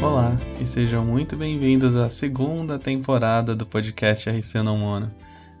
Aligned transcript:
Olá 0.00 0.38
e 0.60 0.66
sejam 0.66 1.04
muito 1.04 1.36
bem-vindos 1.36 1.96
à 1.96 2.08
segunda 2.08 2.78
temporada 2.78 3.56
do 3.56 3.66
podcast 3.66 4.30
RC 4.30 4.62
Não 4.62 4.78
Mono. 4.78 5.10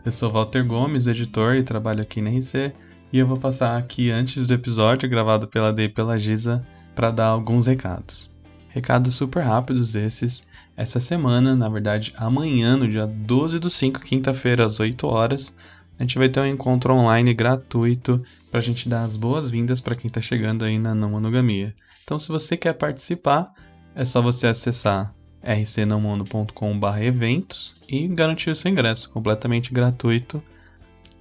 Eu 0.04 0.12
sou 0.12 0.30
Walter 0.30 0.64
Gomes, 0.64 1.08
editor 1.08 1.56
e 1.56 1.64
trabalho 1.64 2.02
aqui 2.02 2.22
na 2.22 2.30
RC, 2.30 2.72
e 3.12 3.18
eu 3.18 3.26
vou 3.26 3.36
passar 3.36 3.76
aqui 3.76 4.10
antes 4.10 4.46
do 4.46 4.54
episódio 4.54 5.08
gravado 5.08 5.48
pela 5.48 5.72
D 5.72 5.84
e 5.84 5.88
pela 5.88 6.18
Giza 6.18 6.64
para 6.94 7.10
dar 7.10 7.26
alguns 7.26 7.66
recados. 7.66 8.32
Recados 8.68 9.14
super 9.14 9.42
rápidos 9.42 9.94
esses. 9.94 10.46
Essa 10.76 11.00
semana, 11.00 11.56
na 11.56 11.68
verdade 11.68 12.12
amanhã, 12.16 12.76
no 12.76 12.86
dia 12.86 13.06
12 13.06 13.58
do 13.58 13.70
5, 13.70 14.00
quinta-feira, 14.00 14.64
às 14.64 14.78
8 14.78 15.06
horas, 15.06 15.56
a 15.98 16.02
gente 16.02 16.18
vai 16.18 16.28
ter 16.28 16.40
um 16.40 16.46
encontro 16.46 16.92
online 16.92 17.32
gratuito 17.32 18.22
para 18.50 18.60
a 18.60 18.62
gente 18.62 18.88
dar 18.88 19.04
as 19.04 19.16
boas-vindas 19.16 19.80
para 19.80 19.94
quem 19.94 20.08
está 20.08 20.20
chegando 20.20 20.64
aí 20.64 20.78
na 20.78 20.94
não 20.94 21.10
monogamia. 21.10 21.74
Então, 22.02 22.18
se 22.18 22.28
você 22.28 22.56
quer 22.56 22.72
participar, 22.74 23.52
é 23.94 24.04
só 24.04 24.20
você 24.20 24.46
acessar 24.46 25.14
rcnamundo.com.br 25.42 27.02
eventos 27.02 27.76
e 27.88 28.08
garantir 28.08 28.50
o 28.50 28.56
seu 28.56 28.70
ingresso 28.70 29.10
completamente 29.10 29.72
gratuito. 29.72 30.42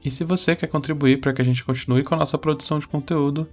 E 0.03 0.09
se 0.09 0.23
você 0.23 0.55
quer 0.55 0.67
contribuir 0.67 1.19
para 1.19 1.33
que 1.33 1.41
a 1.41 1.45
gente 1.45 1.63
continue 1.63 2.03
com 2.03 2.15
a 2.15 2.17
nossa 2.17 2.37
produção 2.37 2.79
de 2.79 2.87
conteúdo, 2.87 3.47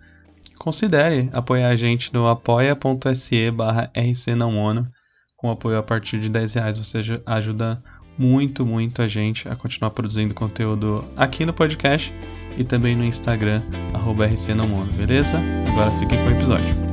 considere 0.59 1.29
apoiar 1.33 1.69
a 1.69 1.77
gente 1.77 2.13
no 2.15 2.27
apoia.se 2.27 3.51
barra 3.51 3.91
rcnamono. 3.95 4.89
Com 5.37 5.51
apoio 5.51 5.79
a 5.79 5.83
partir 5.83 6.19
de 6.19 6.29
10 6.29 6.55
reais 6.55 6.79
você 6.79 7.01
ajuda 7.27 7.83
muito, 8.21 8.67
muito 8.67 9.01
a 9.01 9.09
gente 9.09 9.49
a 9.49 9.57
continuar 9.57 9.91
produzindo 9.93 10.35
conteúdo 10.35 11.03
aqui 11.17 11.47
no 11.47 11.55
podcast 11.55 12.13
e 12.59 12.63
também 12.63 12.95
no 12.95 13.03
Instagram, 13.03 13.63
arroba 13.95 14.27
rcnamono, 14.27 14.93
beleza? 14.93 15.39
Agora 15.67 15.91
fiquem 15.93 16.19
com 16.19 16.27
o 16.27 16.31
episódio. 16.31 16.91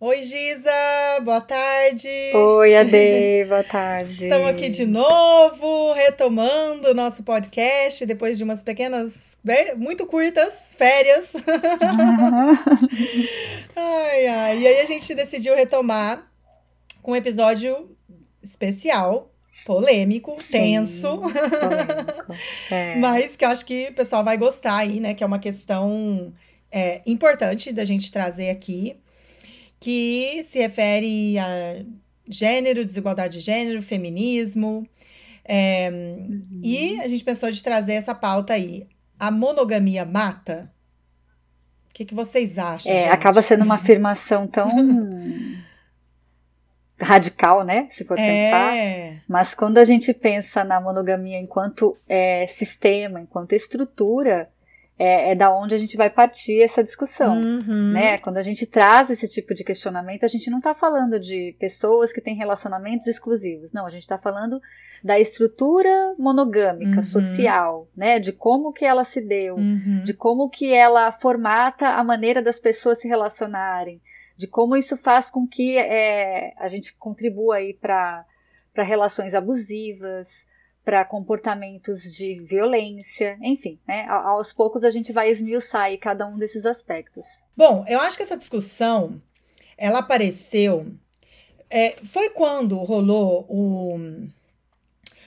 Oi, 0.00 0.22
Giza, 0.22 0.70
boa 1.22 1.40
tarde. 1.40 2.08
Oi, 2.34 2.76
Ade, 2.76 3.44
boa 3.48 3.62
tarde. 3.62 4.24
Estamos 4.24 4.48
aqui 4.48 4.68
de 4.68 4.86
novo, 4.86 5.92
retomando 5.92 6.88
o 6.88 6.94
nosso 6.94 7.22
podcast 7.22 8.04
depois 8.04 8.36
de 8.36 8.42
umas 8.42 8.64
pequenas, 8.64 9.38
muito 9.76 10.04
curtas 10.06 10.74
férias. 10.76 11.32
ai, 13.90 14.26
ai. 14.26 14.58
E 14.60 14.66
aí 14.66 14.80
a 14.80 14.84
gente 14.84 15.14
decidiu 15.14 15.54
retomar 15.54 16.30
com 17.02 17.12
um 17.12 17.16
episódio 17.16 17.96
especial, 18.42 19.32
polêmico, 19.64 20.32
Sim, 20.32 20.50
tenso. 20.50 21.18
Polêmico. 21.18 22.20
É. 22.70 22.94
Mas 22.96 23.34
que 23.34 23.44
eu 23.44 23.48
acho 23.48 23.66
que 23.66 23.88
o 23.88 23.94
pessoal 23.94 24.22
vai 24.22 24.38
gostar 24.38 24.76
aí, 24.76 25.00
né? 25.00 25.14
Que 25.14 25.24
é 25.24 25.26
uma 25.26 25.40
questão 25.40 26.32
é, 26.70 27.02
importante 27.04 27.72
da 27.72 27.84
gente 27.84 28.12
trazer 28.12 28.50
aqui 28.50 28.96
que 29.80 30.42
se 30.44 30.60
refere 30.60 31.38
a 31.38 31.84
gênero, 32.28 32.84
desigualdade 32.84 33.38
de 33.38 33.44
gênero, 33.44 33.82
feminismo. 33.82 34.86
É, 35.44 35.90
uhum. 35.90 36.60
E 36.62 37.00
a 37.00 37.08
gente 37.08 37.24
pensou 37.24 37.50
de 37.50 37.62
trazer 37.62 37.94
essa 37.94 38.14
pauta 38.14 38.52
aí. 38.52 38.86
A 39.18 39.30
monogamia 39.30 40.04
mata? 40.04 40.72
O 42.00 42.02
que, 42.02 42.06
que 42.06 42.14
vocês 42.14 42.58
acham? 42.58 42.90
É, 42.90 43.02
gente? 43.02 43.12
acaba 43.12 43.42
sendo 43.42 43.62
uma 43.62 43.74
afirmação 43.74 44.46
tão 44.46 44.70
radical, 46.98 47.62
né? 47.62 47.88
Se 47.90 48.06
for 48.06 48.18
é. 48.18 48.26
pensar. 48.26 49.22
Mas 49.28 49.54
quando 49.54 49.76
a 49.76 49.84
gente 49.84 50.14
pensa 50.14 50.64
na 50.64 50.80
monogamia 50.80 51.38
enquanto 51.38 51.94
é, 52.08 52.46
sistema, 52.46 53.20
enquanto 53.20 53.52
estrutura, 53.52 54.48
é, 55.02 55.30
é, 55.30 55.34
da 55.34 55.50
onde 55.50 55.74
a 55.74 55.78
gente 55.78 55.96
vai 55.96 56.10
partir 56.10 56.60
essa 56.60 56.84
discussão, 56.84 57.40
uhum. 57.40 57.92
né? 57.92 58.18
Quando 58.18 58.36
a 58.36 58.42
gente 58.42 58.66
traz 58.66 59.08
esse 59.08 59.26
tipo 59.26 59.54
de 59.54 59.64
questionamento, 59.64 60.24
a 60.24 60.28
gente 60.28 60.50
não 60.50 60.58
está 60.58 60.74
falando 60.74 61.18
de 61.18 61.56
pessoas 61.58 62.12
que 62.12 62.20
têm 62.20 62.34
relacionamentos 62.34 63.06
exclusivos, 63.06 63.72
não, 63.72 63.86
a 63.86 63.90
gente 63.90 64.02
está 64.02 64.18
falando 64.18 64.60
da 65.02 65.18
estrutura 65.18 66.14
monogâmica 66.18 66.98
uhum. 66.98 67.02
social, 67.02 67.88
né? 67.96 68.20
De 68.20 68.30
como 68.30 68.74
que 68.74 68.84
ela 68.84 69.02
se 69.02 69.22
deu, 69.22 69.56
uhum. 69.56 70.02
de 70.04 70.12
como 70.12 70.50
que 70.50 70.70
ela 70.70 71.10
formata 71.10 71.88
a 71.88 72.04
maneira 72.04 72.42
das 72.42 72.58
pessoas 72.58 73.00
se 73.00 73.08
relacionarem, 73.08 74.02
de 74.36 74.46
como 74.46 74.76
isso 74.76 74.98
faz 74.98 75.30
com 75.30 75.48
que 75.48 75.78
é, 75.78 76.52
a 76.58 76.68
gente 76.68 76.94
contribua 76.98 77.56
aí 77.56 77.72
para 77.72 78.26
para 78.72 78.84
relações 78.84 79.34
abusivas, 79.34 80.46
para 80.90 81.04
comportamentos 81.04 82.12
de 82.12 82.40
violência, 82.40 83.38
enfim, 83.40 83.78
né? 83.86 84.06
Aos 84.08 84.52
poucos 84.52 84.82
a 84.82 84.90
gente 84.90 85.12
vai 85.12 85.30
esmiuçar 85.30 85.88
cada 86.00 86.26
um 86.26 86.36
desses 86.36 86.66
aspectos. 86.66 87.24
Bom, 87.56 87.84
eu 87.86 88.00
acho 88.00 88.16
que 88.16 88.24
essa 88.24 88.36
discussão 88.36 89.22
ela 89.78 90.00
apareceu. 90.00 90.88
É, 91.70 91.94
foi 92.02 92.30
quando 92.30 92.76
rolou 92.78 93.46
o 93.48 94.00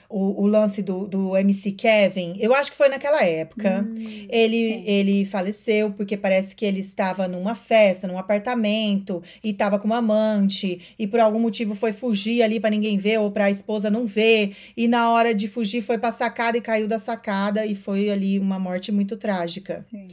o, 0.09 0.43
o, 0.43 0.47
lance 0.47 0.81
do, 0.81 1.07
do 1.07 1.37
MC 1.37 1.71
Kevin, 1.71 2.35
eu 2.39 2.53
acho 2.53 2.71
que 2.71 2.77
foi 2.77 2.89
naquela 2.89 3.23
época. 3.23 3.85
Hum, 3.87 4.27
ele, 4.29 4.83
ele 4.85 5.25
faleceu 5.25 5.91
porque 5.91 6.15
parece 6.15 6.55
que 6.55 6.65
ele 6.65 6.79
estava 6.79 7.27
numa 7.27 7.55
festa, 7.55 8.07
num 8.07 8.17
apartamento, 8.17 9.21
e 9.43 9.51
estava 9.51 9.79
com 9.79 9.85
uma 9.85 9.97
amante, 9.97 10.81
e 10.97 11.07
por 11.07 11.19
algum 11.19 11.39
motivo 11.39 11.75
foi 11.75 11.93
fugir 11.93 12.41
ali 12.41 12.59
para 12.59 12.69
ninguém 12.69 12.97
ver, 12.97 13.19
ou 13.19 13.31
para 13.31 13.45
a 13.45 13.51
esposa 13.51 13.89
não 13.89 14.05
ver, 14.05 14.55
e 14.75 14.87
na 14.87 15.11
hora 15.11 15.33
de 15.33 15.47
fugir 15.47 15.81
foi 15.81 15.97
pra 15.97 16.11
sacada 16.11 16.57
e 16.57 16.61
caiu 16.61 16.87
da 16.87 16.99
sacada, 16.99 17.65
e 17.65 17.75
foi 17.75 18.09
ali 18.09 18.39
uma 18.39 18.59
morte 18.59 18.91
muito 18.91 19.17
trágica. 19.17 19.75
Sim. 19.75 20.07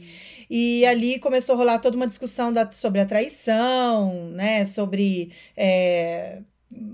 E 0.53 0.85
ali 0.85 1.17
começou 1.17 1.55
a 1.55 1.57
rolar 1.57 1.79
toda 1.79 1.95
uma 1.95 2.05
discussão 2.05 2.51
da, 2.51 2.69
sobre 2.73 2.99
a 2.99 3.05
traição, 3.05 4.31
né? 4.31 4.65
Sobre. 4.65 5.31
É, 5.55 6.39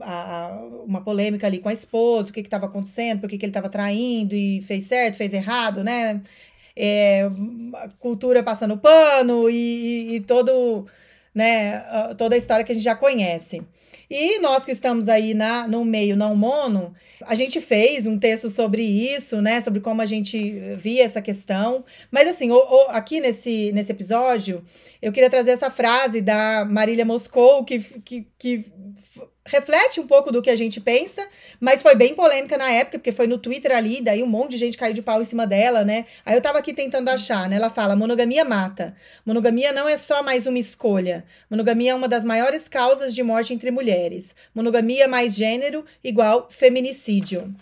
a, 0.01 0.59
uma 0.85 1.01
polêmica 1.01 1.47
ali 1.47 1.59
com 1.59 1.69
a 1.69 1.73
esposa, 1.73 2.29
o 2.29 2.33
que 2.33 2.39
estava 2.39 2.65
acontecendo, 2.65 3.21
por 3.21 3.29
que, 3.29 3.37
que 3.37 3.45
ele 3.45 3.51
estava 3.51 3.69
traindo 3.69 4.35
e 4.35 4.61
fez 4.63 4.85
certo, 4.85 5.15
fez 5.15 5.33
errado, 5.33 5.83
né? 5.83 6.21
É, 6.75 7.27
cultura 7.99 8.43
passando 8.43 8.77
pano 8.77 9.49
e, 9.49 10.15
e, 10.15 10.19
todo, 10.21 10.85
né, 11.33 11.79
toda 12.17 12.35
a 12.35 12.37
história 12.37 12.63
que 12.63 12.71
a 12.71 12.75
gente 12.75 12.83
já 12.83 12.95
conhece. 12.95 13.63
E 14.09 14.39
nós 14.39 14.63
que 14.63 14.71
estamos 14.71 15.09
aí 15.09 15.33
na, 15.33 15.67
no 15.67 15.83
meio 15.83 16.15
não 16.15 16.35
mono, 16.35 16.93
a 17.25 17.35
gente 17.35 17.59
fez 17.59 18.05
um 18.05 18.17
texto 18.17 18.49
sobre 18.49 18.81
isso, 18.81 19.41
né? 19.41 19.59
Sobre 19.59 19.81
como 19.81 20.01
a 20.01 20.05
gente 20.05 20.37
via 20.77 21.03
essa 21.03 21.21
questão. 21.21 21.83
Mas 22.09 22.27
assim, 22.27 22.49
o, 22.51 22.55
o, 22.55 22.81
aqui 22.89 23.19
nesse, 23.19 23.71
nesse 23.73 23.91
episódio, 23.91 24.63
eu 25.01 25.11
queria 25.11 25.29
trazer 25.29 25.51
essa 25.51 25.69
frase 25.69 26.21
da 26.21 26.63
Marília 26.63 27.03
Moscou, 27.03 27.65
que, 27.65 27.79
que, 27.79 28.27
que 28.39 28.65
reflete 29.47 29.99
um 29.99 30.05
pouco 30.05 30.31
do 30.31 30.41
que 30.41 30.49
a 30.49 30.55
gente 30.55 30.79
pensa, 30.79 31.27
mas 31.59 31.81
foi 31.81 31.95
bem 31.95 32.13
polêmica 32.13 32.57
na 32.57 32.69
época, 32.69 32.99
porque 32.99 33.11
foi 33.11 33.25
no 33.25 33.37
Twitter 33.37 33.75
ali, 33.75 34.01
daí 34.01 34.21
um 34.21 34.27
monte 34.27 34.51
de 34.51 34.57
gente 34.57 34.77
caiu 34.77 34.93
de 34.93 35.01
pau 35.01 35.21
em 35.21 35.25
cima 35.25 35.47
dela, 35.47 35.83
né? 35.83 36.05
Aí 36.25 36.35
eu 36.35 36.41
tava 36.41 36.59
aqui 36.59 36.73
tentando 36.73 37.09
achar, 37.09 37.49
né? 37.49 37.55
Ela 37.55 37.69
fala: 37.69 37.95
monogamia 37.95 38.45
mata. 38.45 38.95
Monogamia 39.25 39.71
não 39.71 39.87
é 39.87 39.97
só 39.97 40.21
mais 40.21 40.45
uma 40.45 40.59
escolha. 40.59 41.25
Monogamia 41.49 41.91
é 41.91 41.95
uma 41.95 42.07
das 42.07 42.23
maiores 42.23 42.67
causas 42.67 43.15
de 43.15 43.23
morte 43.23 43.53
entre 43.53 43.71
mulheres. 43.71 44.35
Monogamia 44.53 45.07
mais 45.07 45.33
gênero 45.33 45.85
igual 46.03 46.47
feminicídio. 46.51 47.53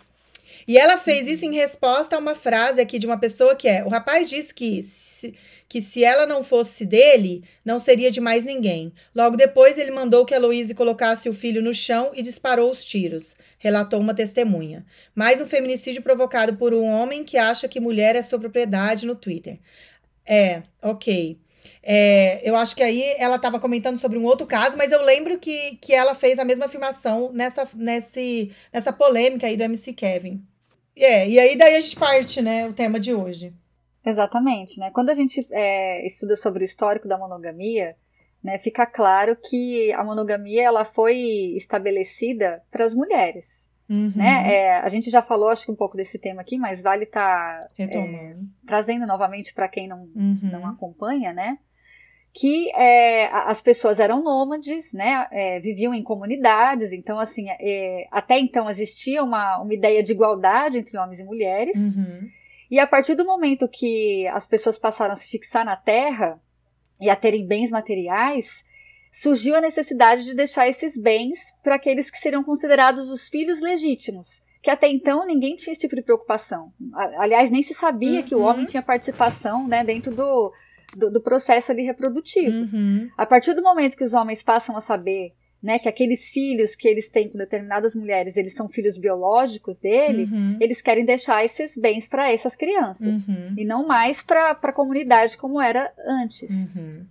E 0.68 0.78
ela 0.78 0.98
fez 0.98 1.28
isso 1.28 1.46
em 1.46 1.54
resposta 1.54 2.16
a 2.16 2.20
uma 2.20 2.34
frase 2.34 2.82
aqui 2.82 2.98
de 2.98 3.06
uma 3.06 3.18
pessoa 3.18 3.56
que 3.56 3.68
é: 3.68 3.84
o 3.84 3.90
rapaz 3.90 4.30
disse 4.30 4.54
que. 4.54 4.82
Se, 4.84 5.36
que 5.68 5.82
se 5.82 6.04
ela 6.04 6.26
não 6.26 6.44
fosse 6.44 6.86
dele, 6.86 7.44
não 7.64 7.80
seria 7.80 8.12
de 8.12 8.22
mais 8.22 8.46
ninguém. 8.46 8.94
Logo 9.14 9.36
depois, 9.36 9.78
ele 9.78 9.92
mandou 9.92 10.26
que 10.26 10.34
a 10.34 10.40
Louise 10.40 10.74
colocasse 10.76 11.28
o 11.28 11.34
filho 11.34 11.62
no 11.62 11.74
chão 11.74 12.12
e 12.14 12.22
disparou 12.22 12.70
os 12.70 12.86
tiros, 12.86 13.36
relatou 13.58 14.00
uma 14.00 14.14
testemunha. 14.14 14.86
Mais 15.14 15.42
um 15.42 15.48
feminicídio 15.48 16.02
provocado 16.02 16.56
por 16.56 16.74
um 16.74 16.86
homem 16.86 17.24
que 17.24 17.38
acha 17.38 17.68
que 17.68 17.80
mulher 17.80 18.16
é 18.16 18.22
sua 18.22 18.40
propriedade 18.40 19.06
no 19.06 19.16
Twitter. 19.16 19.60
É, 20.26 20.64
ok. 20.82 21.40
É, 21.82 22.42
eu 22.48 22.56
acho 22.56 22.76
que 22.76 22.82
aí 22.82 23.16
ela 23.18 23.36
estava 23.36 23.60
comentando 23.60 23.98
sobre 23.98 24.18
um 24.18 24.24
outro 24.24 24.48
caso, 24.48 24.76
mas 24.76 24.92
eu 24.92 25.02
lembro 25.04 25.38
que, 25.38 25.78
que 25.78 25.94
ela 25.94 26.16
fez 26.16 26.40
a 26.40 26.46
mesma 26.46 26.66
afirmação 26.66 27.32
nessa, 27.32 27.68
nesse, 27.76 28.52
nessa 28.74 28.92
polêmica 28.92 29.46
aí 29.46 29.56
do 29.56 29.64
MC 29.64 29.94
Kevin. 29.94 30.44
É, 30.96 31.28
e 31.30 31.40
aí 31.40 31.58
daí 31.58 31.76
a 31.76 31.80
gente 31.80 31.96
parte, 31.96 32.42
né, 32.42 32.68
o 32.68 32.74
tema 32.74 33.00
de 33.00 33.14
hoje. 33.14 33.54
Exatamente, 34.06 34.80
né? 34.80 34.92
Quando 34.92 35.10
a 35.10 35.14
gente 35.14 35.48
é, 35.52 36.06
estuda 36.06 36.36
sobre 36.36 36.64
o 36.64 36.66
histórico 36.66 37.08
da 37.08 37.18
monogamia, 37.18 37.96
né, 38.44 38.60
fica 38.60 38.86
claro 38.86 39.36
que 39.36 39.92
a 39.94 40.04
monogamia 40.04 40.64
ela 40.64 40.86
foi 40.86 41.18
estabelecida 41.56 42.62
para 42.70 42.86
as 42.86 42.94
mulheres. 42.94 43.68
Uhum. 43.90 44.14
Né? 44.16 44.54
É, 44.54 44.78
a 44.78 44.88
gente 44.88 45.10
já 45.10 45.22
falou, 45.22 45.50
acho 45.50 45.66
que 45.66 45.72
um 45.72 45.76
pouco 45.76 45.98
desse 45.98 46.20
tema 46.20 46.42
aqui, 46.42 46.58
mas 46.58 46.82
vale 46.82 47.04
estar 47.04 47.64
tá, 47.64 47.84
é, 47.84 48.36
trazendo 48.66 49.06
novamente 49.08 49.54
para 49.54 49.68
quem 49.68 49.88
não, 49.88 50.10
uhum. 50.16 50.40
não 50.44 50.68
acompanha, 50.68 51.34
né? 51.34 51.58
Que 52.34 52.70
é, 52.76 53.28
as 53.28 53.62
pessoas 53.62 54.00
eram 54.00 54.22
nômades, 54.22 54.92
né? 54.92 55.28
É, 55.32 55.60
viviam 55.60 55.94
em 55.94 56.04
comunidades, 56.04 56.92
então, 56.92 57.18
assim, 57.18 57.46
é, 57.50 58.08
até 58.12 58.38
então 58.38 58.70
existia 58.70 59.24
uma, 59.24 59.60
uma 59.62 59.74
ideia 59.74 60.04
de 60.04 60.12
igualdade 60.12 60.80
entre 60.80 60.98
homens 60.98 61.20
e 61.20 61.24
mulheres. 61.24 61.96
Uhum. 61.96 62.30
E 62.70 62.80
a 62.80 62.88
partir 62.88 63.16
do 63.16 63.26
momento 63.26 63.68
que 63.68 64.28
as 64.28 64.48
pessoas 64.48 64.78
passaram 64.78 65.14
a 65.14 65.16
se 65.16 65.30
fixar 65.30 65.66
na 65.66 65.76
terra 65.76 66.40
e 67.00 67.10
a 67.10 67.16
terem 67.16 67.46
bens 67.46 67.70
materiais, 67.70 68.64
surgiu 69.12 69.56
a 69.56 69.62
necessidade 69.62 70.26
de 70.26 70.34
deixar 70.34 70.68
esses 70.68 70.98
bens 70.98 71.40
para 71.64 71.76
aqueles 71.76 72.12
que 72.12 72.18
seriam 72.18 72.44
considerados 72.44 73.10
os 73.10 73.30
filhos 73.30 73.62
legítimos, 73.62 74.42
que 74.62 74.70
até 74.70 74.88
então 74.90 75.26
ninguém 75.26 75.56
tinha 75.56 75.72
esse 75.72 75.82
tipo 75.82 75.96
de 75.96 76.02
preocupação. 76.02 76.74
Aliás, 77.18 77.50
nem 77.50 77.62
se 77.62 77.74
sabia 77.74 78.20
uhum. 78.20 78.26
que 78.26 78.36
o 78.36 78.40
uhum. 78.40 78.46
homem 78.46 78.66
tinha 78.66 78.84
participação 78.84 79.68
né, 79.68 79.84
dentro 79.84 80.14
do, 80.14 80.52
do, 80.96 81.12
do 81.12 81.22
processo 81.22 81.72
ali 81.72 81.84
reprodutivo. 81.84 82.58
Uhum. 82.58 83.10
A 83.18 83.26
partir 83.26 83.54
do 83.54 83.62
momento 83.62 83.96
que 83.96 84.04
os 84.04 84.14
homens 84.14 84.44
passam 84.44 84.76
a 84.76 84.82
saber 84.82 85.34
né, 85.66 85.80
que 85.80 85.90
aqueles 85.90 86.30
filhos 86.30 86.76
que 86.76 86.88
eles 86.88 87.10
têm 87.10 87.28
com 87.28 87.40
determinadas 87.40 87.96
mulheres, 87.96 88.38
eles 88.38 88.54
são 88.54 88.70
filhos 88.70 89.00
biológicos 89.00 89.80
dele, 89.80 90.26
uhum. 90.32 90.60
eles 90.62 90.80
querem 90.80 91.04
deixar 91.04 91.44
esses 91.44 91.76
bens 91.76 92.08
para 92.08 92.32
essas 92.32 92.56
crianças 92.56 93.28
uhum. 93.28 93.56
e 93.58 93.66
não 93.66 93.88
mais 93.88 94.22
para 94.22 94.52
a 94.52 94.72
comunidade 94.72 95.36
como 95.36 95.60
era 95.60 95.92
antes. 96.06 96.66
Uhum. 96.66 97.04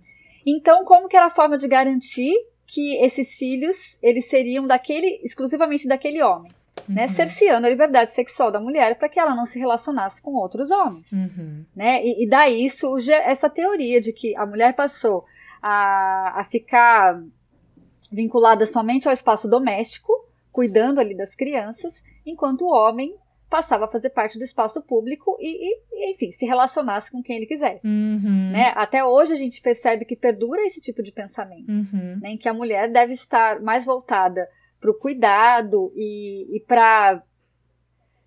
Então, 0.45 0.85
como 0.85 1.09
que 1.09 1.17
era 1.17 1.25
a 1.25 1.29
forma 1.29 1.57
de 1.57 1.67
garantir 1.67 2.33
que 2.65 2.95
esses 3.03 3.35
filhos 3.35 3.99
eles 4.01 4.29
seriam 4.29 4.65
daquele 4.65 5.19
exclusivamente 5.21 5.85
daquele 5.85 6.23
homem? 6.23 6.49
Né, 6.87 7.03
uhum. 7.03 7.07
cerceando 7.07 7.65
a 7.65 7.69
liberdade 7.69 8.11
sexual 8.13 8.51
da 8.51 8.59
mulher 8.59 8.95
para 8.97 9.09
que 9.09 9.19
ela 9.19 9.33
não 9.33 9.45
se 9.45 9.57
relacionasse 9.57 10.21
com 10.21 10.33
outros 10.35 10.71
homens. 10.71 11.13
Uhum. 11.13 11.65
Né? 11.75 12.05
E, 12.05 12.23
e, 12.23 12.29
daí 12.29 12.69
surge 12.69 13.11
essa 13.11 13.49
teoria 13.49 13.99
de 13.99 14.13
que 14.13 14.35
a 14.35 14.45
mulher 14.45 14.73
passou 14.75 15.25
a, 15.61 16.39
a 16.39 16.43
ficar 16.43 17.19
vinculada 18.11 18.65
somente 18.65 19.07
ao 19.07 19.13
espaço 19.13 19.47
doméstico, 19.47 20.13
cuidando 20.51 20.99
ali 20.99 21.15
das 21.15 21.35
crianças, 21.35 22.03
enquanto 22.25 22.63
o 22.63 22.73
homem 22.73 23.15
passava 23.49 23.85
a 23.85 23.87
fazer 23.87 24.09
parte 24.09 24.37
do 24.37 24.43
espaço 24.43 24.81
público 24.81 25.37
e, 25.39 25.75
e 25.91 26.11
enfim, 26.11 26.31
se 26.31 26.45
relacionasse 26.45 27.11
com 27.11 27.21
quem 27.21 27.37
ele 27.37 27.45
quisesse. 27.45 27.87
Uhum. 27.87 28.51
Né? 28.51 28.73
Até 28.75 29.03
hoje 29.03 29.33
a 29.33 29.37
gente 29.37 29.61
percebe 29.61 30.05
que 30.05 30.15
perdura 30.15 30.65
esse 30.65 30.81
tipo 30.81 31.03
de 31.03 31.11
pensamento, 31.11 31.69
uhum. 31.69 32.19
né? 32.21 32.31
em 32.31 32.37
que 32.37 32.49
a 32.49 32.53
mulher 32.53 32.91
deve 32.91 33.13
estar 33.13 33.61
mais 33.61 33.85
voltada 33.85 34.47
para 34.79 34.91
o 34.91 34.93
cuidado 34.93 35.91
e, 35.95 36.57
e 36.57 36.59
para 36.61 37.21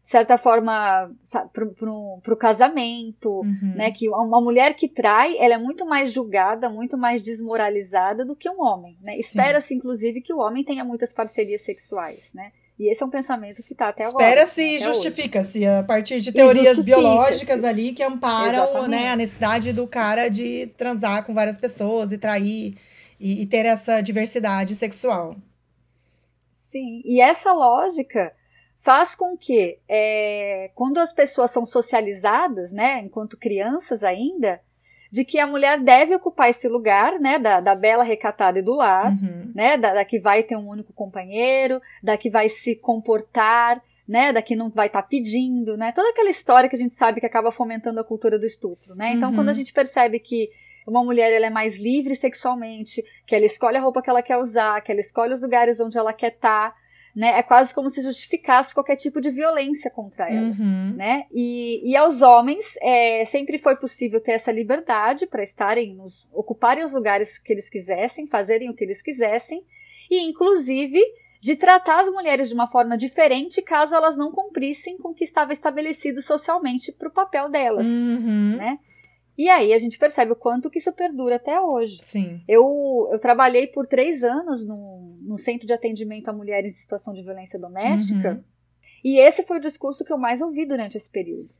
certa 0.08 0.38
forma, 0.38 1.10
para 1.52 2.32
o 2.32 2.36
casamento, 2.36 3.40
uhum. 3.40 3.74
né? 3.76 3.90
Que 3.90 4.08
uma 4.08 4.40
mulher 4.40 4.74
que 4.74 4.88
trai, 4.88 5.36
ela 5.36 5.54
é 5.54 5.58
muito 5.58 5.84
mais 5.84 6.10
julgada, 6.10 6.70
muito 6.70 6.96
mais 6.96 7.20
desmoralizada 7.20 8.24
do 8.24 8.34
que 8.34 8.48
um 8.48 8.62
homem, 8.62 8.96
né? 9.02 9.14
Espera-se, 9.18 9.74
inclusive, 9.74 10.22
que 10.22 10.32
o 10.32 10.38
homem 10.38 10.64
tenha 10.64 10.82
muitas 10.82 11.12
parcerias 11.12 11.60
sexuais, 11.60 12.32
né? 12.32 12.52
E 12.78 12.90
esse 12.90 13.02
é 13.02 13.06
um 13.06 13.10
pensamento 13.10 13.56
que 13.56 13.60
está 13.60 13.90
até 13.90 14.06
agora. 14.06 14.24
Espera-se 14.24 14.62
e 14.62 14.78
justifica-se 14.78 15.66
a 15.66 15.82
partir 15.82 16.22
de 16.22 16.32
teorias 16.32 16.78
biológicas 16.78 17.62
ali 17.62 17.92
que 17.92 18.02
amparam 18.02 18.88
né, 18.88 19.10
a 19.10 19.16
necessidade 19.16 19.74
do 19.74 19.86
cara 19.86 20.28
de 20.28 20.68
transar 20.78 21.26
com 21.26 21.34
várias 21.34 21.58
pessoas 21.58 22.12
e 22.12 22.18
trair 22.18 22.78
e, 23.20 23.42
e 23.42 23.46
ter 23.46 23.66
essa 23.66 24.00
diversidade 24.00 24.74
sexual. 24.74 25.36
Sim, 26.54 27.02
e 27.04 27.20
essa 27.20 27.52
lógica 27.52 28.32
faz 28.78 29.14
com 29.16 29.36
que, 29.36 29.78
é, 29.88 30.70
quando 30.74 30.98
as 30.98 31.12
pessoas 31.12 31.50
são 31.50 31.66
socializadas, 31.66 32.72
né, 32.72 33.00
enquanto 33.00 33.36
crianças 33.36 34.04
ainda, 34.04 34.60
de 35.10 35.24
que 35.24 35.38
a 35.38 35.46
mulher 35.46 35.80
deve 35.80 36.14
ocupar 36.14 36.48
esse 36.48 36.68
lugar, 36.68 37.18
né, 37.18 37.38
da, 37.38 37.60
da 37.60 37.74
bela 37.74 38.04
recatada 38.04 38.60
e 38.60 38.62
do 38.62 38.74
lar, 38.74 39.10
uhum. 39.10 39.50
né, 39.54 39.76
da, 39.76 39.94
da, 39.94 40.04
que 40.04 40.20
vai 40.20 40.44
ter 40.44 40.56
um 40.56 40.68
único 40.68 40.92
companheiro, 40.92 41.82
da 42.02 42.16
que 42.16 42.30
vai 42.30 42.48
se 42.48 42.76
comportar, 42.76 43.82
né, 44.06 44.32
da 44.32 44.40
que 44.40 44.54
não 44.54 44.70
vai 44.70 44.86
estar 44.86 45.02
tá 45.02 45.08
pedindo, 45.08 45.76
né, 45.76 45.90
toda 45.92 46.10
aquela 46.10 46.30
história 46.30 46.68
que 46.68 46.76
a 46.76 46.78
gente 46.78 46.94
sabe 46.94 47.20
que 47.20 47.26
acaba 47.26 47.50
fomentando 47.50 47.98
a 47.98 48.04
cultura 48.04 48.38
do 48.38 48.46
estupro, 48.46 48.94
né, 48.94 49.12
então 49.12 49.30
uhum. 49.30 49.34
quando 49.34 49.48
a 49.48 49.54
gente 49.54 49.72
percebe 49.72 50.20
que 50.20 50.50
uma 50.86 51.04
mulher 51.04 51.32
ela 51.32 51.46
é 51.46 51.50
mais 51.50 51.78
livre 51.78 52.14
sexualmente, 52.14 53.04
que 53.26 53.34
ela 53.34 53.44
escolhe 53.44 53.76
a 53.76 53.80
roupa 53.80 54.00
que 54.00 54.08
ela 54.08 54.22
quer 54.22 54.38
usar, 54.38 54.80
que 54.80 54.90
ela 54.90 55.00
escolhe 55.00 55.34
os 55.34 55.42
lugares 55.42 55.80
onde 55.80 55.98
ela 55.98 56.12
quer 56.12 56.32
estar, 56.32 56.70
tá, 56.70 56.76
né? 57.18 57.36
É 57.36 57.42
quase 57.42 57.74
como 57.74 57.90
se 57.90 58.00
justificasse 58.00 58.72
qualquer 58.72 58.94
tipo 58.94 59.20
de 59.20 59.28
violência 59.28 59.90
contra 59.90 60.30
ela, 60.30 60.50
uhum. 60.50 60.94
né? 60.96 61.26
E, 61.32 61.82
e 61.90 61.96
aos 61.96 62.22
homens 62.22 62.76
é, 62.80 63.24
sempre 63.24 63.58
foi 63.58 63.74
possível 63.74 64.20
ter 64.20 64.32
essa 64.32 64.52
liberdade 64.52 65.26
para 65.26 65.42
estarem 65.42 65.96
nos 65.96 66.28
ocuparem 66.32 66.84
os 66.84 66.94
lugares 66.94 67.36
que 67.36 67.52
eles 67.52 67.68
quisessem, 67.68 68.28
fazerem 68.28 68.70
o 68.70 68.74
que 68.74 68.84
eles 68.84 69.02
quisessem 69.02 69.64
e 70.08 70.28
inclusive 70.28 71.02
de 71.40 71.56
tratar 71.56 72.02
as 72.02 72.08
mulheres 72.08 72.48
de 72.48 72.54
uma 72.54 72.68
forma 72.68 72.96
diferente 72.96 73.60
caso 73.62 73.96
elas 73.96 74.16
não 74.16 74.30
cumprissem 74.30 74.96
com 74.96 75.08
o 75.08 75.14
que 75.14 75.24
estava 75.24 75.52
estabelecido 75.52 76.22
socialmente 76.22 76.92
para 76.92 77.08
o 77.08 77.12
papel 77.12 77.48
delas, 77.48 77.88
uhum. 77.88 78.54
né? 78.56 78.78
E 79.38 79.48
aí 79.48 79.72
a 79.72 79.78
gente 79.78 79.96
percebe 79.96 80.32
o 80.32 80.36
quanto 80.36 80.68
que 80.68 80.78
isso 80.78 80.92
perdura 80.92 81.36
até 81.36 81.60
hoje. 81.60 81.98
Sim. 82.02 82.42
Eu, 82.48 83.08
eu 83.12 83.20
trabalhei 83.20 83.68
por 83.68 83.86
três 83.86 84.24
anos 84.24 84.64
no, 84.64 85.16
no 85.22 85.38
Centro 85.38 85.64
de 85.64 85.72
Atendimento 85.72 86.28
a 86.28 86.32
Mulheres 86.32 86.72
em 86.72 86.80
Situação 86.80 87.14
de 87.14 87.22
Violência 87.22 87.56
Doméstica. 87.56 88.32
Uhum. 88.32 88.44
E 89.04 89.20
esse 89.20 89.44
foi 89.44 89.58
o 89.58 89.60
discurso 89.60 90.04
que 90.04 90.12
eu 90.12 90.18
mais 90.18 90.42
ouvi 90.42 90.66
durante 90.66 90.96
esse 90.96 91.08
período. 91.08 91.50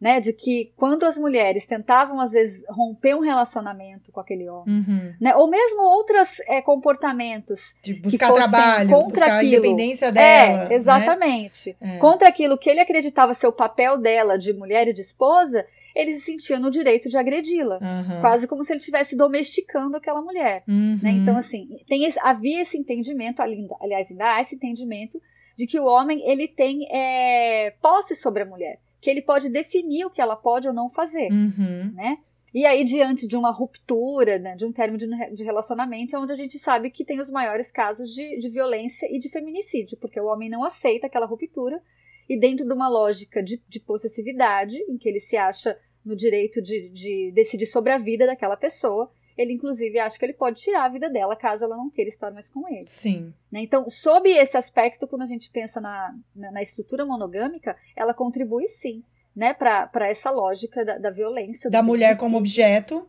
Né, 0.00 0.18
de 0.18 0.32
que 0.32 0.72
quando 0.78 1.04
as 1.04 1.18
mulheres 1.18 1.66
tentavam 1.66 2.20
às 2.20 2.32
vezes 2.32 2.64
romper 2.70 3.14
um 3.14 3.20
relacionamento 3.20 4.10
com 4.10 4.18
aquele 4.18 4.48
homem, 4.48 4.76
uhum. 4.76 5.14
né, 5.20 5.36
ou 5.36 5.46
mesmo 5.46 5.82
outros 5.82 6.40
é, 6.48 6.62
comportamentos 6.62 7.76
de 7.82 7.92
buscar 7.92 8.32
trabalho, 8.32 8.88
contra 8.88 9.26
buscar 9.26 9.36
aquilo, 9.36 9.56
a 9.56 9.58
independência 9.58 10.10
dela, 10.10 10.68
é, 10.70 10.74
exatamente, 10.74 11.76
né? 11.78 11.98
contra 11.98 12.30
aquilo 12.30 12.56
que 12.56 12.70
ele 12.70 12.80
acreditava 12.80 13.34
ser 13.34 13.46
o 13.46 13.52
papel 13.52 13.98
dela 13.98 14.38
de 14.38 14.54
mulher 14.54 14.88
e 14.88 14.94
de 14.94 15.02
esposa, 15.02 15.66
ele 15.94 16.12
se 16.12 16.20
sentia 16.20 16.58
no 16.58 16.70
direito 16.70 17.08
de 17.08 17.18
agredi-la. 17.18 17.78
Uhum. 17.78 18.20
Quase 18.20 18.46
como 18.46 18.64
se 18.64 18.72
ele 18.72 18.80
estivesse 18.80 19.16
domesticando 19.16 19.96
aquela 19.96 20.20
mulher. 20.20 20.62
Uhum. 20.66 20.98
Né? 21.02 21.10
Então, 21.10 21.36
assim, 21.36 21.68
tem 21.86 22.04
esse, 22.04 22.18
havia 22.20 22.60
esse 22.62 22.78
entendimento, 22.78 23.40
aliás, 23.40 24.10
ainda 24.10 24.34
há 24.34 24.40
esse 24.40 24.54
entendimento 24.54 25.20
de 25.56 25.66
que 25.66 25.78
o 25.78 25.84
homem 25.84 26.22
ele 26.28 26.48
tem 26.48 26.86
é, 26.90 27.72
posse 27.82 28.16
sobre 28.16 28.42
a 28.42 28.46
mulher, 28.46 28.78
que 29.00 29.10
ele 29.10 29.22
pode 29.22 29.48
definir 29.48 30.06
o 30.06 30.10
que 30.10 30.20
ela 30.20 30.36
pode 30.36 30.68
ou 30.68 30.74
não 30.74 30.88
fazer, 30.88 31.30
uhum. 31.30 31.92
né? 31.94 32.18
E 32.52 32.66
aí, 32.66 32.82
diante 32.82 33.28
de 33.28 33.36
uma 33.36 33.52
ruptura, 33.52 34.38
né, 34.38 34.56
de 34.56 34.66
um 34.66 34.72
término 34.72 34.98
de, 34.98 35.34
de, 35.36 35.44
relacionamento, 35.44 36.16
é 36.16 36.18
onde 36.18 36.32
a 36.32 36.36
gente 36.36 36.58
sabe 36.58 36.90
que 36.90 37.04
tem 37.04 37.20
os 37.20 37.30
maiores 37.30 37.70
casos 37.70 38.12
de, 38.12 38.38
de 38.38 38.48
violência 38.48 39.06
e 39.08 39.20
de 39.20 39.28
feminicídio, 39.28 39.96
porque 40.00 40.20
o 40.20 40.26
homem 40.26 40.50
não 40.50 40.64
aceita 40.64 41.06
aquela 41.06 41.26
ruptura 41.26 41.80
e 42.30 42.38
dentro 42.38 42.64
de 42.64 42.72
uma 42.72 42.88
lógica 42.88 43.42
de, 43.42 43.60
de 43.68 43.80
possessividade, 43.80 44.78
em 44.88 44.96
que 44.96 45.08
ele 45.08 45.18
se 45.18 45.36
acha 45.36 45.76
no 46.04 46.14
direito 46.14 46.62
de, 46.62 46.88
de 46.90 47.32
decidir 47.34 47.66
sobre 47.66 47.92
a 47.92 47.98
vida 47.98 48.24
daquela 48.24 48.56
pessoa, 48.56 49.10
ele 49.36 49.52
inclusive 49.52 49.98
acha 49.98 50.16
que 50.16 50.24
ele 50.24 50.34
pode 50.34 50.60
tirar 50.60 50.84
a 50.84 50.88
vida 50.88 51.10
dela 51.10 51.34
caso 51.34 51.64
ela 51.64 51.76
não 51.76 51.90
queira 51.90 52.08
estar 52.08 52.30
mais 52.30 52.48
com 52.48 52.68
ele. 52.68 52.84
Sim. 52.84 53.34
Né? 53.50 53.62
Então, 53.62 53.90
sob 53.90 54.30
esse 54.30 54.56
aspecto, 54.56 55.08
quando 55.08 55.22
a 55.22 55.26
gente 55.26 55.50
pensa 55.50 55.80
na, 55.80 56.14
na, 56.32 56.52
na 56.52 56.62
estrutura 56.62 57.04
monogâmica, 57.04 57.76
ela 57.96 58.14
contribui 58.14 58.68
sim, 58.68 59.02
né, 59.34 59.52
para 59.52 60.08
essa 60.08 60.30
lógica 60.30 60.84
da, 60.84 60.98
da 60.98 61.10
violência. 61.10 61.68
Da 61.68 61.82
mulher 61.82 62.16
como 62.16 62.36
objeto, 62.36 63.08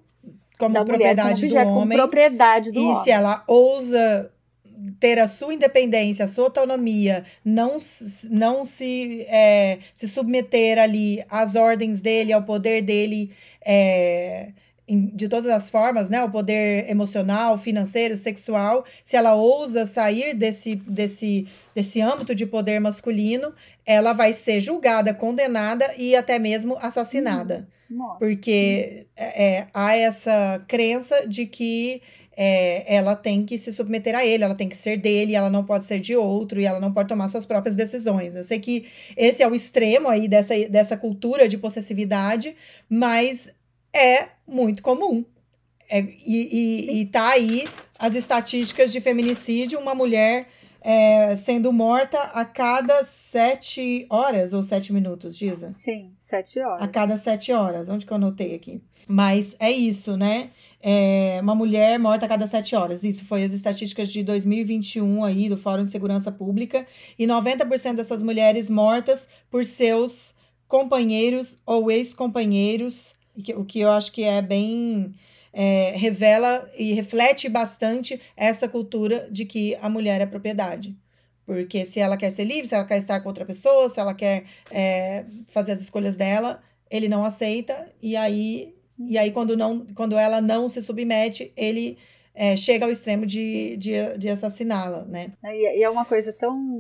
como 0.57 0.73
da 0.73 0.83
propriedade 0.83 1.41
como 1.41 1.45
objeto, 1.45 1.67
do 1.67 1.73
homem. 1.73 1.97
Como 1.97 2.09
propriedade 2.09 2.71
do 2.71 2.79
e 2.79 2.85
homem. 2.85 3.03
se 3.03 3.11
ela 3.11 3.43
ousa 3.47 4.33
ter 4.99 5.19
a 5.19 5.27
sua 5.27 5.53
independência, 5.53 6.25
a 6.25 6.27
sua 6.27 6.45
autonomia, 6.45 7.23
não, 7.43 7.77
não 8.29 8.65
se, 8.65 9.25
é, 9.29 9.79
se 9.93 10.07
submeter 10.07 10.79
ali 10.79 11.23
às 11.29 11.55
ordens 11.55 12.01
dele, 12.01 12.33
ao 12.33 12.43
poder 12.43 12.81
dele, 12.81 13.31
é, 13.65 14.49
de 14.87 15.29
todas 15.29 15.49
as 15.51 15.69
formas, 15.69 16.09
né? 16.09 16.23
O 16.23 16.29
poder 16.29 16.89
emocional, 16.89 17.57
financeiro, 17.57 18.17
sexual, 18.17 18.85
se 19.03 19.15
ela 19.15 19.35
ousa 19.35 19.85
sair 19.85 20.33
desse, 20.33 20.75
desse, 20.75 21.47
desse 21.73 22.01
âmbito 22.01 22.35
de 22.35 22.45
poder 22.45 22.79
masculino, 22.79 23.53
ela 23.85 24.13
vai 24.13 24.33
ser 24.33 24.59
julgada, 24.59 25.13
condenada 25.13 25.85
e 25.97 26.15
até 26.15 26.37
mesmo 26.37 26.77
assassinada. 26.81 27.67
Hum, 27.89 27.99
porque 28.19 29.05
é, 29.15 29.45
é, 29.45 29.67
há 29.73 29.95
essa 29.95 30.63
crença 30.67 31.27
de 31.27 31.45
que 31.45 32.01
é, 32.43 32.95
ela 32.95 33.15
tem 33.15 33.45
que 33.45 33.55
se 33.55 33.71
submeter 33.71 34.15
a 34.15 34.25
ele, 34.25 34.43
ela 34.43 34.55
tem 34.55 34.67
que 34.67 34.75
ser 34.75 34.97
dele, 34.97 35.35
ela 35.35 35.47
não 35.47 35.63
pode 35.63 35.85
ser 35.85 35.99
de 35.99 36.15
outro 36.15 36.59
e 36.59 36.65
ela 36.65 36.79
não 36.79 36.91
pode 36.91 37.07
tomar 37.07 37.27
suas 37.27 37.45
próprias 37.45 37.75
decisões. 37.75 38.35
Eu 38.35 38.43
sei 38.43 38.59
que 38.59 38.87
esse 39.15 39.43
é 39.43 39.47
o 39.47 39.53
extremo 39.53 40.07
aí 40.07 40.27
dessa, 40.27 40.57
dessa 40.67 40.97
cultura 40.97 41.47
de 41.47 41.55
possessividade, 41.59 42.55
mas 42.89 43.51
é 43.93 44.29
muito 44.47 44.81
comum. 44.81 45.23
É, 45.87 45.99
e, 45.99 46.89
e, 46.97 47.01
e 47.01 47.05
tá 47.05 47.29
aí 47.29 47.65
as 47.99 48.15
estatísticas 48.15 48.91
de 48.91 48.99
feminicídio, 48.99 49.79
uma 49.79 49.93
mulher 49.93 50.47
é, 50.81 51.35
sendo 51.35 51.71
morta 51.71 52.17
a 52.33 52.43
cada 52.43 53.03
sete 53.03 54.07
horas 54.09 54.51
ou 54.51 54.63
sete 54.63 54.91
minutos, 54.91 55.37
Giza? 55.37 55.71
Sim, 55.71 56.11
sete 56.17 56.59
horas. 56.59 56.81
A 56.81 56.87
cada 56.87 57.19
sete 57.19 57.53
horas. 57.53 57.87
Onde 57.87 58.03
que 58.03 58.11
eu 58.11 58.15
anotei 58.15 58.55
aqui? 58.55 58.81
Mas 59.07 59.55
é 59.59 59.69
isso, 59.69 60.17
né? 60.17 60.49
É, 60.81 61.39
uma 61.41 61.53
mulher 61.53 61.99
morta 61.99 62.25
a 62.25 62.29
cada 62.29 62.47
sete 62.47 62.75
horas. 62.75 63.03
Isso 63.03 63.25
foi 63.25 63.43
as 63.43 63.53
estatísticas 63.53 64.11
de 64.11 64.23
2021 64.23 65.23
aí 65.23 65.47
do 65.47 65.57
Fórum 65.57 65.83
de 65.83 65.89
Segurança 65.89 66.31
Pública. 66.31 66.85
E 67.17 67.25
90% 67.25 67.95
dessas 67.95 68.23
mulheres 68.23 68.69
mortas 68.69 69.27
por 69.49 69.63
seus 69.63 70.33
companheiros 70.67 71.59
ou 71.65 71.91
ex-companheiros, 71.91 73.13
o 73.55 73.65
que 73.65 73.79
eu 73.79 73.91
acho 73.91 74.11
que 74.11 74.23
é 74.23 74.41
bem. 74.41 75.13
É, 75.53 75.95
revela 75.97 76.65
e 76.77 76.93
reflete 76.93 77.49
bastante 77.49 78.21
essa 78.37 78.69
cultura 78.69 79.27
de 79.29 79.43
que 79.43 79.75
a 79.81 79.89
mulher 79.89 80.21
é 80.21 80.25
propriedade. 80.25 80.95
Porque 81.45 81.83
se 81.85 81.99
ela 81.99 82.15
quer 82.15 82.29
ser 82.29 82.45
livre, 82.45 82.69
se 82.69 82.73
ela 82.73 82.85
quer 82.85 82.97
estar 82.99 83.19
com 83.19 83.27
outra 83.27 83.45
pessoa, 83.45 83.89
se 83.89 83.99
ela 83.99 84.13
quer 84.13 84.45
é, 84.71 85.25
fazer 85.49 85.73
as 85.73 85.81
escolhas 85.81 86.15
dela, 86.15 86.61
ele 86.89 87.09
não 87.09 87.25
aceita, 87.25 87.89
e 88.01 88.15
aí, 88.15 88.75
e 89.07 89.17
aí 89.17 89.31
quando, 89.31 89.55
não, 89.55 89.85
quando 89.95 90.17
ela 90.17 90.41
não 90.41 90.67
se 90.67 90.81
submete, 90.81 91.51
ele 91.55 91.97
é, 92.33 92.55
chega 92.55 92.85
ao 92.85 92.91
extremo 92.91 93.25
de, 93.25 93.75
de, 93.77 94.17
de 94.17 94.29
assassiná-la, 94.29 95.03
né? 95.05 95.33
E 95.43 95.83
é 95.83 95.89
uma 95.89 96.05
coisa 96.05 96.31
tão 96.31 96.77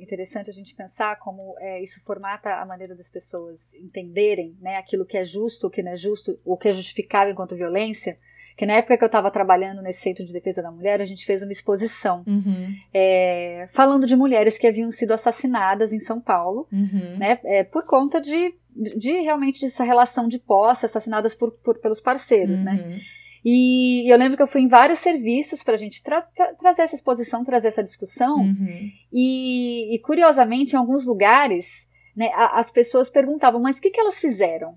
interessante 0.00 0.50
a 0.50 0.52
gente 0.52 0.74
pensar 0.74 1.18
como 1.18 1.54
é, 1.58 1.82
isso 1.82 2.02
formata 2.04 2.54
a 2.54 2.64
maneira 2.64 2.94
das 2.94 3.10
pessoas 3.10 3.74
entenderem 3.74 4.56
né, 4.60 4.76
aquilo 4.76 5.06
que 5.06 5.16
é 5.16 5.24
justo, 5.24 5.66
o 5.66 5.70
que 5.70 5.82
não 5.82 5.92
é 5.92 5.96
justo, 5.96 6.38
o 6.44 6.56
que 6.56 6.68
é 6.68 6.72
justificável 6.72 7.32
enquanto 7.32 7.56
violência. 7.56 8.18
Que 8.56 8.64
na 8.64 8.74
época 8.74 8.96
que 8.96 9.04
eu 9.04 9.06
estava 9.06 9.30
trabalhando 9.30 9.82
nesse 9.82 10.00
centro 10.00 10.24
de 10.24 10.32
defesa 10.32 10.62
da 10.62 10.70
mulher, 10.70 11.02
a 11.02 11.04
gente 11.04 11.26
fez 11.26 11.42
uma 11.42 11.52
exposição 11.52 12.24
uhum. 12.26 12.74
é, 12.92 13.66
falando 13.70 14.06
de 14.06 14.16
mulheres 14.16 14.56
que 14.56 14.66
haviam 14.66 14.90
sido 14.90 15.12
assassinadas 15.12 15.92
em 15.92 16.00
São 16.00 16.20
Paulo, 16.20 16.66
uhum. 16.72 17.18
né, 17.18 17.38
é, 17.44 17.64
por 17.64 17.84
conta 17.84 18.18
de, 18.18 18.54
de 18.76 19.20
realmente 19.20 19.60
dessa 19.60 19.84
relação 19.84 20.28
de 20.28 20.38
posse, 20.38 20.86
assassinadas 20.86 21.34
por, 21.34 21.52
por 21.52 21.78
pelos 21.78 22.00
parceiros, 22.00 22.62
né? 22.62 22.72
uhum. 22.72 22.90
né? 22.90 23.00
E 23.48 24.12
eu 24.12 24.18
lembro 24.18 24.36
que 24.36 24.42
eu 24.42 24.46
fui 24.46 24.60
em 24.60 24.66
vários 24.66 24.98
serviços 24.98 25.62
para 25.62 25.74
a 25.74 25.76
gente 25.76 26.02
tra 26.02 26.20
tra 26.20 26.52
trazer 26.54 26.82
essa 26.82 26.96
exposição, 26.96 27.44
trazer 27.44 27.68
essa 27.68 27.82
discussão. 27.82 28.38
Uhum. 28.38 28.90
E, 29.12 29.94
e, 29.94 29.98
curiosamente, 30.00 30.72
em 30.72 30.76
alguns 30.76 31.06
lugares, 31.06 31.88
né, 32.16 32.30
as 32.34 32.72
pessoas 32.72 33.08
perguntavam, 33.08 33.60
mas 33.60 33.78
o 33.78 33.82
que, 33.82 33.90
que 33.90 34.00
elas 34.00 34.18
fizeram? 34.18 34.74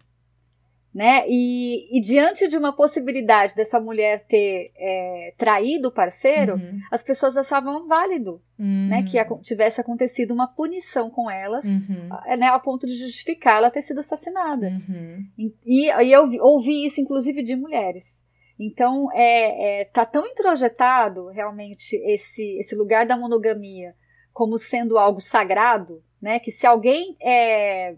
Né? 0.93 1.24
E, 1.27 1.96
e, 1.96 2.01
diante 2.01 2.48
de 2.48 2.58
uma 2.58 2.74
possibilidade 2.74 3.53
dessa 3.53 3.79
mulher 3.79 4.25
ter 4.27 4.72
é, 4.75 5.34
traído 5.38 5.89
o 5.89 5.91
parceiro, 5.91 6.55
uhum. 6.55 6.79
as 6.91 7.03
pessoas 7.03 7.38
achavam 7.38 7.88
válido 7.88 8.41
uhum. 8.58 8.88
né, 8.89 9.03
que 9.03 9.17
tivesse 9.43 9.79
acontecido 9.79 10.34
uma 10.34 10.48
punição 10.48 11.12
com 11.12 11.29
elas, 11.29 11.65
uhum. 11.65 12.10
né, 12.39 12.48
a 12.48 12.58
ponto 12.58 12.88
de 12.88 12.98
justificar 12.98 13.58
ela 13.58 13.69
ter 13.69 13.84
sido 13.84 14.00
assassinada. 14.00 14.67
Uhum. 14.67 15.27
E, 15.38 15.53
e 15.63 16.12
eu 16.12 16.27
ouvi 16.41 16.84
isso, 16.88 17.00
inclusive, 17.00 17.43
de 17.43 17.55
mulheres. 17.55 18.24
Então, 18.60 19.10
é, 19.13 19.81
é, 19.81 19.86
tá 19.86 20.05
tão 20.05 20.25
introjetado 20.25 21.27
realmente 21.27 21.96
esse, 22.03 22.58
esse 22.58 22.75
lugar 22.75 23.05
da 23.05 23.15
monogamia 23.15 23.96
como 24.34 24.58
sendo 24.58 24.98
algo 24.98 25.22
sagrado, 25.22 26.03
né? 26.22 26.39
Que 26.39 26.51
se 26.51 26.67
alguém 26.67 27.15
é, 27.22 27.96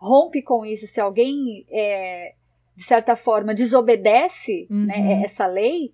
rompe 0.00 0.42
com 0.42 0.64
isso, 0.64 0.86
se 0.86 1.00
alguém, 1.00 1.66
é, 1.70 2.34
de 2.74 2.82
certa 2.82 3.14
forma, 3.14 3.54
desobedece 3.54 4.66
uhum. 4.70 4.86
né, 4.86 5.22
essa 5.22 5.46
lei, 5.46 5.92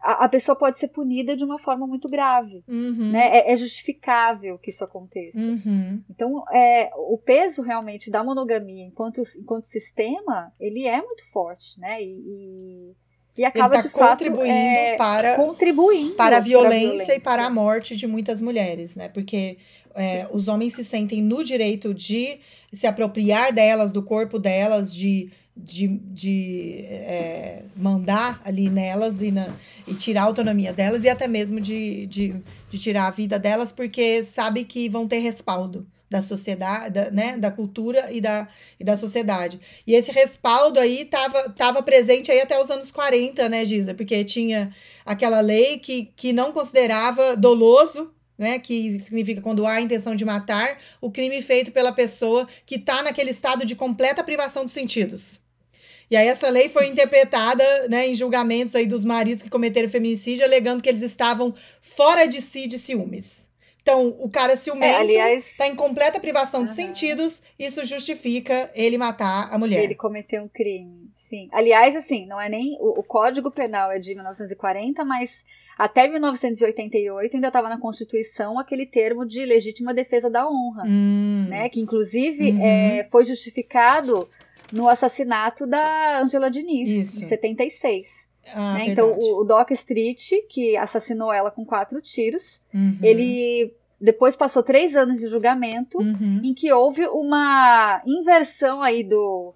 a, 0.00 0.24
a, 0.24 0.28
pessoa 0.28 0.56
pode 0.56 0.78
ser 0.78 0.88
punida 0.88 1.36
de 1.36 1.44
uma 1.44 1.58
forma 1.58 1.86
muito 1.86 2.08
grave. 2.08 2.64
Uhum. 2.66 3.10
Né? 3.10 3.38
É, 3.38 3.52
é, 3.52 3.56
justificável 3.56 4.56
que 4.58 4.70
isso 4.70 4.84
aconteça. 4.84 5.50
Uhum. 5.50 6.02
Então, 6.08 6.44
é, 6.50 6.90
o 6.96 7.18
peso 7.18 7.62
realmente 7.62 8.10
da 8.10 8.24
monogamia 8.24 8.84
enquanto, 8.84 9.20
enquanto 9.38 9.64
sistema, 9.64 10.52
ele 10.58 10.86
é 10.86 11.02
muito 11.02 11.26
forte, 11.30 11.78
né? 11.78 12.02
e, 12.02 12.06
e 12.06 12.96
e 13.36 13.44
acaba 13.44 13.74
ele 13.74 13.82
tá 13.82 13.88
de 13.88 13.94
fato 13.94 14.24
contribuindo 14.24 14.52
é, 14.52 14.96
para 14.96 15.36
contribuindo 15.36 16.14
para 16.14 16.36
a 16.38 16.40
violência, 16.40 16.70
para 16.70 16.76
a 16.76 16.90
violência, 16.90 17.14
e 17.16 17.20
para 17.20 17.46
a 17.46 17.50
morte 17.50 17.96
de 17.96 18.06
muitas 18.06 18.40
mulheres, 18.40 18.96
né? 18.96 19.08
Porque 19.08 19.58
é, 19.94 20.26
os 20.32 20.48
homens 20.48 20.74
se 20.74 20.84
sentem 20.84 21.22
no 21.22 21.42
direito 21.42 21.94
de 21.94 22.40
se 22.72 22.86
apropriar 22.86 23.52
delas, 23.52 23.92
do 23.92 24.02
corpo 24.02 24.38
delas, 24.38 24.94
de, 24.94 25.30
de, 25.56 25.88
de 25.88 26.84
é, 26.88 27.62
mandar 27.76 28.40
ali 28.44 28.68
nelas 28.68 29.20
e, 29.20 29.30
na, 29.30 29.48
e 29.86 29.94
tirar 29.94 30.22
a 30.22 30.24
autonomia 30.24 30.72
delas 30.72 31.04
e 31.04 31.08
até 31.08 31.26
mesmo 31.26 31.60
de, 31.60 32.06
de, 32.06 32.34
de 32.70 32.78
tirar 32.78 33.06
a 33.06 33.10
vida 33.10 33.38
delas, 33.38 33.72
porque 33.72 34.22
sabe 34.22 34.64
que 34.64 34.88
vão 34.88 35.08
ter 35.08 35.18
respaldo 35.18 35.86
da 36.10 36.20
sociedade, 36.20 36.90
da, 36.90 37.10
né, 37.10 37.36
da 37.38 37.52
cultura 37.52 38.10
e 38.10 38.20
da, 38.20 38.48
e 38.80 38.84
da 38.84 38.96
sociedade. 38.96 39.60
E 39.86 39.94
esse 39.94 40.10
respaldo 40.10 40.80
aí 40.80 41.02
estava 41.02 41.48
tava 41.50 41.82
presente 41.82 42.32
aí 42.32 42.40
até 42.40 42.60
os 42.60 42.68
anos 42.68 42.90
40, 42.90 43.48
né, 43.48 43.64
Giza? 43.64 43.94
Porque 43.94 44.24
tinha 44.24 44.74
aquela 45.06 45.40
lei 45.40 45.78
que, 45.78 46.12
que 46.16 46.32
não 46.32 46.52
considerava 46.52 47.36
doloso, 47.36 48.12
né, 48.36 48.58
que 48.58 48.98
significa 48.98 49.40
quando 49.40 49.66
há 49.66 49.74
a 49.74 49.80
intenção 49.80 50.16
de 50.16 50.24
matar, 50.24 50.78
o 51.00 51.10
crime 51.10 51.40
feito 51.42 51.70
pela 51.70 51.92
pessoa 51.92 52.48
que 52.66 52.76
está 52.76 53.02
naquele 53.02 53.30
estado 53.30 53.64
de 53.64 53.76
completa 53.76 54.24
privação 54.24 54.64
dos 54.64 54.72
sentidos. 54.72 55.38
E 56.10 56.16
aí 56.16 56.26
essa 56.26 56.48
lei 56.48 56.68
foi 56.68 56.88
interpretada 56.90 57.62
né, 57.88 58.08
em 58.08 58.14
julgamentos 58.14 58.74
aí 58.74 58.86
dos 58.86 59.04
maridos 59.04 59.42
que 59.42 59.50
cometeram 59.50 59.88
feminicídio, 59.88 60.44
alegando 60.44 60.82
que 60.82 60.88
eles 60.88 61.02
estavam 61.02 61.54
fora 61.80 62.26
de 62.26 62.40
si 62.40 62.66
de 62.66 62.78
ciúmes. 62.78 63.49
Então, 63.82 64.08
o 64.20 64.28
cara 64.28 64.56
ciumento 64.56 64.84
é, 64.84 65.00
aliás, 65.00 65.56
tá 65.56 65.66
em 65.66 65.74
completa 65.74 66.20
privação 66.20 66.64
de 66.64 66.70
sentidos, 66.70 67.42
isso 67.58 67.84
justifica 67.84 68.70
ele 68.74 68.98
matar 68.98 69.52
a 69.52 69.58
mulher. 69.58 69.82
Ele 69.82 69.94
cometeu 69.94 70.42
um 70.42 70.48
crime, 70.48 71.10
sim. 71.14 71.48
Aliás, 71.52 71.96
assim, 71.96 72.26
não 72.26 72.40
é 72.40 72.48
nem. 72.48 72.76
O, 72.80 73.00
o 73.00 73.02
Código 73.02 73.50
Penal 73.50 73.90
é 73.90 73.98
de 73.98 74.14
1940, 74.14 75.04
mas 75.04 75.44
até 75.78 76.06
1988 76.06 77.34
ainda 77.34 77.48
estava 77.48 77.68
na 77.68 77.80
Constituição 77.80 78.58
aquele 78.58 78.84
termo 78.84 79.24
de 79.24 79.44
legítima 79.46 79.94
defesa 79.94 80.28
da 80.28 80.46
honra, 80.46 80.84
hum. 80.86 81.46
né? 81.48 81.68
Que 81.70 81.80
inclusive 81.80 82.52
uhum. 82.52 82.62
é, 82.62 83.08
foi 83.10 83.24
justificado 83.24 84.28
no 84.70 84.88
assassinato 84.88 85.66
da 85.66 86.20
Angela 86.20 86.50
Diniz, 86.50 86.88
Isso. 86.88 87.20
em 87.20 87.22
76. 87.22 88.29
Ah, 88.54 88.74
né? 88.74 88.86
Então, 88.88 89.12
o, 89.12 89.40
o, 89.40 89.44
Doc 89.44 89.70
Street, 89.70 90.30
que 90.48 90.76
assassinou 90.76 91.32
ela 91.32 91.50
com 91.50 91.64
quatro 91.64 92.00
tiros, 92.00 92.62
uhum. 92.72 92.98
ele 93.02 93.72
depois 94.00 94.34
passou 94.34 94.62
três 94.62 94.96
anos 94.96 95.20
de 95.20 95.28
julgamento, 95.28 95.98
uhum. 95.98 96.40
em 96.42 96.54
que 96.54 96.72
houve 96.72 97.06
uma 97.06 98.02
inversão 98.06 98.82
aí 98.82 99.04
do, 99.04 99.52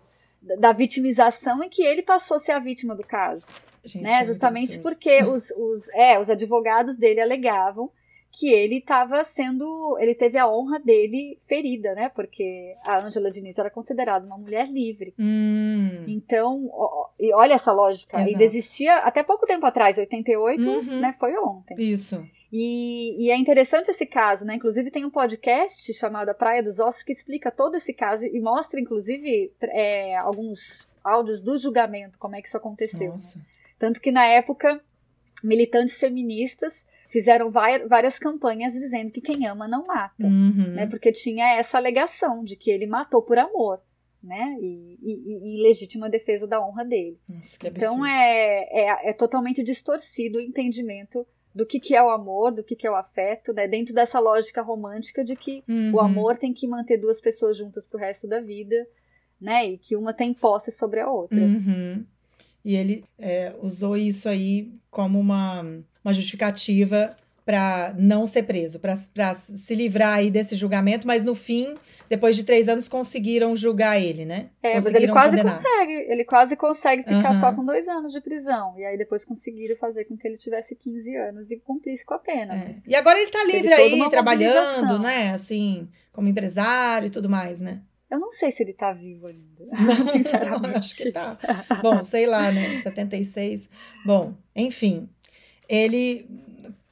da 0.59 0.73
vitimização, 0.73 1.63
em 1.63 1.69
que 1.69 1.83
ele 1.83 2.03
passou 2.03 2.37
a 2.37 2.41
ser 2.41 2.53
a 2.53 2.59
vítima 2.59 2.95
do 2.95 3.03
caso. 3.03 3.51
Gente, 3.85 4.03
né? 4.03 4.21
é 4.21 4.25
Justamente 4.25 4.79
porque 4.79 5.23
os, 5.23 5.51
os, 5.51 5.89
é, 5.91 6.19
os 6.19 6.29
advogados 6.31 6.97
dele 6.97 7.21
alegavam 7.21 7.91
que 8.39 8.49
ele 8.49 8.79
estava 8.79 9.23
sendo. 9.23 9.97
Ele 10.01 10.15
teve 10.15 10.39
a 10.39 10.49
honra 10.49 10.81
dele 10.81 11.39
ferida, 11.47 11.95
né? 11.95 12.09
Porque 12.09 12.75
a 12.87 12.99
Angela 12.99 13.31
Diniz 13.31 13.59
era 13.59 13.71
considerada 13.71 14.27
uma 14.27 14.39
mulher 14.39 14.69
livre. 14.69 15.15
Hum. 15.19 16.05
Então, 16.09 16.69
e 17.29 17.35
olha 17.35 17.55
essa 17.55 17.73
lógica. 17.73 18.17
Exato. 18.17 18.31
Ainda 18.31 18.45
existia 18.45 18.97
até 18.99 19.23
pouco 19.23 19.47
tempo 19.47 19.65
atrás, 19.67 19.99
88, 19.99 20.61
Uhum. 20.63 21.01
né? 21.01 21.15
Foi 21.19 21.37
ontem. 21.37 21.75
Isso. 21.79 22.25
E, 22.53 23.17
e, 23.27 23.31
é 23.33 23.37
interessante 23.37 23.91
esse 23.91 24.07
caso, 24.07 24.45
né? 24.45 24.55
Inclusive 24.55 24.91
tem 24.91 25.05
um 25.05 25.11
podcast 25.11 25.93
chamado 25.93 26.29
A 26.29 26.35
Praia 26.35 26.63
dos 26.63 26.79
Ossos 26.79 27.03
que 27.03 27.11
explica 27.11 27.51
todo 27.51 27.75
esse 27.77 27.93
caso 27.93 28.25
e 28.27 28.41
mostra, 28.41 28.79
inclusive, 28.79 29.53
é, 29.63 30.17
alguns 30.19 30.89
áudios 31.03 31.41
do 31.41 31.59
julgamento, 31.59 32.17
como 32.19 32.37
é 32.37 32.41
que 32.41 32.47
isso 32.47 32.57
aconteceu. 32.57 33.11
Nossa. 33.11 33.41
Tanto 33.77 34.01
que 34.01 34.13
na 34.13 34.25
época, 34.27 34.81
militantes 35.43 35.99
feministas 35.99 36.87
fizeram 37.09 37.51
várias 37.51 38.19
campanhas 38.19 38.73
dizendo 38.73 39.11
que 39.11 39.21
quem 39.21 39.47
ama 39.47 39.67
não 39.69 39.83
mata, 39.87 40.25
Uhum. 40.27 40.75
né? 40.75 40.87
Porque 40.87 41.11
tinha 41.13 41.57
essa 41.57 41.77
alegação 41.77 42.43
de 42.45 42.57
que 42.57 42.71
ele 42.71 42.87
matou 42.87 43.23
por 43.23 43.39
amor, 43.39 43.81
né? 44.25 44.57
E, 44.61 44.99
e, 45.03 45.55
e 45.59 45.63
legítima 45.63 46.09
defesa 46.09 46.47
da 46.47 46.65
honra 46.65 46.85
dele. 46.85 47.19
Nossa, 47.29 47.59
Então 47.65 48.05
é, 48.05 48.63
é, 48.71 49.11
é 49.11 49.13
totalmente 49.13 49.63
distorcido 49.63 50.39
o 50.39 50.41
entendimento 50.41 51.27
do 51.55 51.65
que, 51.65 51.79
que 51.79 51.95
é 51.95 52.03
o 52.03 52.11
amor, 52.11 52.51
do 52.51 52.65
que, 52.65 52.75
que 52.75 52.87
é 52.87 52.91
o 52.91 52.97
afeto, 52.97 53.53
né? 53.53 53.69
Dentro 53.69 53.95
dessa 53.95 54.19
lógica 54.19 54.63
romântica 54.63 55.23
de 55.23 55.37
que 55.37 55.63
Uhum. 55.69 55.95
o 55.95 56.01
amor 56.01 56.37
tem 56.37 56.53
que 56.53 56.67
manter 56.67 56.97
duas 56.97 57.21
pessoas 57.21 57.57
juntas 57.57 57.87
pro 57.87 58.01
resto 58.01 58.27
da 58.27 58.41
vida, 58.41 58.75
né? 59.41 59.67
E 59.67 59.79
que 59.79 59.95
uma 59.95 60.13
tem 60.13 60.35
posse 60.35 60.73
sobre 60.73 61.01
a 61.01 61.09
outra. 61.09 61.39
Uhum. 61.39 62.05
E 62.65 62.75
ele 62.75 63.05
é, 63.19 63.55
usou 63.63 63.97
isso 63.97 64.29
aí 64.29 64.73
como 64.91 65.21
uma, 65.21 65.63
uma 66.03 66.13
justificativa 66.15 67.15
para 67.45 67.95
não 67.99 68.27
ser 68.27 68.45
preso, 68.45 68.81
para 68.81 69.35
se 69.35 69.75
livrar 69.75 70.19
aí 70.19 70.31
desse 70.31 70.57
julgamento, 70.57 71.07
mas 71.07 71.25
no 71.25 71.35
fim, 71.35 71.75
depois 72.09 72.37
de 72.37 72.45
três 72.45 72.69
anos, 72.69 72.89
conseguiram 72.89 73.55
julgar 73.55 74.01
ele, 74.01 74.25
né? 74.25 74.49
É, 74.63 74.75
mas 74.75 74.95
ele 74.95 75.09
quase 75.09 75.37
condenar. 75.37 75.55
consegue, 75.55 75.93
ele 75.93 76.25
quase 76.25 76.57
consegue 76.57 77.03
ficar 77.03 77.31
Aham. 77.31 77.41
só 77.41 77.53
com 77.53 77.65
dois 77.65 77.87
anos 77.87 78.13
de 78.13 78.21
prisão. 78.21 78.75
E 78.79 78.85
aí 78.85 78.97
depois 78.97 79.25
conseguiram 79.25 79.77
fazer 79.77 80.05
com 80.07 80.17
que 80.17 80.27
ele 80.27 80.39
tivesse 80.39 80.75
15 80.75 81.17
anos 81.17 81.51
e 81.51 81.59
cumprisse 81.59 82.05
com 82.05 82.15
a 82.15 82.19
pena. 82.19 82.55
É. 82.55 82.71
E 82.89 82.95
agora 82.95 83.21
ele 83.21 83.31
tá 83.31 83.45
livre 83.45 83.73
aí, 83.73 84.09
trabalhando, 84.09 84.99
né? 84.99 85.33
Assim, 85.33 85.87
como 86.13 86.29
empresário 86.29 87.07
e 87.07 87.11
tudo 87.11 87.29
mais, 87.29 87.61
né? 87.61 87.81
eu 88.11 88.21
não 88.21 88.31
sei 88.31 88.51
se 88.51 88.63
ele 88.63 88.73
tá 88.73 88.93
vivo 88.93 89.27
ainda. 89.27 89.67
Não, 89.73 90.07
sinceramente. 90.13 90.79
Acho 90.79 90.97
que 90.97 91.13
tá. 91.13 91.37
Bom, 91.83 92.03
sei 92.05 92.27
lá, 92.27 92.51
né? 92.53 92.79
76. 92.79 93.69
Bom, 94.05 94.35
enfim. 94.55 95.09
Ele 95.69 96.27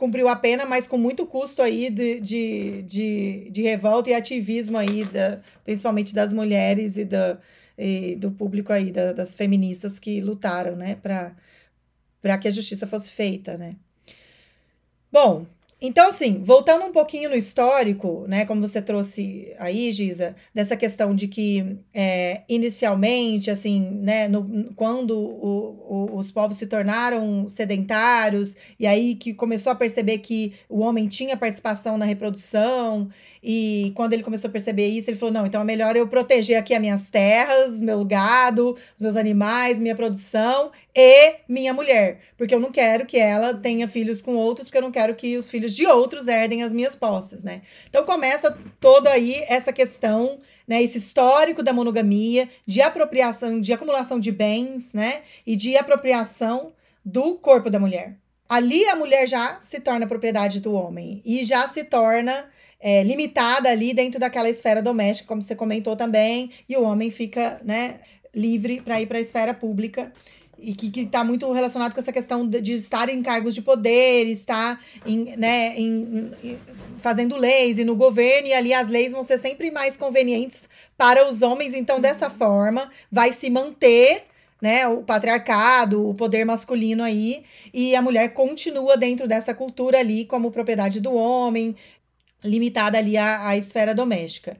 cumpriu 0.03 0.27
a 0.27 0.35
pena, 0.35 0.67
mas 0.67 0.85
com 0.85 0.99
muito 0.99 1.25
custo 1.25 1.63
aí 1.63 1.89
de, 1.89 2.19
de, 2.19 2.83
de, 2.83 3.49
de 3.53 3.63
revolta 3.63 4.11
e 4.11 4.15
ativismo 4.15 4.77
aí, 4.77 5.05
da, 5.05 5.41
principalmente 5.65 6.13
das 6.13 6.33
mulheres 6.33 6.97
e, 6.97 7.05
da, 7.05 7.39
e 7.79 8.17
do 8.17 8.33
público 8.33 8.73
aí, 8.73 8.91
da, 8.91 9.13
das 9.13 9.33
feministas 9.33 10.01
que 10.01 10.21
lutaram, 10.21 10.75
né, 10.75 10.97
para 10.97 12.37
que 12.37 12.49
a 12.49 12.51
justiça 12.51 12.85
fosse 12.85 13.13
feita, 13.13 13.57
né. 13.57 13.77
Bom, 15.13 15.47
então, 15.85 16.09
assim, 16.09 16.41
voltando 16.45 16.85
um 16.85 16.93
pouquinho 16.93 17.29
no 17.29 17.35
histórico, 17.35 18.25
né, 18.29 18.45
como 18.45 18.61
você 18.61 18.81
trouxe 18.81 19.53
aí, 19.59 19.91
Giza, 19.91 20.37
dessa 20.55 20.77
questão 20.77 21.13
de 21.13 21.27
que 21.27 21.77
é, 21.93 22.43
inicialmente, 22.49 23.51
assim, 23.51 23.81
né, 23.81 24.29
no, 24.29 24.73
quando 24.75 25.19
o, 25.19 26.09
o, 26.13 26.17
os 26.17 26.31
povos 26.31 26.57
se 26.57 26.69
tornaram 26.69 27.49
sedentários, 27.49 28.55
e 28.79 28.87
aí 28.87 29.17
que 29.17 29.35
começou 29.35 29.73
a 29.73 29.75
perceber 29.75 30.19
que 30.19 30.53
o 30.69 30.83
homem 30.83 31.09
tinha 31.09 31.37
participação 31.37 31.99
na 31.99 32.05
reprodução, 32.05 33.11
e 33.43 33.93
quando 33.97 34.13
ele 34.13 34.23
começou 34.23 34.49
a 34.49 34.53
perceber 34.53 34.87
isso, 34.87 35.11
ele 35.11 35.19
falou: 35.19 35.35
não, 35.35 35.47
então 35.47 35.61
é 35.61 35.65
melhor 35.65 35.97
eu 35.97 36.07
proteger 36.07 36.57
aqui 36.57 36.73
as 36.73 36.81
minhas 36.81 37.11
terras, 37.11 37.83
meu 37.83 38.05
gado, 38.05 38.77
os 38.95 39.01
meus 39.01 39.17
animais, 39.17 39.81
minha 39.81 39.97
produção 39.97 40.71
e 40.95 41.37
minha 41.49 41.73
mulher. 41.73 42.21
Porque 42.37 42.55
eu 42.55 42.61
não 42.61 42.71
quero 42.71 43.07
que 43.07 43.19
ela 43.19 43.55
tenha 43.55 43.89
filhos 43.89 44.21
com 44.21 44.35
outros, 44.37 44.69
porque 44.69 44.79
eu 44.79 44.83
não 44.83 44.93
quero 44.93 45.15
que 45.15 45.37
os 45.37 45.51
filhos 45.51 45.75
de 45.75 45.87
outros 45.87 46.29
herdem 46.29 46.63
as 46.63 46.73
minhas 46.73 46.95
posses, 46.95 47.43
né? 47.43 47.63
Então 47.89 48.05
começa 48.05 48.57
toda 48.79 49.11
aí 49.11 49.43
essa 49.49 49.73
questão. 49.73 50.41
Né, 50.65 50.81
esse 50.81 50.97
histórico 50.97 51.61
da 51.61 51.73
monogamia, 51.73 52.49
de 52.65 52.81
apropriação, 52.81 53.61
de 53.61 53.73
acumulação 53.73 54.21
de 54.21 54.31
bens, 54.31 54.95
né, 54.95 55.23
e 55.45 55.57
de 55.57 55.77
apropriação 55.77 56.73
do 57.05 57.35
corpo 57.35 57.69
da 57.69 57.81
mulher. 57.81 58.17
Ali 58.49 58.85
a 58.87 58.95
mulher 58.95 59.27
já 59.27 59.61
se 59.61 59.81
torna 59.81 60.07
propriedade 60.07 60.61
do 60.61 60.73
homem 60.73 61.21
e 61.25 61.45
já 61.45 61.67
se 61.67 61.83
torna 61.83 62.49
é, 62.79 63.03
limitada 63.03 63.69
ali 63.69 63.93
dentro 63.93 64.21
daquela 64.21 64.49
esfera 64.49 64.81
doméstica, 64.81 65.27
como 65.27 65.43
você 65.43 65.55
comentou 65.55 65.97
também, 65.97 66.53
e 66.69 66.77
o 66.77 66.85
homem 66.85 67.11
fica 67.11 67.61
né, 67.65 67.99
livre 68.33 68.81
para 68.81 69.01
ir 69.01 69.07
para 69.07 69.19
a 69.19 69.21
esfera 69.21 69.53
pública 69.53 70.13
e 70.63 70.75
que 70.75 71.01
está 71.01 71.25
muito 71.25 71.51
relacionado 71.53 71.93
com 71.93 72.01
essa 72.01 72.13
questão 72.13 72.47
de, 72.47 72.61
de, 72.61 72.75
estar 72.75 73.09
em 73.09 73.21
cargos 73.21 73.55
de 73.55 73.61
poder, 73.61 74.27
estar 74.29 74.81
em, 75.05 75.37
né, 75.37 75.75
em, 75.77 76.31
em, 76.43 76.57
fazendo 76.99 77.37
leis 77.37 77.79
e 77.79 77.85
no 77.85 77.97
governo, 77.97 78.47
e 78.47 78.53
ali 78.53 78.73
as 78.73 78.89
leis 78.89 79.13
vão 79.13 79.25
ser 79.25 79.39
sempre 79.39 79.73
mais 79.73 79.97
convenientes 79.97 80.69
para 80.97 81.29
os 81.29 81.43
homens. 81.43 81.75
Então, 81.75 82.01
dessa 82.01 82.31
forma, 82.31 82.91
vai 83.11 83.33
se 83.33 83.51
manter 83.51 84.25
né, 84.61 84.87
o 84.87 85.03
patriarcado, 85.03 86.09
o 86.09 86.15
poder 86.15 86.45
masculino 86.45 87.03
aí, 87.03 87.45
e 87.75 87.97
a 87.97 88.01
mulher 88.01 88.33
continua 88.33 88.97
dentro 88.97 89.27
dessa 89.27 89.53
cultura 89.53 89.99
ali 89.99 90.25
como 90.25 90.53
propriedade 90.53 91.01
do 91.01 91.13
homem, 91.13 91.75
limitada 92.45 92.97
ali 92.97 93.17
à, 93.17 93.49
à 93.49 93.57
esfera 93.57 93.93
doméstica. 93.93 94.57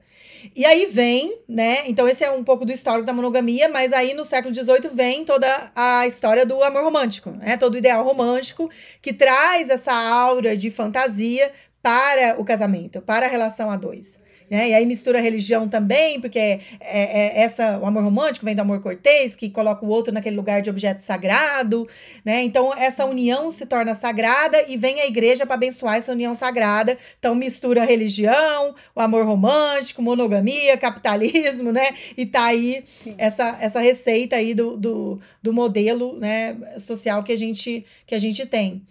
E 0.55 0.65
aí 0.65 0.85
vem, 0.85 1.39
né? 1.47 1.83
Então, 1.85 2.07
esse 2.07 2.23
é 2.23 2.31
um 2.31 2.43
pouco 2.43 2.65
do 2.65 2.71
histórico 2.71 3.05
da 3.05 3.13
monogamia, 3.13 3.69
mas 3.69 3.93
aí 3.93 4.13
no 4.13 4.23
século 4.25 4.53
XVIII 4.53 4.89
vem 4.93 5.25
toda 5.25 5.71
a 5.75 6.07
história 6.07 6.45
do 6.45 6.63
amor 6.63 6.83
romântico, 6.83 7.31
né? 7.31 7.57
Todo 7.57 7.75
o 7.75 7.77
ideal 7.77 8.03
romântico 8.03 8.69
que 9.01 9.13
traz 9.13 9.69
essa 9.69 9.93
aura 9.93 10.55
de 10.55 10.71
fantasia 10.71 11.51
para 11.81 12.39
o 12.39 12.45
casamento, 12.45 13.01
para 13.01 13.25
a 13.25 13.29
relação 13.29 13.69
a 13.69 13.75
dois. 13.75 14.22
Né? 14.53 14.69
E 14.69 14.73
aí 14.75 14.85
mistura 14.85 15.19
religião 15.19 15.67
também, 15.67 16.21
porque 16.21 16.37
é, 16.37 16.59
é, 16.79 17.41
essa, 17.41 17.79
o 17.79 17.87
amor 17.87 18.03
romântico 18.03 18.45
vem 18.45 18.53
do 18.53 18.59
amor 18.59 18.79
cortês, 18.81 19.35
que 19.35 19.49
coloca 19.49 19.83
o 19.83 19.89
outro 19.89 20.13
naquele 20.13 20.35
lugar 20.35 20.61
de 20.61 20.69
objeto 20.69 21.01
sagrado, 21.01 21.87
né? 22.23 22.43
Então 22.43 22.71
essa 22.71 23.03
união 23.03 23.49
se 23.49 23.65
torna 23.65 23.95
sagrada 23.95 24.63
e 24.69 24.77
vem 24.77 25.01
a 25.01 25.07
igreja 25.07 25.43
para 25.43 25.55
abençoar 25.55 25.95
essa 25.95 26.11
união 26.11 26.35
sagrada. 26.35 26.99
Então 27.17 27.33
mistura 27.33 27.83
religião, 27.83 28.75
o 28.95 29.01
amor 29.01 29.25
romântico, 29.25 30.03
monogamia, 30.03 30.77
capitalismo, 30.77 31.71
né? 31.71 31.95
E 32.15 32.23
tá 32.23 32.43
aí 32.43 32.83
essa, 33.17 33.57
essa 33.59 33.79
receita 33.79 34.35
aí 34.35 34.53
do, 34.53 34.77
do, 34.77 35.19
do 35.41 35.51
modelo 35.51 36.15
né, 36.19 36.55
social 36.77 37.23
que 37.23 37.31
a 37.31 37.35
gente, 37.35 37.83
que 38.05 38.13
a 38.13 38.19
gente 38.19 38.45
tem. 38.45 38.83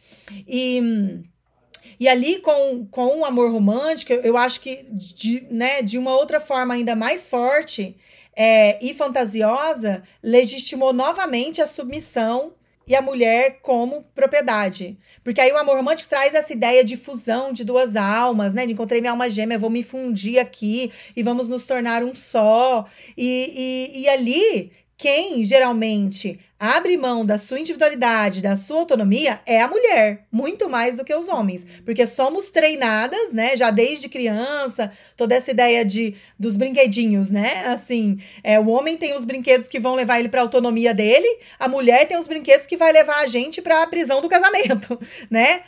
E 0.45 1.23
e 2.03 2.09
ali, 2.09 2.41
com, 2.41 2.85
com 2.91 3.21
o 3.21 3.25
amor 3.25 3.53
romântico, 3.53 4.13
eu 4.13 4.37
acho 4.37 4.61
que 4.61 4.85
de, 4.91 5.47
né, 5.49 5.83
de 5.83 5.97
uma 5.97 6.13
outra 6.17 6.41
forma 6.41 6.75
ainda 6.75 6.97
mais 6.97 7.29
forte 7.29 7.97
é, 8.35 8.77
e 8.85 8.93
fantasiosa, 8.93 10.03
legitimou 10.21 10.93
novamente 10.93 11.63
a 11.63 11.67
submissão 11.69 12.55
e 12.89 12.97
a 12.97 13.01
mulher 13.01 13.61
como 13.63 14.05
propriedade. 14.17 14.99
Porque 15.23 15.41
aí 15.41 15.53
o 15.53 15.57
amor 15.57 15.77
romântico 15.77 16.11
traz 16.11 16.35
essa 16.35 16.53
ideia 16.53 16.83
de 16.83 16.97
fusão 16.97 17.53
de 17.53 17.63
duas 17.63 17.95
almas, 17.95 18.53
né? 18.53 18.67
De 18.67 18.73
encontrei 18.73 19.01
minha 19.01 19.13
alma 19.13 19.31
gêmea, 19.31 19.57
vou 19.57 19.71
me 19.71 19.85
fundir 19.85 20.41
aqui 20.41 20.91
e 21.15 21.23
vamos 21.23 21.49
nos 21.49 21.65
tornar 21.67 22.03
um 22.03 22.17
só. 22.17 22.85
E, 23.17 23.93
e, 23.95 24.01
e 24.01 24.09
ali, 24.09 24.73
quem 24.97 25.45
geralmente 25.45 26.41
abre 26.63 26.97
mão 26.97 27.27
da 27.27 27.41
sua 27.41 27.59
individualidade, 27.59 28.41
da 28.41 28.57
sua 28.57 28.79
autonomia, 28.79 29.41
é 29.45 29.61
a 29.61 29.67
mulher, 29.67 30.27
muito 30.31 30.71
mais 30.71 30.97
do 30.97 31.05
que 31.05 31.13
os 31.13 31.29
homens, 31.29 31.67
porque 31.85 32.07
somos 32.07 32.53
treinadas, 32.53 33.33
né, 33.33 33.57
já 33.57 33.73
desde 33.73 34.09
criança, 34.09 34.93
toda 35.17 35.35
essa 35.35 35.51
ideia 35.51 35.85
de 35.85 36.15
dos 36.39 36.57
brinquedinhos, 36.57 37.33
né? 37.33 37.65
Assim, 37.67 38.21
é, 38.45 38.61
o 38.61 38.69
homem 38.69 38.97
tem 38.97 39.13
os 39.17 39.25
brinquedos 39.25 39.67
que 39.67 39.81
vão 39.81 39.97
levar 39.97 40.21
ele 40.21 40.29
para 40.29 40.41
a 40.41 40.45
autonomia 40.45 40.95
dele, 40.95 41.27
a 41.59 41.67
mulher 41.67 42.07
tem 42.07 42.17
os 42.17 42.29
brinquedos 42.29 42.65
que 42.65 42.77
vai 42.77 42.93
levar 42.93 43.17
a 43.17 43.27
gente 43.27 43.61
para 43.61 43.83
a 43.83 43.87
prisão 43.89 44.21
do 44.21 44.29
casamento, 44.29 44.97
né? 45.29 45.63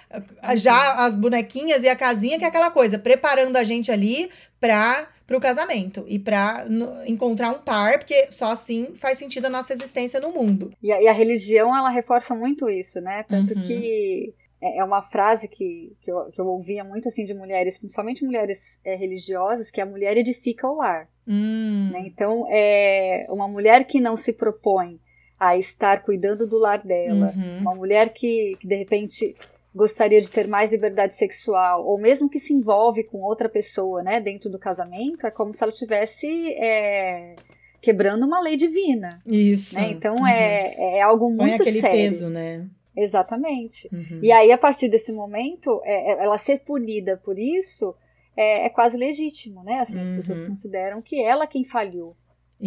Já 0.55 1.05
as 1.05 1.17
bonequinhas 1.17 1.83
e 1.83 1.89
a 1.89 1.97
casinha 1.97 2.39
que 2.39 2.45
é 2.45 2.49
aquela 2.49 2.71
coisa, 2.71 3.01
preparando 3.01 3.57
a 3.57 3.65
gente 3.65 3.91
ali 3.91 4.31
para 4.61 5.09
para 5.27 5.37
o 5.37 5.41
casamento 5.41 6.05
e 6.07 6.19
para 6.19 6.67
encontrar 7.07 7.51
um 7.51 7.59
par, 7.59 7.99
porque 7.99 8.31
só 8.31 8.53
assim 8.53 8.95
faz 8.95 9.19
sentido 9.19 9.47
a 9.47 9.51
nossa 9.51 9.73
existência 9.73 10.21
no 10.21 10.31
mundo. 10.31 10.73
E 10.83 10.93
a, 10.93 11.03
e 11.03 11.09
a 11.09 11.13
religião, 11.13 11.75
ela 11.75 11.91
reforça 11.91 12.35
muito 12.35 12.69
isso, 12.69 13.01
né? 13.01 13.25
Tanto 13.29 13.55
uhum. 13.55 13.63
que 13.63 14.35
é, 14.61 14.79
é 14.79 14.85
uma 14.85 15.03
frase 15.03 15.49
que, 15.49 15.95
que, 16.01 16.11
eu, 16.11 16.31
que 16.31 16.41
eu 16.41 16.47
ouvia 16.47 16.83
muito 16.83 17.09
assim 17.09 17.25
de 17.25 17.35
mulheres, 17.35 17.79
principalmente 17.79 18.25
mulheres 18.25 18.81
é, 18.85 18.95
religiosas, 18.95 19.71
que 19.71 19.81
a 19.81 19.87
mulher 19.87 20.17
edifica 20.17 20.67
o 20.67 20.77
lar. 20.77 21.09
Hum. 21.27 21.91
Né? 21.93 22.05
Então, 22.07 22.47
é 22.51 23.27
uma 23.29 23.47
mulher 23.47 23.85
que 23.85 24.01
não 24.01 24.17
se 24.17 24.33
propõe 24.33 24.99
a 25.39 25.57
estar 25.57 26.03
cuidando 26.03 26.47
do 26.47 26.59
lar 26.59 26.83
dela, 26.83 27.35
uhum. 27.37 27.59
uma 27.59 27.75
mulher 27.75 28.13
que, 28.13 28.57
que 28.61 28.67
de 28.67 28.77
repente 28.77 29.37
gostaria 29.75 30.21
de 30.21 30.31
ter 30.31 30.47
mais 30.47 30.71
liberdade 30.71 31.17
sexual, 31.17 31.85
ou 31.85 31.99
mesmo 31.99 32.29
que 32.29 32.39
se 32.39 32.53
envolve 32.53 33.03
com 33.05 33.23
outra 33.23 33.49
pessoa, 33.49 34.03
né, 34.03 34.21
dentro 34.21 34.49
do 34.49 34.59
casamento, 34.59 35.27
é 35.27 35.31
como 35.31 35.53
se 35.53 35.63
ela 35.63 35.73
tivesse 35.73 36.27
é, 36.55 37.35
quebrando 37.83 38.25
uma 38.25 38.41
lei 38.41 38.57
divina. 38.57 39.21
Isso. 39.27 39.75
Né? 39.77 39.91
Então 39.91 40.15
uhum. 40.17 40.27
é, 40.27 40.99
é 40.99 41.03
algo 41.03 41.29
muito 41.29 41.39
Põe 41.39 41.55
aquele 41.55 41.81
sério. 41.81 41.97
peso, 41.97 42.29
né? 42.29 42.67
Exatamente. 42.97 43.89
Uhum. 43.93 44.21
E 44.23 44.31
aí, 44.31 44.53
a 44.53 44.59
partir 44.59 44.89
desse 44.89 45.13
momento, 45.13 45.81
é, 45.85 46.13
é 46.13 46.25
ela 46.25 46.39
ser 46.39 46.61
punida 46.61 47.21
por 47.25 47.37
isso 47.37 47.93
é, 48.37 48.67
é 48.67 48.69
quase 48.69 48.97
legítimo, 48.97 49.63
né? 49.63 49.81
Assim, 49.81 50.01
as 50.01 50.11
pessoas 50.11 50.41
uhum. 50.41 50.49
consideram 50.49 51.03
que 51.03 51.21
ela 51.21 51.47
quem 51.47 51.65
falhou. 51.65 52.17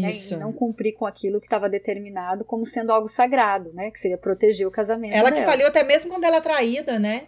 Né, 0.02 0.12
e 0.12 0.36
não 0.36 0.54
cumprir 0.54 0.94
com 0.94 1.06
aquilo 1.06 1.40
que 1.40 1.48
estava 1.48 1.68
determinado 1.68 2.46
como 2.46 2.66
sendo 2.66 2.92
algo 2.92 3.08
sagrado, 3.08 3.74
né? 3.74 3.90
Que 3.90 4.00
seria 4.00 4.18
proteger 4.18 4.68
o 4.68 4.72
casamento. 4.72 5.14
Ela 5.14 5.32
dela. 5.32 5.42
que 5.42 5.52
falhou 5.52 5.68
até 5.68 5.84
mesmo 5.84 6.10
quando 6.10 6.24
ela 6.24 6.38
é 6.38 6.42
traída, 6.42 7.00
né? 7.00 7.28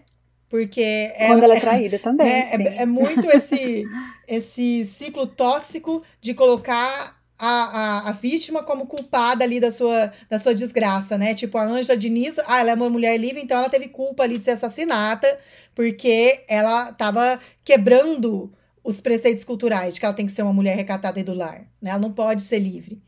Porque 0.50 1.12
ela, 1.16 1.34
quando 1.34 1.44
ela 1.44 1.56
é 1.56 1.60
traída 1.60 1.98
também. 2.00 2.28
Né, 2.28 2.50
é, 2.52 2.82
é, 2.82 2.86
muito 2.86 3.30
esse, 3.30 3.84
esse 4.28 4.86
ciclo 4.86 5.28
tóxico 5.28 6.04
de 6.20 6.34
colocar 6.34 7.20
a, 7.40 7.48
a, 7.48 8.10
a, 8.10 8.12
vítima 8.12 8.62
como 8.64 8.86
culpada 8.86 9.44
ali 9.46 9.60
da 9.60 9.72
sua, 9.72 10.12
da 10.30 10.38
sua 10.38 10.54
desgraça, 10.54 11.18
né? 11.18 11.34
Tipo, 11.34 11.58
a 11.58 11.64
Ângela 11.64 11.98
Diniz, 11.98 12.38
ah, 12.40 12.60
ela 12.60 12.72
é 12.72 12.74
uma 12.74 12.90
mulher 12.90 13.16
livre, 13.18 13.42
então 13.42 13.58
ela 13.58 13.70
teve 13.70 13.88
culpa 13.88 14.24
ali 14.24 14.38
de 14.38 14.44
ser 14.44 14.52
assassinata, 14.52 15.40
porque 15.74 16.44
ela 16.48 16.90
estava 16.90 17.40
quebrando 17.64 18.52
os 18.90 19.00
preceitos 19.00 19.44
culturais 19.44 19.94
de 19.94 20.00
que 20.00 20.06
ela 20.06 20.16
tem 20.16 20.26
que 20.26 20.32
ser 20.32 20.42
uma 20.42 20.52
mulher 20.52 20.76
recatada 20.76 21.20
e 21.20 21.24
do 21.24 21.34
lar, 21.34 21.68
né? 21.80 21.92
Ela 21.92 22.00
não 22.00 22.12
pode 22.12 22.42
ser 22.42 22.58
livre. 22.58 23.00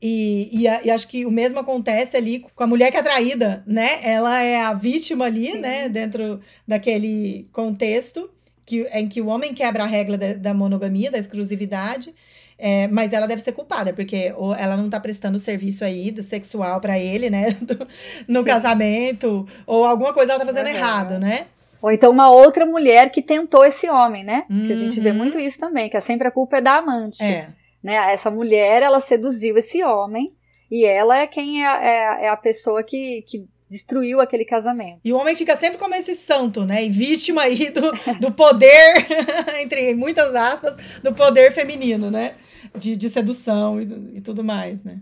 E, 0.00 0.50
e, 0.52 0.64
e, 0.64 0.90
acho 0.90 1.08
que 1.08 1.24
o 1.24 1.30
mesmo 1.30 1.58
acontece 1.58 2.16
ali 2.16 2.44
com 2.54 2.62
a 2.62 2.66
mulher 2.66 2.90
que 2.90 2.98
é 2.98 3.02
traída, 3.02 3.62
né? 3.66 4.00
Ela 4.02 4.42
é 4.42 4.60
a 4.60 4.74
vítima 4.74 5.24
ali, 5.24 5.52
Sim. 5.52 5.60
né? 5.60 5.88
Dentro 5.88 6.40
daquele 6.68 7.48
contexto 7.50 8.28
que, 8.66 8.82
em 8.92 9.08
que 9.08 9.22
o 9.22 9.28
homem 9.28 9.54
quebra 9.54 9.84
a 9.84 9.86
regra 9.86 10.18
da, 10.18 10.34
da 10.34 10.54
monogamia, 10.54 11.10
da 11.10 11.18
exclusividade, 11.18 12.14
é, 12.58 12.88
mas 12.88 13.14
ela 13.14 13.26
deve 13.26 13.40
ser 13.40 13.52
culpada, 13.52 13.92
porque 13.94 14.34
ou 14.36 14.54
ela 14.54 14.76
não 14.76 14.90
tá 14.90 15.00
prestando 15.00 15.38
serviço 15.38 15.82
aí 15.82 16.10
do 16.10 16.22
sexual 16.22 16.78
para 16.80 16.98
ele, 16.98 17.30
né? 17.30 17.52
Do, 17.62 17.88
no 18.28 18.40
Sim. 18.40 18.46
casamento, 18.46 19.48
ou 19.66 19.86
alguma 19.86 20.12
coisa 20.12 20.32
ela 20.32 20.40
tá 20.40 20.46
fazendo 20.46 20.66
uhum. 20.66 20.76
errado, 20.76 21.18
né? 21.18 21.46
Ou 21.82 21.90
então 21.90 22.12
uma 22.12 22.30
outra 22.30 22.64
mulher 22.64 23.10
que 23.10 23.20
tentou 23.20 23.64
esse 23.64 23.90
homem, 23.90 24.22
né? 24.22 24.46
Uhum. 24.48 24.66
Que 24.66 24.72
a 24.72 24.76
gente 24.76 25.00
vê 25.00 25.10
uhum. 25.10 25.16
muito 25.16 25.38
isso 25.38 25.58
também, 25.58 25.90
que 25.90 25.96
é 25.96 26.00
sempre 26.00 26.28
a 26.28 26.30
culpa 26.30 26.58
é 26.58 26.60
da 26.60 26.76
amante. 26.76 27.22
É. 27.22 27.48
Né? 27.82 27.96
Essa 28.12 28.30
mulher, 28.30 28.82
ela 28.82 29.00
seduziu 29.00 29.58
esse 29.58 29.82
homem 29.82 30.32
e 30.70 30.86
ela 30.86 31.18
é 31.18 31.26
quem 31.26 31.66
é, 31.66 31.68
é, 31.68 32.24
é 32.26 32.28
a 32.28 32.36
pessoa 32.36 32.84
que, 32.84 33.22
que 33.26 33.44
destruiu 33.68 34.20
aquele 34.20 34.44
casamento. 34.44 35.00
E 35.04 35.12
o 35.12 35.16
homem 35.18 35.34
fica 35.34 35.56
sempre 35.56 35.76
como 35.76 35.94
esse 35.94 36.14
santo, 36.14 36.64
né? 36.64 36.84
E 36.84 36.88
vítima 36.88 37.42
aí 37.42 37.70
do, 37.70 37.90
do 38.20 38.30
poder, 38.30 39.06
entre 39.60 39.92
muitas 39.94 40.32
aspas, 40.34 40.76
do 41.02 41.12
poder 41.12 41.50
feminino, 41.52 42.10
né? 42.10 42.34
De, 42.76 42.94
de 42.94 43.08
sedução 43.08 43.80
e, 43.80 44.18
e 44.18 44.20
tudo 44.20 44.44
mais, 44.44 44.84
né? 44.84 45.00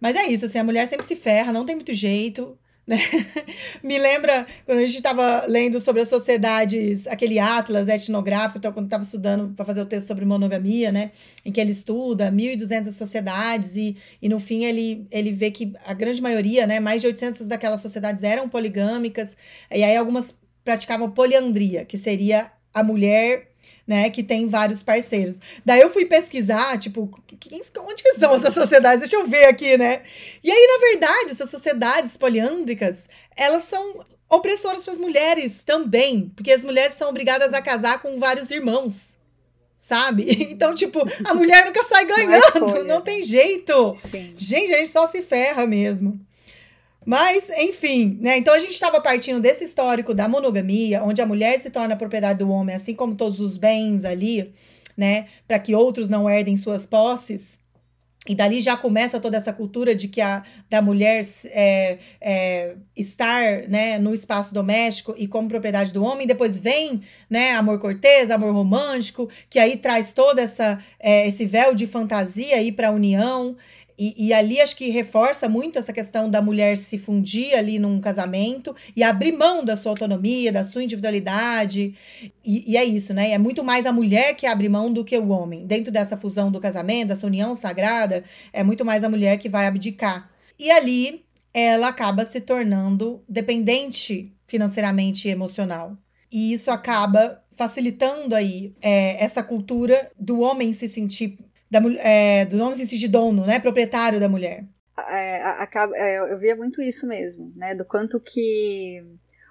Mas 0.00 0.16
é 0.16 0.26
isso, 0.26 0.46
assim, 0.46 0.58
a 0.58 0.64
mulher 0.64 0.86
sempre 0.86 1.06
se 1.06 1.16
ferra, 1.16 1.52
não 1.52 1.66
tem 1.66 1.74
muito 1.74 1.92
jeito. 1.92 2.56
Né? 2.86 2.98
Me 3.82 3.98
lembra 3.98 4.46
quando 4.66 4.78
a 4.78 4.84
gente 4.86 4.96
estava 4.96 5.46
lendo 5.46 5.80
sobre 5.80 6.02
as 6.02 6.08
sociedades, 6.08 7.06
aquele 7.06 7.38
atlas 7.38 7.88
etnográfico, 7.88 8.58
então, 8.58 8.72
quando 8.72 8.86
estava 8.86 9.02
estudando 9.02 9.54
para 9.54 9.64
fazer 9.64 9.80
o 9.80 9.86
texto 9.86 10.06
sobre 10.06 10.24
monogamia, 10.24 10.92
né? 10.92 11.10
Em 11.44 11.50
que 11.50 11.60
ele 11.60 11.72
estuda 11.72 12.30
1.200 12.30 12.92
sociedades 12.92 13.76
e, 13.76 13.96
e 14.20 14.28
no 14.28 14.38
fim 14.38 14.64
ele, 14.64 15.06
ele 15.10 15.32
vê 15.32 15.50
que 15.50 15.72
a 15.84 15.94
grande 15.94 16.20
maioria, 16.20 16.66
né? 16.66 16.78
Mais 16.78 17.00
de 17.00 17.06
800 17.06 17.48
daquelas 17.48 17.80
sociedades 17.80 18.22
eram 18.22 18.48
poligâmicas, 18.48 19.36
e 19.70 19.82
aí 19.82 19.96
algumas 19.96 20.34
praticavam 20.62 21.10
poliandria, 21.10 21.84
que 21.84 21.96
seria 21.96 22.50
a 22.72 22.82
mulher 22.82 23.53
né, 23.86 24.10
que 24.10 24.22
tem 24.22 24.48
vários 24.48 24.82
parceiros. 24.82 25.40
Daí 25.64 25.80
eu 25.80 25.90
fui 25.90 26.06
pesquisar, 26.06 26.78
tipo, 26.78 27.10
onde 27.80 28.02
que 28.02 28.14
são 28.14 28.34
essas 28.34 28.54
sociedades? 28.54 29.00
Deixa 29.00 29.16
eu 29.16 29.26
ver 29.26 29.44
aqui, 29.44 29.76
né? 29.76 30.02
E 30.42 30.50
aí, 30.50 30.66
na 30.66 30.88
verdade, 30.88 31.32
essas 31.32 31.50
sociedades 31.50 32.16
poliândricas, 32.16 33.08
elas 33.36 33.64
são 33.64 34.04
opressoras 34.28 34.82
para 34.82 34.94
as 34.94 34.98
mulheres 34.98 35.62
também, 35.62 36.32
porque 36.34 36.52
as 36.52 36.64
mulheres 36.64 36.94
são 36.94 37.08
obrigadas 37.08 37.52
a 37.52 37.60
casar 37.60 38.00
com 38.00 38.18
vários 38.18 38.50
irmãos. 38.50 39.18
Sabe? 39.76 40.24
Então, 40.54 40.74
tipo, 40.74 41.00
a 41.26 41.34
mulher 41.34 41.66
nunca 41.66 41.84
sai 41.84 42.06
ganhando, 42.06 42.60
não, 42.60 42.84
não 42.84 43.00
tem 43.02 43.22
jeito. 43.22 43.92
Sim. 43.92 44.32
Gente, 44.36 44.72
a 44.72 44.78
gente 44.78 44.90
só 44.90 45.06
se 45.06 45.20
ferra 45.20 45.66
mesmo. 45.66 46.18
Mas, 47.04 47.50
enfim, 47.50 48.18
né? 48.20 48.38
Então 48.38 48.54
a 48.54 48.58
gente 48.58 48.72
estava 48.72 49.00
partindo 49.00 49.40
desse 49.40 49.64
histórico 49.64 50.14
da 50.14 50.26
monogamia, 50.26 51.02
onde 51.02 51.20
a 51.20 51.26
mulher 51.26 51.58
se 51.58 51.70
torna 51.70 51.96
propriedade 51.96 52.38
do 52.38 52.50
homem, 52.50 52.74
assim 52.74 52.94
como 52.94 53.14
todos 53.14 53.40
os 53.40 53.58
bens 53.58 54.04
ali, 54.04 54.52
né? 54.96 55.26
Para 55.46 55.58
que 55.58 55.74
outros 55.74 56.08
não 56.08 56.28
herdem 56.28 56.56
suas 56.56 56.86
posses. 56.86 57.58
E 58.26 58.34
dali 58.34 58.60
já 58.62 58.74
começa 58.74 59.20
toda 59.20 59.36
essa 59.36 59.52
cultura 59.52 59.94
de 59.94 60.08
que 60.08 60.20
a 60.20 60.42
da 60.70 60.80
mulher 60.80 61.20
é, 61.46 61.98
é, 62.20 62.74
estar 62.96 63.68
né, 63.68 63.98
no 63.98 64.14
espaço 64.14 64.54
doméstico 64.54 65.14
e 65.18 65.28
como 65.28 65.46
propriedade 65.46 65.92
do 65.92 66.02
homem. 66.02 66.26
Depois 66.26 66.56
vem 66.56 67.02
né, 67.28 67.52
amor 67.52 67.78
cortês, 67.78 68.30
amor 68.30 68.54
romântico, 68.54 69.28
que 69.50 69.58
aí 69.58 69.76
traz 69.76 70.14
todo 70.14 70.38
essa, 70.38 70.78
é, 70.98 71.28
esse 71.28 71.44
véu 71.44 71.74
de 71.74 71.86
fantasia 71.86 72.56
aí 72.56 72.72
para 72.72 72.88
a 72.88 72.92
união. 72.92 73.56
E, 73.96 74.26
e, 74.26 74.32
ali 74.32 74.60
acho 74.60 74.74
que 74.76 74.90
reforça 74.90 75.48
muito 75.48 75.78
essa 75.78 75.92
questão 75.92 76.28
da 76.28 76.42
mulher 76.42 76.76
se 76.76 76.98
fundir 76.98 77.54
ali 77.54 77.78
num 77.78 78.00
casamento 78.00 78.74
e 78.96 79.02
abrir 79.04 79.32
mão 79.32 79.64
da 79.64 79.76
sua 79.76 79.92
autonomia, 79.92 80.50
da 80.50 80.64
sua 80.64 80.82
individualidade. 80.82 81.94
E, 82.44 82.72
e, 82.72 82.76
é 82.76 82.84
isso, 82.84 83.14
né? 83.14 83.30
É 83.30 83.38
muito 83.38 83.62
mais 83.62 83.86
a 83.86 83.92
mulher 83.92 84.34
que 84.34 84.46
abre 84.46 84.68
mão 84.68 84.92
do 84.92 85.04
que 85.04 85.16
o 85.16 85.28
homem. 85.28 85.64
Dentro 85.64 85.92
dessa 85.92 86.16
fusão 86.16 86.50
do 86.50 86.60
casamento, 86.60 87.08
dessa 87.08 87.26
união 87.26 87.54
sagrada, 87.54 88.24
é 88.52 88.64
muito 88.64 88.84
mais 88.84 89.04
a 89.04 89.08
mulher 89.08 89.38
que 89.38 89.48
vai 89.48 89.66
abdicar. 89.66 90.28
E 90.58 90.70
ali 90.70 91.24
ela 91.52 91.88
acaba 91.88 92.24
se 92.24 92.40
tornando 92.40 93.22
dependente 93.28 94.32
financeiramente 94.48 95.28
e 95.28 95.30
emocional. 95.30 95.96
E 96.32 96.52
isso 96.52 96.70
acaba 96.70 97.40
facilitando 97.54 98.34
aí 98.34 98.74
é, 98.82 99.22
essa 99.22 99.40
cultura 99.42 100.10
do 100.18 100.40
homem 100.40 100.72
se 100.72 100.88
sentir 100.88 101.38
da, 101.80 101.80
é, 101.98 102.44
do 102.44 102.56
nome 102.56 102.76
de 102.76 103.08
dono, 103.08 103.44
né? 103.44 103.58
Proprietário 103.58 104.20
da 104.20 104.28
mulher. 104.28 104.64
É, 104.96 105.42
acaba, 105.42 105.96
é, 105.96 106.32
eu 106.32 106.38
via 106.38 106.54
muito 106.54 106.80
isso 106.80 107.06
mesmo, 107.06 107.52
né? 107.56 107.74
Do 107.74 107.84
quanto 107.84 108.20
que 108.20 109.02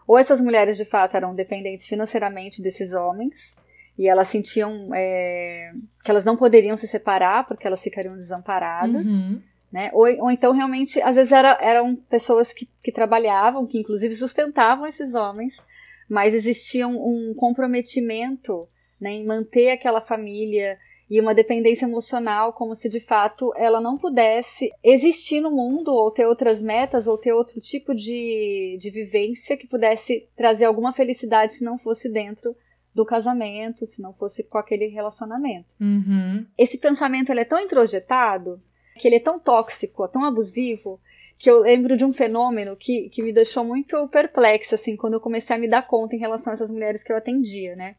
ou 0.08 0.18
essas 0.18 0.42
mulheres 0.42 0.78
de 0.78 0.86
fato 0.86 1.16
eram 1.16 1.34
dependentes 1.34 1.88
financeiramente 1.88 2.62
desses 2.62 2.94
homens 2.94 3.56
e 3.98 4.08
elas 4.08 4.28
sentiam 4.28 4.90
é, 4.94 5.72
que 6.04 6.12
elas 6.12 6.26
não 6.26 6.36
poderiam 6.36 6.76
se 6.76 6.88
separar 6.88 7.48
porque 7.48 7.68
elas 7.68 7.82
ficariam 7.82 8.16
desamparadas. 8.16 9.08
Uhum. 9.08 9.42
Né? 9.72 9.90
Ou, 9.94 10.08
ou 10.24 10.32
então 10.32 10.52
realmente, 10.54 11.02
às 11.02 11.16
vezes 11.16 11.32
era, 11.32 11.58
eram 11.60 11.96
pessoas 11.96 12.54
que, 12.54 12.70
que 12.84 12.92
trabalhavam, 12.92 13.66
que 13.66 13.80
inclusive 13.80 14.16
sustentavam 14.16 14.86
esses 14.86 15.16
homens, 15.16 15.64
mas 16.08 16.34
existia 16.34 16.88
um, 16.88 17.32
um 17.32 17.34
comprometimento 17.34 18.68
né, 19.00 19.12
em 19.12 19.26
manter 19.26 19.72
aquela 19.72 20.00
família, 20.00 20.78
e 21.14 21.22
uma 21.22 21.36
dependência 21.36 21.86
emocional, 21.86 22.54
como 22.54 22.76
se 22.76 22.90
de 22.90 23.00
fato 23.00 23.54
ela 23.56 23.80
não 23.80 24.00
pudesse 24.00 24.72
existir 24.84 25.42
no 25.42 25.52
mundo, 25.52 25.90
ou 25.94 26.10
ter 26.10 26.26
outras 26.26 26.60
metas, 26.60 27.06
ou 27.06 27.20
ter 27.20 27.32
outro 27.34 27.62
tipo 27.62 27.94
de, 27.94 28.80
de 28.82 28.90
vivência 28.90 29.56
que 29.56 29.68
pudesse 29.68 30.28
trazer 30.36 30.66
alguma 30.66 30.92
felicidade 30.92 31.54
se 31.54 31.64
não 31.64 31.78
fosse 31.78 32.10
dentro 32.10 32.56
do 32.96 33.06
casamento, 33.06 33.86
se 33.86 34.02
não 34.02 34.12
fosse 34.12 34.42
com 34.42 34.58
aquele 34.58 34.88
relacionamento. 34.88 35.76
Uhum. 35.80 36.48
Esse 36.58 36.80
pensamento 36.80 37.32
ele 37.32 37.42
é 37.42 37.46
tão 37.46 37.60
introjetado, 37.60 38.60
que 38.98 39.08
ele 39.08 39.18
é 39.18 39.20
tão 39.20 39.38
tóxico, 39.38 40.08
tão 40.08 40.26
abusivo, 40.26 41.00
que 41.38 41.48
eu 41.48 41.60
lembro 41.60 41.96
de 41.96 42.04
um 42.04 42.12
fenômeno 42.12 42.76
que, 42.76 43.10
que 43.10 43.22
me 43.22 43.32
deixou 43.32 43.64
muito 43.64 44.08
perplexa, 44.08 44.74
assim, 44.74 44.96
quando 44.96 45.14
eu 45.14 45.22
comecei 45.22 45.56
a 45.56 45.60
me 45.60 45.68
dar 45.68 45.86
conta 45.86 46.16
em 46.16 46.20
relação 46.20 46.50
a 46.50 46.56
essas 46.56 46.72
mulheres 46.72 47.04
que 47.04 47.12
eu 47.12 47.18
atendia, 47.18 47.76
né? 47.76 47.98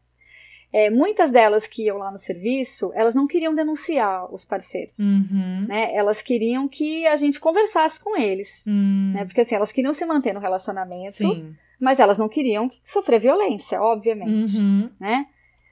É, 0.76 0.90
muitas 0.90 1.30
delas 1.30 1.68
que 1.68 1.84
iam 1.84 1.98
lá 1.98 2.10
no 2.10 2.18
serviço, 2.18 2.90
elas 2.96 3.14
não 3.14 3.28
queriam 3.28 3.54
denunciar 3.54 4.28
os 4.34 4.44
parceiros, 4.44 4.98
uhum. 4.98 5.66
né? 5.68 5.94
Elas 5.94 6.20
queriam 6.20 6.66
que 6.66 7.06
a 7.06 7.14
gente 7.14 7.38
conversasse 7.38 8.02
com 8.02 8.16
eles, 8.16 8.66
uhum. 8.66 9.12
né? 9.14 9.24
Porque 9.24 9.42
assim, 9.42 9.54
elas 9.54 9.70
queriam 9.70 9.92
se 9.92 10.04
manter 10.04 10.32
no 10.32 10.40
relacionamento, 10.40 11.12
Sim. 11.12 11.54
mas 11.78 12.00
elas 12.00 12.18
não 12.18 12.28
queriam 12.28 12.68
sofrer 12.82 13.20
violência, 13.20 13.80
obviamente, 13.80 14.58
uhum. 14.58 14.90
né? 14.98 15.28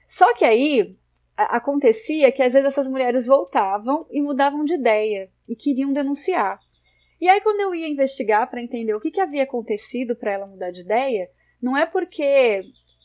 Só 0.07 0.33
que 0.33 0.45
aí 0.45 0.95
acontecia 1.35 2.31
que 2.31 2.41
às 2.41 2.53
vezes 2.53 2.67
essas 2.67 2.87
mulheres 2.87 3.27
voltavam 3.27 4.07
e 4.09 4.21
mudavam 4.21 4.63
de 4.63 4.75
ideia 4.75 5.29
e 5.49 5.53
queriam 5.53 5.91
denunciar. 5.91 6.57
E 7.19 7.27
aí 7.27 7.41
quando 7.41 7.59
eu 7.59 7.75
ia 7.75 7.89
investigar 7.89 8.49
para 8.49 8.61
entender 8.61 8.93
o 8.93 9.01
que, 9.01 9.11
que 9.11 9.19
havia 9.19 9.43
acontecido 9.43 10.15
para 10.15 10.31
ela 10.31 10.47
mudar 10.47 10.71
de 10.71 10.79
ideia, 10.79 11.29
não 11.61 11.75
é 11.75 11.85
porque 11.85 12.63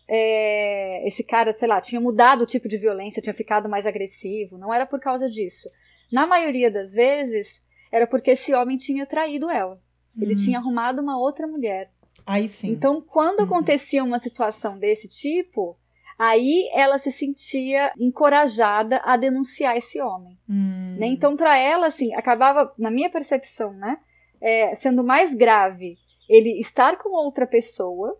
é, 0.09 1.07
esse 1.07 1.23
cara, 1.23 1.55
sei 1.55 1.68
lá, 1.68 1.81
tinha 1.81 2.01
mudado 2.01 2.42
o 2.42 2.47
tipo 2.47 2.68
de 2.68 2.79
violência, 2.79 3.21
tinha 3.21 3.35
ficado 3.35 3.68
mais 3.68 3.87
agressivo. 3.87 4.57
Não 4.57 4.73
era 4.73 4.87
por 4.87 4.99
causa 4.99 5.29
disso. 5.29 5.68
Na 6.11 6.27
maioria 6.27 6.71
das 6.71 6.94
vezes, 6.94 7.61
era 7.92 8.07
porque 8.07 8.31
esse 8.31 8.55
homem 8.55 8.79
tinha 8.79 9.05
traído 9.05 9.51
ela. 9.51 9.79
Ele 10.18 10.33
uhum. 10.33 10.38
tinha 10.38 10.59
arrumado 10.59 11.03
uma 11.03 11.18
outra 11.18 11.47
mulher. 11.47 11.90
Aí 12.27 12.49
sim. 12.49 12.71
Então, 12.71 13.01
quando 13.01 13.40
uhum. 13.40 13.44
acontecia 13.44 14.03
uma 14.03 14.18
situação 14.18 14.79
desse 14.79 15.09
tipo, 15.09 15.77
aí 16.18 16.68
ela 16.73 16.99
se 16.99 17.12
sentia 17.12 17.92
encorajada 17.99 19.01
a 19.05 19.16
denunciar 19.16 19.77
esse 19.77 20.01
homem. 20.01 20.38
Uhum. 20.49 20.97
Né? 20.99 21.07
Então, 21.07 21.37
para 21.37 21.57
ela, 21.57 21.87
assim, 21.87 22.14
acabava, 22.14 22.73
na 22.79 22.90
minha 22.90 23.11
percepção, 23.11 23.73
né, 23.75 23.99
é, 24.40 24.75
sendo 24.75 25.05
mais 25.05 25.35
grave 25.35 25.97
ele 26.29 26.59
estar 26.61 26.97
com 26.99 27.11
outra 27.11 27.47
pessoa 27.47 28.18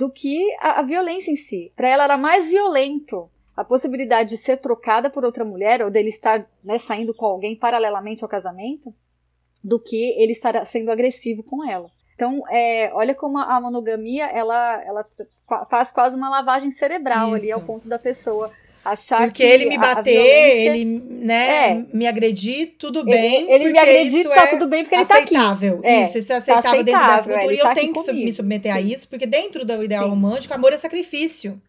do 0.00 0.10
que 0.10 0.56
a, 0.58 0.80
a 0.80 0.82
violência 0.82 1.30
em 1.30 1.36
si. 1.36 1.70
Para 1.76 1.86
ela 1.86 2.04
era 2.04 2.16
mais 2.16 2.48
violento 2.48 3.30
a 3.54 3.62
possibilidade 3.62 4.30
de 4.30 4.38
ser 4.38 4.56
trocada 4.56 5.10
por 5.10 5.26
outra 5.26 5.44
mulher 5.44 5.82
ou 5.82 5.90
dele 5.90 6.08
estar 6.08 6.48
né, 6.64 6.78
saindo 6.78 7.12
com 7.14 7.26
alguém 7.26 7.54
paralelamente 7.54 8.24
ao 8.24 8.30
casamento 8.30 8.94
do 9.62 9.78
que 9.78 10.18
ele 10.18 10.32
estar 10.32 10.64
sendo 10.64 10.90
agressivo 10.90 11.42
com 11.42 11.62
ela. 11.68 11.90
Então, 12.14 12.42
é, 12.48 12.90
olha 12.94 13.14
como 13.14 13.36
a 13.36 13.60
monogamia 13.60 14.24
ela, 14.24 14.82
ela 14.84 15.06
faz 15.68 15.92
quase 15.92 16.16
uma 16.16 16.30
lavagem 16.30 16.70
cerebral 16.70 17.36
Isso. 17.36 17.44
ali 17.44 17.52
ao 17.52 17.60
ponto 17.60 17.86
da 17.86 17.98
pessoa 17.98 18.50
achar 18.84 19.26
porque 19.26 19.42
que 19.42 19.48
ele 19.48 19.66
me 19.66 19.78
bater, 19.78 20.12
violência... 20.12 20.76
ele 20.76 20.84
né, 21.24 21.68
é. 21.70 21.84
me 21.92 22.06
agredir, 22.06 22.74
tudo 22.78 23.04
bem. 23.04 23.44
Ele, 23.50 23.64
ele 23.64 23.72
me 23.72 23.78
agredir, 23.78 24.28
tá 24.28 24.44
é 24.44 24.46
tudo 24.48 24.68
bem 24.68 24.82
porque 24.82 24.94
ele 24.94 25.04
tá 25.04 25.18
aqui. 25.18 25.36
Aceitável. 25.36 25.80
É, 25.82 26.02
isso, 26.02 26.18
isso 26.18 26.32
é 26.32 26.36
aceitável, 26.36 26.62
tá 26.62 26.68
aceitável 26.70 26.84
dentro 26.84 27.06
dessa 27.06 27.28
cultura. 27.28 27.54
e 27.54 27.58
eu 27.58 27.64
tá 27.64 27.74
tenho 27.74 27.92
que 27.92 28.04
comigo. 28.04 28.24
me 28.24 28.32
submeter 28.32 28.72
Sim. 28.72 28.78
a 28.78 28.80
isso, 28.80 29.08
porque 29.08 29.26
dentro 29.26 29.64
do 29.64 29.84
ideal 29.84 30.04
Sim. 30.04 30.10
romântico, 30.10 30.54
amor 30.54 30.72
é 30.72 30.78
sacrifício. 30.78 31.60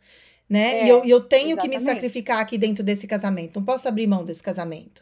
Né? 0.50 0.84
e 0.84 0.89
eu, 0.89 1.02
eu 1.06 1.21
tenho 1.21 1.52
exatamente. 1.52 1.62
que 1.62 1.78
me 1.78 1.82
sacrificar 1.82 2.39
aqui 2.39 2.58
dentro 2.58 2.84
desse 2.84 3.08
casamento. 3.08 3.58
Não 3.58 3.65
posso 3.65 3.88
abrir 3.88 4.06
mão 4.06 4.26
desse 4.26 4.43
casamento. 4.43 5.02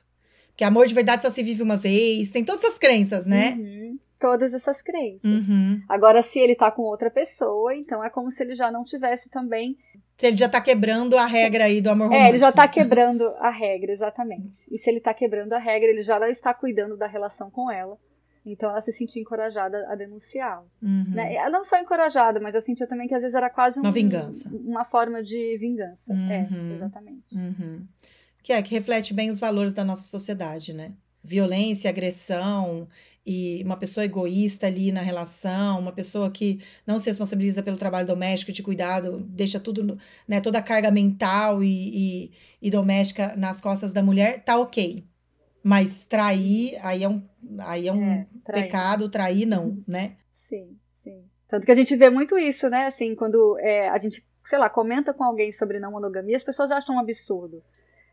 Porque 0.49 0.63
amor 0.63 0.85
de 0.85 0.93
verdade 0.93 1.23
só 1.23 1.29
se 1.31 1.41
vive 1.41 1.63
uma 1.63 1.75
vez. 1.75 2.29
Tem 2.29 2.43
todas 2.43 2.63
essas 2.63 2.77
crenças, 2.77 3.25
né? 3.25 3.57
Uhum 3.57 3.97
todas 4.19 4.53
essas 4.53 4.81
crenças. 4.81 5.47
Uhum. 5.49 5.81
Agora, 5.87 6.21
se 6.21 6.39
ele 6.39 6.53
tá 6.53 6.69
com 6.69 6.81
outra 6.81 7.09
pessoa, 7.09 7.73
então 7.73 8.03
é 8.03 8.09
como 8.09 8.29
se 8.29 8.43
ele 8.43 8.53
já 8.53 8.69
não 8.69 8.83
tivesse 8.83 9.29
também 9.29 9.77
se 10.19 10.27
ele 10.27 10.35
já 10.35 10.49
tá 10.49 10.59
quebrando 10.59 11.17
a 11.17 11.25
regra 11.25 11.63
aí 11.63 11.79
do 11.79 11.89
amor 11.89 12.07
romântico. 12.07 12.25
É, 12.25 12.29
ele 12.29 12.37
já 12.37 12.51
tá 12.51 12.67
quebrando 12.67 13.23
a 13.39 13.49
regra, 13.49 13.91
exatamente. 13.91 14.67
E 14.69 14.77
se 14.77 14.89
ele 14.89 14.99
tá 14.99 15.13
quebrando 15.13 15.53
a 15.53 15.57
regra, 15.57 15.89
ele 15.89 16.03
já 16.03 16.19
não 16.19 16.27
está 16.27 16.53
cuidando 16.53 16.97
da 16.97 17.07
relação 17.07 17.49
com 17.49 17.71
ela. 17.71 17.97
Então 18.45 18.69
ela 18.69 18.81
se 18.81 18.91
sentia 18.91 19.21
encorajada 19.21 19.87
a 19.89 19.95
denunciá-lo. 19.95 20.69
Uhum. 20.81 21.05
Né? 21.11 21.35
Ela 21.35 21.49
não 21.49 21.63
só 21.63 21.79
encorajada, 21.79 22.37
mas 22.39 22.53
eu 22.53 22.61
sentia 22.61 22.85
também 22.85 23.07
que 23.07 23.15
às 23.15 23.21
vezes 23.21 23.35
era 23.35 23.49
quase 23.49 23.79
um, 23.79 23.83
uma 23.83 23.91
vingança. 23.93 24.49
Uma 24.49 24.83
forma 24.83 25.23
de 25.23 25.57
vingança. 25.57 26.13
É, 26.13 26.47
uhum. 26.51 26.73
exatamente. 26.73 27.35
Uhum. 27.35 27.87
Que 28.43 28.51
é, 28.51 28.61
que 28.61 28.71
reflete 28.71 29.13
bem 29.13 29.29
os 29.29 29.39
valores 29.39 29.73
da 29.73 29.85
nossa 29.85 30.03
sociedade, 30.03 30.73
né? 30.73 30.91
violência, 31.23 31.89
agressão 31.89 32.87
e 33.31 33.63
uma 33.63 33.77
pessoa 33.77 34.03
egoísta 34.03 34.65
ali 34.65 34.91
na 34.91 35.01
relação, 35.01 35.79
uma 35.79 35.91
pessoa 35.91 36.31
que 36.31 36.59
não 36.87 36.97
se 36.97 37.05
responsabiliza 37.05 37.61
pelo 37.61 37.77
trabalho 37.77 38.07
doméstico 38.07 38.51
de 38.51 38.63
cuidado, 38.63 39.19
deixa 39.29 39.59
tudo, 39.59 39.99
né, 40.27 40.41
toda 40.41 40.57
a 40.57 40.63
carga 40.63 40.89
mental 40.89 41.63
e, 41.63 41.67
e, 41.67 42.31
e 42.59 42.71
doméstica 42.71 43.35
nas 43.37 43.61
costas 43.61 43.93
da 43.93 44.01
mulher, 44.01 44.43
tá 44.43 44.57
ok. 44.57 45.05
Mas 45.61 46.03
trair, 46.05 46.79
aí 46.81 47.03
é 47.03 47.09
um, 47.09 47.21
aí 47.59 47.87
é 47.87 47.93
um 47.93 48.03
é, 48.03 48.27
trair. 48.43 48.63
pecado, 48.63 49.09
trair 49.09 49.45
não, 49.45 49.77
né? 49.87 50.15
Sim, 50.31 50.75
sim. 50.91 51.23
Tanto 51.47 51.67
que 51.67 51.71
a 51.71 51.75
gente 51.75 51.95
vê 51.95 52.09
muito 52.09 52.35
isso, 52.35 52.67
né? 52.67 52.87
Assim, 52.87 53.13
quando 53.13 53.59
é, 53.59 53.89
a 53.89 53.97
gente, 53.99 54.25
sei 54.43 54.57
lá, 54.57 54.71
comenta 54.71 55.13
com 55.13 55.23
alguém 55.23 55.51
sobre 55.51 55.79
não 55.79 55.91
monogamia, 55.91 56.35
as 56.35 56.43
pessoas 56.43 56.71
acham 56.71 56.95
um 56.95 56.99
absurdo. 56.99 57.61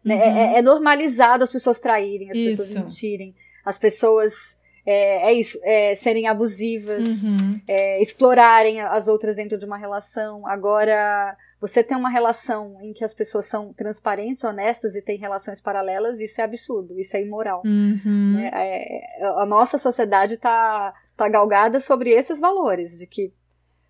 Né? 0.04 0.14
É, 0.14 0.28
uhum. 0.28 0.36
É, 0.36 0.58
é, 0.58 0.62
normalizado 0.62 1.42
as 1.42 1.50
pessoas 1.50 1.80
traírem, 1.80 2.30
as 2.30 2.36
isso. 2.36 2.62
pessoas 2.62 2.84
mentirem, 2.84 3.34
as 3.64 3.78
pessoas. 3.78 4.58
É, 4.86 5.30
é 5.30 5.32
isso, 5.32 5.58
é, 5.64 5.94
serem 5.96 6.28
abusivas, 6.28 7.22
uhum. 7.22 7.60
É, 7.66 8.00
explorarem 8.00 8.80
as 8.80 9.08
outras 9.08 9.34
dentro 9.34 9.58
de 9.58 9.66
uma 9.66 9.76
relação. 9.76 10.46
Agora, 10.46 11.36
você 11.60 11.82
tem 11.82 11.96
uma 11.96 12.08
relação 12.08 12.76
em 12.80 12.92
que 12.92 13.04
as 13.04 13.12
pessoas 13.12 13.46
são 13.46 13.72
transparentes, 13.72 14.44
honestas 14.44 14.94
e 14.94 15.02
têm 15.02 15.18
relações 15.18 15.60
paralelas, 15.60 16.20
isso 16.20 16.40
é 16.40 16.44
absurdo, 16.44 16.98
isso 16.98 17.16
é 17.16 17.22
imoral. 17.22 17.62
Uhum. 17.64 18.34
Né? 18.36 18.50
É, 18.54 19.26
a 19.26 19.44
nossa 19.44 19.76
sociedade 19.76 20.34
está 20.34 20.94
tá 21.16 21.28
galgada 21.28 21.80
sobre 21.80 22.10
esses 22.10 22.38
valores, 22.38 22.98
de 22.98 23.06
que 23.06 23.32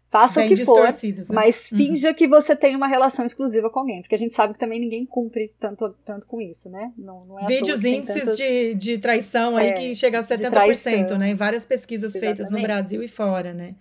Faça 0.09 0.40
Bem 0.40 0.53
o 0.53 0.57
que 0.57 0.64
for, 0.64 0.85
né? 0.85 1.25
mas 1.31 1.71
uhum. 1.71 1.79
finja 1.79 2.14
que 2.14 2.29
você 2.29 2.55
tem 2.55 2.77
uma 2.77 2.87
relação 2.87 3.27
exclusiva 3.27 3.69
com 3.69 3.81
alguém, 3.81 4.03
porque 4.03 4.14
a 4.14 4.19
gente 4.19 4.35
sabe 4.35 4.55
que 4.55 4.61
também 4.61 4.79
ninguém 4.79 5.05
cumpre 5.05 5.53
tanto, 5.59 5.97
tanto 6.05 6.27
com 6.27 6.40
isso, 6.40 6.71
né? 6.71 6.92
Não, 6.97 7.25
não 7.27 7.40
é 7.40 7.45
os 7.45 7.85
índices 7.85 8.21
tantas... 8.21 8.37
de, 8.37 8.75
de 8.75 8.99
traição 8.99 9.57
aí 9.57 9.69
é, 9.69 9.73
que 9.73 9.95
chega 9.97 10.21
a 10.21 10.23
70%, 10.23 11.19
né? 11.19 11.31
Em 11.31 11.35
várias 11.35 11.66
pesquisas 11.66 12.14
Exatamente. 12.14 12.37
feitas 12.37 12.53
no 12.53 12.62
Brasil 12.62 13.03
e 13.03 13.09
fora, 13.09 13.53
né? 13.53 13.75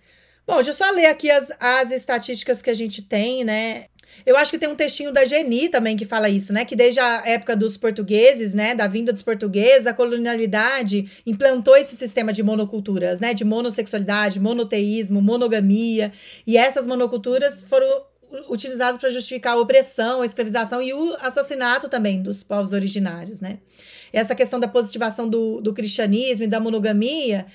Bom, 0.44 0.56
deixa 0.56 0.70
eu 0.70 0.74
só 0.74 0.90
ler 0.90 1.06
aqui 1.06 1.30
as, 1.30 1.50
as 1.60 1.90
estatísticas 1.92 2.60
que 2.60 2.70
a 2.70 2.74
gente 2.74 3.02
tem, 3.02 3.44
né? 3.44 3.86
Eu 4.24 4.36
acho 4.36 4.50
que 4.50 4.58
tem 4.58 4.68
um 4.68 4.74
textinho 4.74 5.12
da 5.12 5.24
Geni 5.24 5.68
também 5.68 5.96
que 5.96 6.04
fala 6.04 6.28
isso, 6.28 6.52
né? 6.52 6.64
Que 6.64 6.74
desde 6.74 7.00
a 7.00 7.22
época 7.26 7.56
dos 7.56 7.76
portugueses, 7.76 8.54
né? 8.54 8.74
Da 8.74 8.86
vinda 8.86 9.12
dos 9.12 9.22
portugueses, 9.22 9.86
a 9.86 9.94
colonialidade 9.94 11.10
implantou 11.26 11.76
esse 11.76 11.96
sistema 11.96 12.32
de 12.32 12.42
monoculturas, 12.42 13.20
né? 13.20 13.34
De 13.34 13.44
monossexualidade, 13.44 14.40
monoteísmo, 14.40 15.20
monogamia. 15.20 16.12
E 16.46 16.56
essas 16.56 16.86
monoculturas 16.86 17.62
foram 17.62 18.04
utilizadas 18.48 18.98
para 18.98 19.10
justificar 19.10 19.54
a 19.54 19.60
opressão, 19.60 20.22
a 20.22 20.26
escravização 20.26 20.82
e 20.82 20.92
o 20.92 21.16
assassinato 21.20 21.88
também 21.88 22.22
dos 22.22 22.42
povos 22.42 22.72
originários, 22.72 23.40
né? 23.40 23.58
Essa 24.12 24.34
questão 24.34 24.58
da 24.58 24.68
positivação 24.68 25.28
do, 25.28 25.60
do 25.60 25.72
cristianismo 25.72 26.44
e 26.44 26.48
da 26.48 26.60
monogamia 26.60 27.46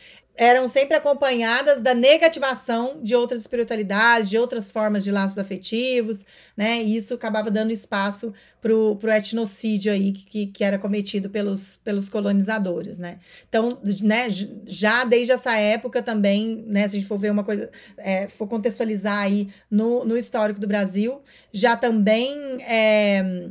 eram 0.41 0.67
sempre 0.67 0.97
acompanhadas 0.97 1.83
da 1.83 1.93
negativação 1.93 2.99
de 3.03 3.13
outras 3.13 3.41
espiritualidades, 3.41 4.27
de 4.27 4.39
outras 4.39 4.71
formas 4.71 5.03
de 5.03 5.11
laços 5.11 5.37
afetivos, 5.37 6.25
né? 6.57 6.81
E 6.81 6.95
isso 6.95 7.13
acabava 7.13 7.51
dando 7.51 7.71
espaço 7.71 8.33
para 8.59 8.73
o 8.73 8.97
etnocídio 9.15 9.93
aí 9.93 10.11
que, 10.11 10.47
que 10.47 10.63
era 10.63 10.79
cometido 10.79 11.29
pelos, 11.29 11.75
pelos 11.83 12.09
colonizadores, 12.09 12.97
né? 12.97 13.19
Então, 13.47 13.79
né, 14.01 14.29
já 14.65 15.03
desde 15.05 15.31
essa 15.31 15.55
época 15.59 16.01
também, 16.01 16.65
né, 16.65 16.87
se 16.87 16.95
a 16.95 16.99
gente 16.99 17.07
for 17.07 17.19
ver 17.19 17.31
uma 17.31 17.43
coisa, 17.43 17.69
é, 17.95 18.27
for 18.27 18.47
contextualizar 18.47 19.19
aí 19.19 19.47
no, 19.69 20.03
no 20.03 20.17
histórico 20.17 20.59
do 20.59 20.65
Brasil, 20.65 21.21
já 21.53 21.77
também 21.77 22.33
é, 22.63 23.47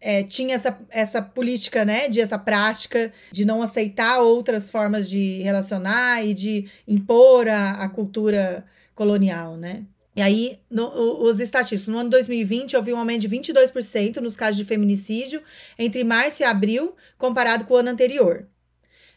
é, 0.00 0.22
tinha 0.22 0.54
essa, 0.54 0.78
essa 0.90 1.20
política, 1.20 1.84
né, 1.84 2.08
de 2.08 2.20
essa 2.20 2.38
prática 2.38 3.12
de 3.32 3.44
não 3.44 3.62
aceitar 3.62 4.20
outras 4.20 4.70
formas 4.70 5.08
de 5.08 5.40
relacionar 5.42 6.24
e 6.24 6.32
de 6.34 6.68
impor 6.86 7.48
a, 7.48 7.72
a 7.72 7.88
cultura 7.88 8.64
colonial, 8.94 9.56
né? 9.56 9.84
E 10.14 10.20
aí, 10.20 10.58
no, 10.68 10.88
os 11.22 11.38
estatísticos, 11.38 11.86
no 11.86 11.98
ano 11.98 12.10
2020, 12.10 12.76
houve 12.76 12.92
um 12.92 12.98
aumento 12.98 13.20
de 13.20 13.28
22% 13.28 14.16
nos 14.16 14.34
casos 14.34 14.56
de 14.56 14.64
feminicídio 14.64 15.40
entre 15.78 16.02
março 16.02 16.42
e 16.42 16.44
abril, 16.44 16.96
comparado 17.16 17.64
com 17.64 17.74
o 17.74 17.76
ano 17.76 17.90
anterior 17.90 18.48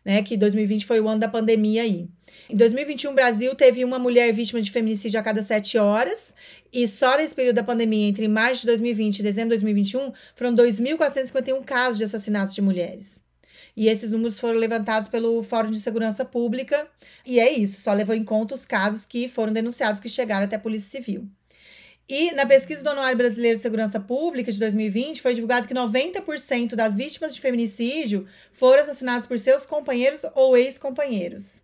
né? 0.04 0.22
Que 0.22 0.36
2020 0.36 0.86
foi 0.86 1.00
o 1.00 1.08
ano 1.08 1.20
da 1.20 1.28
pandemia 1.28 1.84
aí. 1.84 2.08
Em 2.50 2.56
2021, 2.56 3.12
o 3.12 3.14
Brasil 3.14 3.56
teve 3.56 3.84
uma 3.84 4.00
mulher 4.00 4.34
vítima 4.34 4.62
de 4.62 4.72
feminicídio 4.72 5.20
a 5.20 5.24
cada 5.24 5.44
sete 5.44 5.78
horas, 5.78 6.34
e 6.72 6.88
só 6.88 7.18
nesse 7.18 7.36
período 7.36 7.56
da 7.56 7.64
pandemia, 7.64 8.08
entre 8.08 8.28
março 8.28 8.62
de 8.62 8.68
2020 8.68 9.20
e 9.20 9.24
dezembro 9.24 9.50
de 9.50 9.64
2021, 9.64 10.12
foram 10.36 10.56
2.451 10.56 11.64
casos 11.64 11.98
de 11.98 12.04
assassinatos 12.04 12.56
de 12.56 12.62
mulheres. 12.62 13.24
E 13.76 13.88
esses 13.88 14.12
números 14.12 14.40
foram 14.40 14.60
levantados 14.60 15.08
pelo 15.08 15.42
Fórum 15.44 15.72
de 15.72 15.80
Segurança 15.80 16.26
Pública, 16.26 16.88
e 17.26 17.40
é 17.40 17.52
isso, 17.52 17.82
só 17.82 17.94
levou 17.94 18.16
em 18.16 18.24
conta 18.24 18.56
os 18.56 18.66
casos 18.66 19.06
que 19.06 19.30
foram 19.30 19.54
denunciados 19.54 20.00
que 20.00 20.10
chegaram 20.10 20.46
até 20.46 20.56
a 20.56 20.60
Polícia 20.60 20.90
Civil. 20.90 21.30
E 22.08 22.32
na 22.34 22.46
pesquisa 22.46 22.84
do 22.84 22.90
Anuário 22.90 23.18
Brasileiro 23.18 23.56
de 23.56 23.62
Segurança 23.62 24.00
Pública 24.00 24.52
de 24.52 24.60
2020, 24.60 25.22
foi 25.22 25.34
divulgado 25.34 25.68
que 25.68 25.74
90% 25.74 26.76
das 26.76 26.94
vítimas 26.94 27.34
de 27.34 27.42
feminicídio 27.42 28.28
foram 28.52 28.84
assassinadas 28.84 29.26
por 29.26 29.40
seus 29.40 29.66
companheiros 29.66 30.22
ou 30.36 30.58
ex-companheiros. 30.58 31.62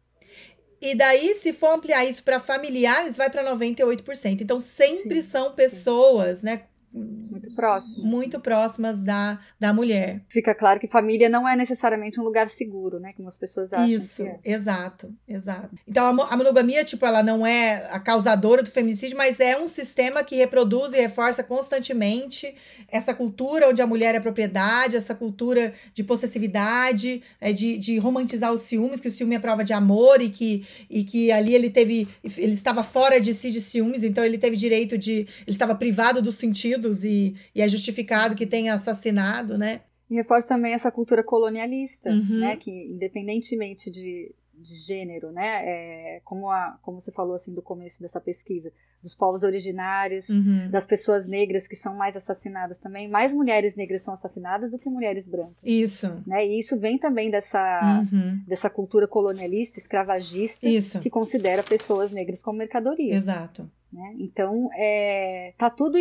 E 0.80 0.96
daí, 0.96 1.36
se 1.36 1.54
for 1.54 1.76
ampliar 1.76 2.06
isso 2.06 2.24
para 2.24 2.40
familiares, 2.40 3.18
vai 3.18 3.30
para 3.30 3.44
98%. 3.44 4.42
Então, 4.42 4.60
sempre 4.60 5.22
sim, 5.22 5.30
são 5.30 5.54
pessoas, 5.54 6.40
sim. 6.40 6.46
né, 6.46 6.64
muito 6.98 7.54
próximas. 7.54 8.04
Muito 8.04 8.40
próximas 8.40 9.04
da, 9.04 9.40
da 9.60 9.74
mulher. 9.74 10.22
Fica 10.28 10.54
claro 10.56 10.80
que 10.80 10.88
família 10.88 11.30
não 11.30 11.48
é 11.48 11.56
necessariamente 11.56 12.20
um 12.20 12.24
lugar 12.24 12.50
seguro, 12.50 13.00
né? 13.00 13.14
Como 13.14 13.28
as 13.28 13.38
pessoas 13.38 13.72
acham. 13.72 13.88
Isso, 13.88 14.24
é. 14.24 14.40
exato, 14.44 15.14
exato. 15.28 15.70
Então 15.88 16.08
a, 16.08 16.38
monogamia, 16.38 16.84
tipo, 16.84 17.06
ela 17.06 17.22
não 17.22 17.46
é 17.46 17.88
a 17.92 18.00
causadora 18.00 18.64
do 18.64 18.72
feminicídio, 18.72 19.18
mas 19.18 19.40
é 19.40 19.58
um 19.60 19.68
sistema 19.68 20.24
que 20.24 20.36
reproduz 20.36 20.94
e 20.94 20.98
reforça 20.98 21.44
constantemente 21.44 22.56
essa 22.90 23.14
cultura 23.14 23.70
onde 23.70 23.82
a 23.82 23.88
mulher 23.88 24.16
é 24.16 24.20
propriedade, 24.20 24.96
essa 24.96 25.14
cultura 25.14 25.74
de 25.94 26.04
possessividade, 26.04 27.22
é, 27.40 27.52
de, 27.52 27.78
de 27.78 27.98
romantizar 27.98 28.52
os 28.52 28.62
ciúmes, 28.62 29.00
que 29.00 29.08
o 29.08 29.12
ciúme 29.12 29.36
é 29.36 29.40
prova 29.40 29.64
de 29.64 29.74
amor 29.74 30.22
e 30.22 30.30
que, 30.30 30.66
e 30.90 31.04
que 31.04 31.32
ali 31.32 31.54
ele 31.54 31.70
teve. 31.70 32.08
Ele 32.24 32.54
estava 32.54 32.84
fora 32.84 33.20
de 33.20 33.34
si 33.34 33.52
de 33.52 33.62
ciúmes, 33.62 34.04
então 34.04 34.24
ele 34.24 34.38
teve 34.38 34.56
direito 34.56 34.98
de. 34.98 35.12
Ele 35.12 35.28
estava 35.48 35.76
privado 35.76 36.22
do 36.22 36.32
sentido 36.32 36.87
e, 37.04 37.36
e 37.54 37.62
é 37.62 37.68
justificado 37.68 38.36
que 38.36 38.46
tenha 38.46 38.74
assassinado, 38.74 39.58
né? 39.58 39.82
E 40.10 40.16
reforça 40.16 40.48
também 40.50 40.74
essa 40.74 40.92
cultura 40.92 41.24
colonialista, 41.24 42.10
uhum. 42.10 42.40
né? 42.40 42.56
Que 42.56 42.72
independentemente 42.72 43.92
de, 43.92 44.34
de 44.54 44.76
gênero, 44.76 45.32
né? 45.32 45.64
É, 45.66 46.22
como, 46.24 46.50
a, 46.50 46.78
como 46.82 47.02
você 47.02 47.12
falou 47.12 47.36
assim 47.36 47.54
do 47.54 47.62
começo 47.62 48.02
dessa 48.02 48.22
pesquisa, 48.22 48.72
dos 49.02 49.14
povos 49.14 49.44
originários, 49.44 50.30
uhum. 50.30 50.70
das 50.70 50.86
pessoas 50.86 51.28
negras 51.28 51.68
que 51.68 51.76
são 51.76 51.96
mais 51.96 52.16
assassinadas 52.16 52.80
também. 52.80 53.10
Mais 53.10 53.34
mulheres 53.34 53.76
negras 53.76 54.02
são 54.02 54.14
assassinadas 54.14 54.72
do 54.72 54.80
que 54.80 54.90
mulheres 54.90 55.28
brancas. 55.28 55.56
Isso. 55.64 56.24
Né? 56.26 56.46
E 56.48 56.60
isso 56.60 56.80
vem 56.80 56.98
também 56.98 57.30
dessa, 57.30 58.08
uhum. 58.12 58.42
dessa 58.48 58.70
cultura 58.70 59.08
colonialista, 59.08 59.78
escravagista, 59.78 60.68
isso. 60.68 61.00
que 61.00 61.10
considera 61.10 61.62
pessoas 61.64 62.12
negras 62.12 62.42
como 62.42 62.58
mercadoria. 62.58 63.14
Exato. 63.14 63.70
Né? 63.92 64.16
Então, 64.20 64.70
é, 64.76 65.54
tá 65.58 65.70
tudo 65.70 65.98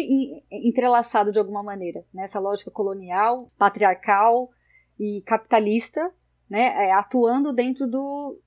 entrelaçado 0.51 1.31
de 1.31 1.39
alguma 1.39 1.63
maneira. 1.63 2.05
Nessa 2.13 2.41
né? 2.41 2.45
lógica 2.45 2.71
colonial, 2.71 3.51
patriarcal 3.57 4.51
e 4.99 5.23
capitalista, 5.25 6.13
né? 6.49 6.89
É, 6.89 6.93
atuando 6.93 7.53
dentro 7.53 7.87
do, 7.87 8.39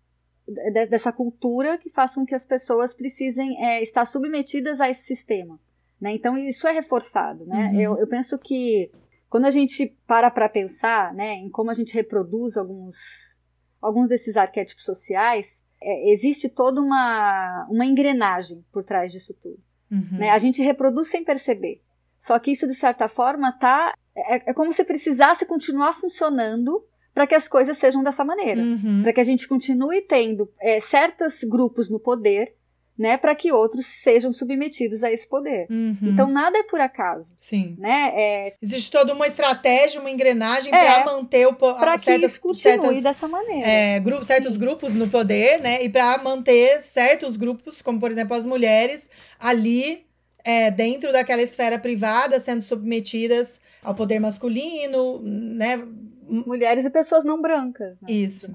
de, 0.48 0.86
dessa 0.88 1.12
cultura 1.12 1.78
que 1.78 1.90
faz 1.90 2.16
com 2.16 2.26
que 2.26 2.36
as 2.36 2.46
pessoas 2.46 2.94
precisem 2.94 3.64
é, 3.64 3.82
estar 3.82 4.06
submetidas 4.06 4.82
a 4.82 4.90
esse 4.90 5.04
sistema. 5.04 5.60
Né? 6.00 6.14
Então, 6.14 6.38
isso 6.38 6.68
é 6.68 6.72
reforçado. 6.72 7.46
Né? 7.46 7.72
Uhum. 7.74 7.82
Eu, 7.82 7.98
eu 8.00 8.08
penso 8.08 8.38
que 8.38 8.92
quando 9.30 9.46
a 9.46 9.52
gente 9.52 9.96
para 10.08 10.32
para 10.32 10.50
pensar 10.50 11.14
né, 11.14 11.36
em 11.36 11.50
como 11.50 11.70
a 11.70 11.74
gente 11.74 11.94
reproduz 11.94 12.58
alguns, 12.58 13.38
alguns 13.82 14.08
desses 14.08 14.38
arquétipos 14.38 14.84
sociais, 14.84 15.64
é, 15.82 16.12
existe 16.12 16.50
toda 16.50 16.82
uma, 16.82 17.68
uma 17.70 17.86
engrenagem 17.86 18.64
por 18.72 18.84
trás 18.84 19.12
disso 19.12 19.34
tudo. 19.42 19.60
Uhum. 19.92 20.20
Né? 20.20 20.30
A 20.30 20.38
gente 20.38 20.62
reproduz 20.62 21.08
sem 21.08 21.24
perceber. 21.24 21.82
Só 22.18 22.38
que 22.38 22.52
isso, 22.52 22.68
de 22.68 22.76
certa 22.76 23.08
forma, 23.08 23.52
tá. 23.54 23.94
É, 24.16 24.52
é 24.52 24.54
como 24.54 24.74
se 24.74 24.84
precisasse 24.84 25.46
continuar 25.46 25.94
funcionando 25.94 26.84
para 27.14 27.26
que 27.26 27.34
as 27.34 27.48
coisas 27.48 27.78
sejam 27.78 28.04
dessa 28.04 28.24
maneira. 28.24 28.62
Uhum. 28.62 29.02
Para 29.04 29.14
que 29.14 29.22
a 29.22 29.24
gente 29.24 29.48
continue 29.48 30.02
tendo 30.02 30.52
é, 30.60 30.80
certos 30.80 31.44
grupos 31.44 31.90
no 31.90 32.00
poder 32.00 32.56
né, 33.00 33.18
para 33.18 33.34
que 33.34 33.50
outros 33.50 33.86
sejam 33.86 34.34
submetidos 34.34 35.06
a 35.06 35.12
esse 35.12 35.26
poder. 35.26 35.68
Uhum. 35.70 35.98
Então 36.02 36.30
nada 36.30 36.58
é 36.58 36.64
por 36.64 36.82
acaso. 36.82 37.34
Sim. 37.38 37.78
Né? 37.80 38.12
É... 38.14 38.56
Existe 38.62 38.92
toda 38.92 39.14
uma 39.14 39.26
estratégia, 39.26 40.02
uma 40.02 40.12
engrenagem 40.12 40.76
é, 40.76 40.78
para 40.78 41.06
manter 41.06 41.48
o 41.48 41.54
para 41.54 41.98
que 41.98 42.12
isso 42.12 42.42
continue 42.42 42.60
certas, 42.60 43.04
dessa 43.04 43.28
maneira. 43.28 43.66
É, 43.66 44.04
certos 44.22 44.58
grupos 44.58 44.94
no 44.94 45.08
poder, 45.08 45.62
né, 45.62 45.82
e 45.82 45.88
para 45.88 46.18
manter 46.18 46.82
certos 46.82 47.38
grupos, 47.38 47.82
como 47.82 48.02
por 48.02 48.12
exemplo 48.12 48.36
as 48.36 48.46
mulheres, 48.46 49.10
ali 49.40 50.06
é, 50.44 50.70
dentro 50.70 51.14
daquela 51.14 51.42
esfera 51.42 51.80
privada, 51.80 52.38
sendo 52.40 52.62
submetidas 52.62 53.62
ao 53.82 53.96
poder 53.96 54.20
masculino, 54.20 55.20
né? 55.22 55.82
Mulheres 56.28 56.86
e 56.86 56.90
pessoas 56.90 57.24
não 57.24 57.42
brancas, 57.42 58.00
né? 58.02 58.12
Isso. 58.12 58.52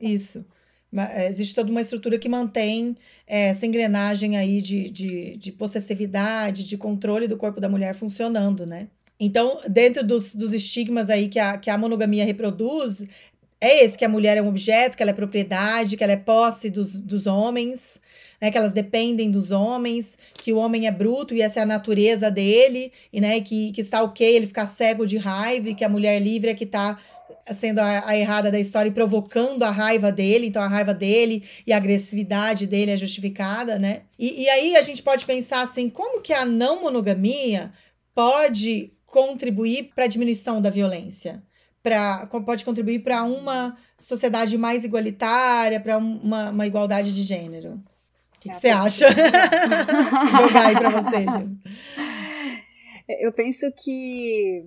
Isso. 0.00 0.44
É, 0.96 1.28
existe 1.28 1.54
toda 1.54 1.70
uma 1.70 1.80
estrutura 1.80 2.18
que 2.18 2.28
mantém 2.28 2.96
é, 3.26 3.48
essa 3.48 3.66
engrenagem 3.66 4.36
aí 4.36 4.60
de, 4.60 4.88
de, 4.90 5.36
de 5.36 5.52
possessividade, 5.52 6.64
de 6.64 6.76
controle 6.76 7.26
do 7.26 7.36
corpo 7.36 7.60
da 7.60 7.68
mulher 7.68 7.94
funcionando, 7.94 8.64
né? 8.64 8.88
Então, 9.18 9.58
dentro 9.68 10.04
dos, 10.04 10.34
dos 10.34 10.52
estigmas 10.52 11.08
aí 11.08 11.28
que 11.28 11.38
a, 11.38 11.56
que 11.56 11.70
a 11.70 11.78
monogamia 11.78 12.24
reproduz, 12.24 13.06
é 13.60 13.84
esse, 13.84 13.96
que 13.96 14.04
a 14.04 14.08
mulher 14.08 14.36
é 14.36 14.42
um 14.42 14.48
objeto, 14.48 14.96
que 14.96 15.02
ela 15.02 15.10
é 15.10 15.14
propriedade, 15.14 15.96
que 15.96 16.04
ela 16.04 16.12
é 16.12 16.16
posse 16.16 16.68
dos, 16.68 17.00
dos 17.00 17.26
homens, 17.26 18.00
né, 18.40 18.50
que 18.50 18.58
elas 18.58 18.74
dependem 18.74 19.30
dos 19.30 19.50
homens, 19.50 20.18
que 20.34 20.52
o 20.52 20.58
homem 20.58 20.86
é 20.86 20.90
bruto 20.90 21.34
e 21.34 21.40
essa 21.40 21.60
é 21.60 21.62
a 21.62 21.66
natureza 21.66 22.30
dele, 22.30 22.92
e 23.10 23.20
né, 23.20 23.40
que, 23.40 23.72
que 23.72 23.80
está 23.80 24.02
ok 24.02 24.36
ele 24.36 24.46
ficar 24.46 24.66
cego 24.66 25.06
de 25.06 25.16
raiva, 25.16 25.70
e 25.70 25.74
que 25.74 25.84
a 25.84 25.88
mulher 25.88 26.20
livre 26.20 26.50
é 26.50 26.54
que 26.54 26.64
está 26.64 26.98
sendo 27.52 27.78
a, 27.78 28.08
a, 28.08 28.16
errada 28.16 28.50
da 28.50 28.58
história 28.58 28.88
e 28.88 28.92
provocando 28.92 29.62
a 29.62 29.70
raiva 29.70 30.10
dele, 30.10 30.46
então 30.46 30.62
a 30.62 30.68
raiva 30.68 30.94
dele 30.94 31.44
e 31.66 31.72
a 31.72 31.76
agressividade 31.76 32.66
dele 32.66 32.90
é 32.90 32.96
justificada, 32.96 33.78
né? 33.78 34.02
E, 34.18 34.42
e 34.42 34.48
aí 34.48 34.76
a 34.76 34.82
gente 34.82 35.02
pode 35.02 35.26
pensar 35.26 35.62
assim, 35.62 35.90
como 35.90 36.20
que 36.20 36.32
a 36.32 36.44
não 36.44 36.82
monogamia 36.82 37.72
pode 38.14 38.92
contribuir 39.06 39.90
para 39.94 40.04
a 40.04 40.08
diminuição 40.08 40.60
da 40.60 40.70
violência? 40.70 41.42
Pra, 41.82 42.26
pode 42.26 42.64
contribuir 42.64 43.00
para 43.00 43.22
uma 43.24 43.76
sociedade 43.98 44.56
mais 44.56 44.84
igualitária, 44.84 45.78
para 45.80 45.98
uma, 45.98 46.50
uma 46.50 46.66
igualdade 46.66 47.14
de 47.14 47.22
gênero? 47.22 47.82
O 48.36 48.40
que, 48.40 48.48
que 48.48 48.54
você 48.54 48.68
acha? 48.68 49.08
Jogar 50.30 50.66
aí 50.66 50.74
para 50.74 50.88
você, 50.88 51.20
Gil. 51.20 51.58
Eu 53.20 53.32
penso 53.32 53.70
que 53.72 54.64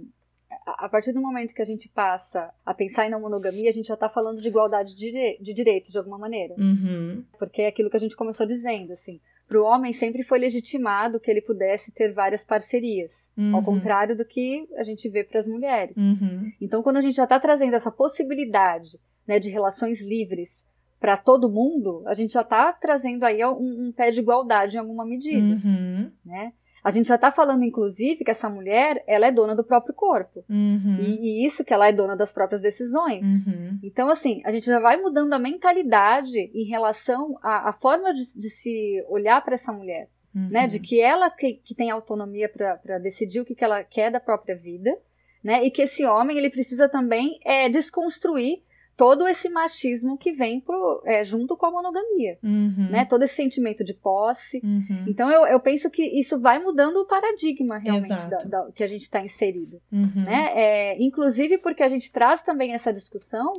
a 0.66 0.88
partir 0.88 1.12
do 1.12 1.22
momento 1.22 1.54
que 1.54 1.62
a 1.62 1.66
gente 1.66 1.90
passa 1.90 2.52
a 2.66 2.74
pensar 2.74 3.06
em 3.06 3.10
não 3.10 3.20
monogamia, 3.20 3.70
a 3.70 3.74
gente 3.74 3.88
já 3.88 3.96
está 3.96 4.08
falando 4.08 4.42
de 4.42 4.48
igualdade 4.48 4.96
de, 4.96 5.38
de 5.40 5.54
direitos 5.54 5.92
de 5.92 5.98
alguma 5.98 6.18
maneira. 6.18 6.56
Uhum. 6.58 7.24
Porque 7.38 7.64
é 7.64 7.68
aquilo 7.68 7.90
que 7.90 7.98
a 7.98 8.00
gente 8.00 8.16
começou 8.16 8.46
dizendo, 8.46 8.94
assim. 8.94 9.20
Para 9.48 9.62
o 9.62 9.64
homem 9.64 9.94
sempre 9.94 10.24
foi 10.24 10.40
legitimado 10.40 11.20
que 11.20 11.32
ele 11.32 11.42
pudesse 11.42 11.94
ter 11.94 12.12
várias 12.12 12.44
parcerias, 12.44 13.32
uhum. 13.38 13.56
ao 13.56 13.64
contrário 13.64 14.16
do 14.16 14.26
que 14.26 14.68
a 14.76 14.84
gente 14.84 15.08
vê 15.08 15.24
para 15.24 15.40
as 15.40 15.48
mulheres. 15.48 15.96
Uhum. 15.98 16.52
Então, 16.60 16.84
quando 16.84 16.98
a 16.98 17.02
gente 17.02 17.16
já 17.16 17.24
está 17.24 17.40
trazendo 17.40 17.74
essa 17.74 17.92
possibilidade 17.92 19.00
né, 19.26 19.40
de 19.40 19.50
relações 19.50 20.02
livres 20.02 20.66
para 21.00 21.16
todo 21.16 21.50
mundo, 21.50 22.04
a 22.06 22.14
gente 22.14 22.34
já 22.34 22.42
está 22.42 22.74
trazendo 22.74 23.24
aí 23.24 23.44
um, 23.46 23.88
um, 23.88 23.92
pé 23.92 24.12
de 24.12 24.20
igualdade 24.20 24.76
em 24.76 24.80
alguma 24.80 25.06
medida, 25.06 25.38
uhum. 25.38 26.12
né? 26.26 26.52
A 26.88 26.90
gente 26.90 27.10
já 27.10 27.16
está 27.16 27.30
falando, 27.30 27.66
inclusive, 27.66 28.24
que 28.24 28.32
essa 28.32 28.50
mulher 28.50 29.04
ela 29.06 29.28
é 29.28 29.32
dona 29.32 29.54
do 29.54 29.62
próprio 29.62 29.94
corpo. 29.94 30.46
Uhum. 30.50 31.00
E, 31.02 31.20
e, 31.20 31.46
isso 31.46 31.66
que 31.66 31.74
ela 31.74 31.90
é 31.90 31.92
dona 31.92 32.16
das 32.16 32.32
próprias 32.32 32.62
decisões. 32.62 33.46
Uhum. 33.46 33.78
Então, 33.84 34.08
assim, 34.08 34.40
a 34.46 34.54
gente 34.54 34.68
já 34.68 34.80
vai 34.80 34.96
mudando 34.96 35.34
a 35.34 35.38
mentalidade 35.38 36.40
em 36.40 36.64
relação 36.64 37.38
à, 37.44 37.68
à 37.68 37.74
forma 37.74 38.14
de, 38.14 38.22
de, 38.40 38.50
se 38.50 39.04
olhar 39.10 39.44
para 39.44 39.56
essa 39.56 39.74
mulher. 39.74 40.08
Uhum. 40.34 40.48
Né? 40.48 40.66
De 40.66 40.80
que 40.80 41.02
ela 41.02 41.30
que, 41.30 41.56
que 41.56 41.76
tem 41.76 41.92
autonomia 41.92 42.48
para 42.48 42.98
decidir 43.00 43.42
o 43.42 43.46
que, 43.46 43.54
que 43.54 43.66
ela 43.66 43.84
quer 43.84 44.10
da 44.10 44.22
própria 44.22 44.56
vida. 44.56 44.98
Né? 45.44 45.66
E 45.66 45.70
que 45.70 45.82
esse 45.82 46.06
homem 46.06 46.38
ele 46.38 46.50
precisa 46.50 46.88
também 46.88 47.38
é, 47.44 47.68
desconstruir 47.68 48.64
todo 48.98 49.28
esse 49.28 49.48
machismo 49.48 50.18
que 50.18 50.34
vem 50.34 50.60
pro, 50.60 51.04
é, 51.06 51.24
junto 51.24 51.56
com 51.56 51.68
a 51.68 51.72
monogamia, 51.72 52.40
uhum. 52.44 52.90
né? 52.90 53.06
Todo 53.06 53.22
esse 53.22 53.36
sentimento 53.36 53.84
de 53.84 53.94
posse. 53.94 54.60
Uhum. 54.64 55.06
Então 55.08 55.30
eu, 55.32 55.46
eu 55.46 55.60
penso 55.60 55.88
que 55.92 56.02
isso 56.20 56.40
vai 56.40 56.58
mudando 56.58 56.98
o 56.98 57.06
paradigma 57.06 57.78
realmente 57.78 58.28
da, 58.28 58.38
da, 58.40 58.72
que 58.72 58.84
a 58.84 58.88
gente 58.88 59.04
está 59.04 59.22
inserido, 59.22 59.80
uhum. 59.92 60.24
né? 60.26 60.52
É, 60.56 60.98
inclusive 61.02 61.60
porque 61.60 61.84
a 61.84 61.88
gente 61.88 62.12
traz 62.12 62.42
também 62.42 62.74
essa 62.74 62.92
discussão, 62.92 63.54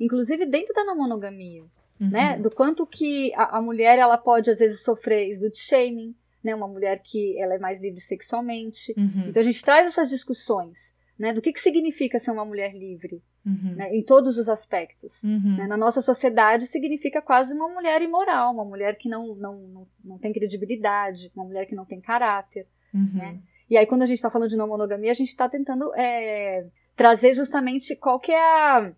inclusive 0.00 0.44
dentro 0.44 0.74
da 0.74 0.84
não 0.84 0.96
monogamia, 0.96 1.62
né? 2.00 2.34
Uhum. 2.34 2.42
Do 2.42 2.50
quanto 2.50 2.84
que 2.84 3.32
a, 3.34 3.58
a, 3.58 3.62
mulher 3.62 3.96
ela 3.96 4.18
pode 4.18 4.50
às 4.50 4.58
vezes 4.58 4.82
sofrer 4.82 5.28
slut 5.30 5.56
shaming, 5.56 6.16
né? 6.42 6.52
Uma 6.52 6.66
mulher 6.66 7.00
que 7.00 7.40
ela 7.40 7.54
é 7.54 7.58
mais 7.58 7.80
livre 7.80 8.00
sexualmente. 8.00 8.92
Uhum. 8.96 9.28
Então 9.28 9.40
a 9.40 9.44
gente 9.44 9.64
traz 9.64 9.86
essas 9.86 10.08
discussões. 10.08 10.98
Né, 11.18 11.34
do 11.34 11.42
que, 11.42 11.52
que 11.52 11.60
significa 11.60 12.18
ser 12.18 12.30
uma 12.30 12.46
mulher 12.46 12.72
livre, 12.72 13.22
uhum. 13.44 13.74
né, 13.74 13.94
em 13.94 14.02
todos 14.02 14.38
os 14.38 14.48
aspectos. 14.48 15.22
Uhum. 15.24 15.56
Né, 15.56 15.66
na 15.66 15.76
nossa 15.76 16.00
sociedade 16.00 16.66
significa 16.66 17.20
quase 17.22 17.54
uma 17.54 17.68
mulher 17.68 18.02
imoral, 18.02 18.52
uma 18.52 18.64
mulher 18.64 18.96
que 18.96 19.08
não, 19.08 19.34
não, 19.34 19.56
não, 19.56 19.86
não 20.04 20.18
tem 20.18 20.32
credibilidade, 20.32 21.30
uma 21.34 21.44
mulher 21.44 21.66
que 21.66 21.74
não 21.74 21.84
tem 21.84 22.00
caráter. 22.00 22.66
Uhum. 22.94 23.10
Né? 23.14 23.40
E 23.68 23.76
aí, 23.76 23.86
quando 23.86 24.02
a 24.02 24.06
gente 24.06 24.16
está 24.16 24.30
falando 24.30 24.48
de 24.48 24.56
não 24.56 24.66
monogamia, 24.66 25.12
a 25.12 25.14
gente 25.14 25.28
está 25.28 25.48
tentando 25.48 25.94
é, 25.94 26.66
trazer 26.96 27.34
justamente 27.34 27.94
qual 27.94 28.18
que 28.18 28.32
é 28.32 28.42
a, 28.42 28.92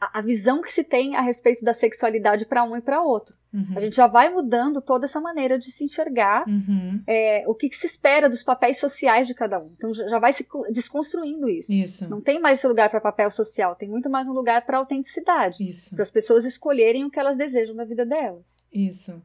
a 0.00 0.20
visão 0.20 0.60
que 0.60 0.70
se 0.70 0.84
tem 0.84 1.16
a 1.16 1.20
respeito 1.20 1.64
da 1.64 1.72
sexualidade 1.72 2.44
para 2.46 2.64
um 2.64 2.76
e 2.76 2.80
para 2.80 3.02
outro. 3.02 3.36
Uhum. 3.52 3.74
A 3.76 3.80
gente 3.80 3.96
já 3.96 4.06
vai 4.06 4.28
mudando 4.28 4.80
toda 4.80 5.06
essa 5.06 5.20
maneira 5.20 5.58
de 5.58 5.70
se 5.70 5.84
enxergar 5.84 6.46
uhum. 6.46 7.02
é, 7.06 7.44
o 7.46 7.54
que, 7.54 7.68
que, 7.68 7.76
se 7.76 7.86
espera 7.86 8.28
dos 8.28 8.42
papéis 8.42 8.78
sociais 8.78 9.26
de 9.26 9.34
cada 9.34 9.58
um. 9.58 9.68
Então 9.74 9.92
já 9.92 10.18
vai 10.18 10.32
se 10.32 10.46
desconstruindo 10.70 11.48
isso. 11.48 11.72
Isso. 11.72 12.08
Não 12.08 12.20
tem 12.20 12.38
mais 12.40 12.58
esse 12.58 12.68
lugar 12.68 12.90
para 12.90 13.00
papel 13.00 13.30
social, 13.30 13.74
tem 13.74 13.88
muito 13.88 14.10
mais 14.10 14.28
um 14.28 14.32
lugar 14.32 14.66
para 14.66 14.78
autenticidade. 14.78 15.64
Para 15.94 16.02
as 16.02 16.10
pessoas 16.10 16.44
escolherem 16.44 17.04
o 17.04 17.10
que 17.10 17.18
elas 17.18 17.36
desejam 17.36 17.74
da 17.74 17.84
vida 17.84 18.04
delas. 18.04 18.66
Isso. 18.72 19.22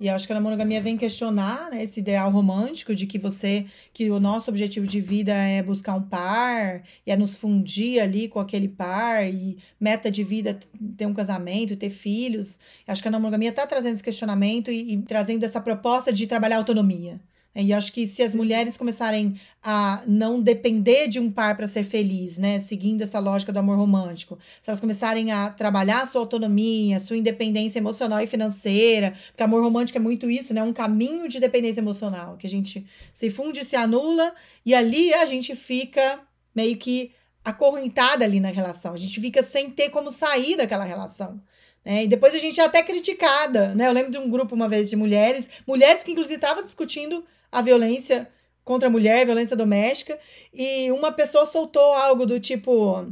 E 0.00 0.08
acho 0.08 0.26
que 0.26 0.32
a 0.32 0.40
monogamia 0.40 0.80
vem 0.80 0.96
questionar 0.96 1.70
né, 1.70 1.82
esse 1.82 2.00
ideal 2.00 2.30
romântico 2.30 2.94
de 2.94 3.06
que 3.06 3.18
você, 3.18 3.66
que 3.92 4.10
o 4.10 4.18
nosso 4.18 4.50
objetivo 4.50 4.86
de 4.86 4.98
vida 4.98 5.34
é 5.34 5.62
buscar 5.62 5.94
um 5.94 6.02
par, 6.02 6.82
e 7.06 7.10
é 7.12 7.16
nos 7.16 7.36
fundir 7.36 8.00
ali 8.00 8.26
com 8.26 8.40
aquele 8.40 8.66
par, 8.66 9.30
e 9.30 9.58
meta 9.78 10.10
de 10.10 10.24
vida 10.24 10.58
ter 10.96 11.04
um 11.04 11.12
casamento, 11.12 11.76
ter 11.76 11.90
filhos. 11.90 12.58
Acho 12.86 13.02
que 13.02 13.08
a 13.08 13.12
monogamia 13.12 13.50
está 13.50 13.66
trazendo 13.66 13.92
esse 13.92 14.02
questionamento 14.02 14.70
e, 14.70 14.94
e 14.94 15.02
trazendo 15.02 15.44
essa 15.44 15.60
proposta 15.60 16.10
de 16.10 16.26
trabalhar 16.26 16.56
autonomia. 16.56 17.20
E 17.54 17.72
acho 17.72 17.92
que 17.92 18.06
se 18.06 18.22
as 18.22 18.32
mulheres 18.32 18.76
começarem 18.76 19.38
a 19.62 20.02
não 20.06 20.40
depender 20.40 21.08
de 21.08 21.18
um 21.18 21.30
par 21.30 21.56
para 21.56 21.66
ser 21.66 21.82
feliz, 21.82 22.38
né, 22.38 22.60
seguindo 22.60 23.02
essa 23.02 23.18
lógica 23.18 23.52
do 23.52 23.58
amor 23.58 23.76
romântico, 23.76 24.38
se 24.62 24.70
elas 24.70 24.78
começarem 24.80 25.32
a 25.32 25.50
trabalhar 25.50 26.02
a 26.02 26.06
sua 26.06 26.20
autonomia, 26.20 26.96
a 26.96 27.00
sua 27.00 27.16
independência 27.16 27.80
emocional 27.80 28.20
e 28.20 28.26
financeira, 28.26 29.14
porque 29.26 29.42
amor 29.42 29.64
romântico 29.64 29.98
é 29.98 30.00
muito 30.00 30.30
isso, 30.30 30.54
né, 30.54 30.62
um 30.62 30.72
caminho 30.72 31.28
de 31.28 31.40
dependência 31.40 31.80
emocional, 31.80 32.36
que 32.36 32.46
a 32.46 32.50
gente 32.50 32.86
se 33.12 33.30
funde, 33.30 33.64
se 33.64 33.74
anula 33.74 34.32
e 34.64 34.72
ali 34.72 35.12
a 35.12 35.26
gente 35.26 35.56
fica 35.56 36.20
meio 36.54 36.76
que 36.76 37.10
acorrentada 37.44 38.24
ali 38.24 38.38
na 38.38 38.50
relação, 38.50 38.92
a 38.92 38.96
gente 38.96 39.20
fica 39.20 39.42
sem 39.42 39.70
ter 39.70 39.90
como 39.90 40.12
sair 40.12 40.56
daquela 40.56 40.84
relação. 40.84 41.42
É, 41.84 42.04
e 42.04 42.06
depois 42.06 42.34
a 42.34 42.38
gente 42.38 42.60
é 42.60 42.64
até 42.64 42.82
criticada, 42.82 43.74
né? 43.74 43.88
Eu 43.88 43.92
lembro 43.92 44.10
de 44.10 44.18
um 44.18 44.28
grupo 44.28 44.54
uma 44.54 44.68
vez 44.68 44.90
de 44.90 44.96
mulheres, 44.96 45.48
mulheres 45.66 46.02
que 46.02 46.12
inclusive 46.12 46.34
estavam 46.34 46.62
discutindo 46.62 47.24
a 47.50 47.62
violência 47.62 48.28
contra 48.64 48.88
a 48.88 48.90
mulher, 48.90 49.26
violência 49.26 49.56
doméstica, 49.56 50.18
e 50.52 50.90
uma 50.92 51.10
pessoa 51.10 51.46
soltou 51.46 51.94
algo 51.94 52.24
do 52.26 52.38
tipo: 52.38 53.06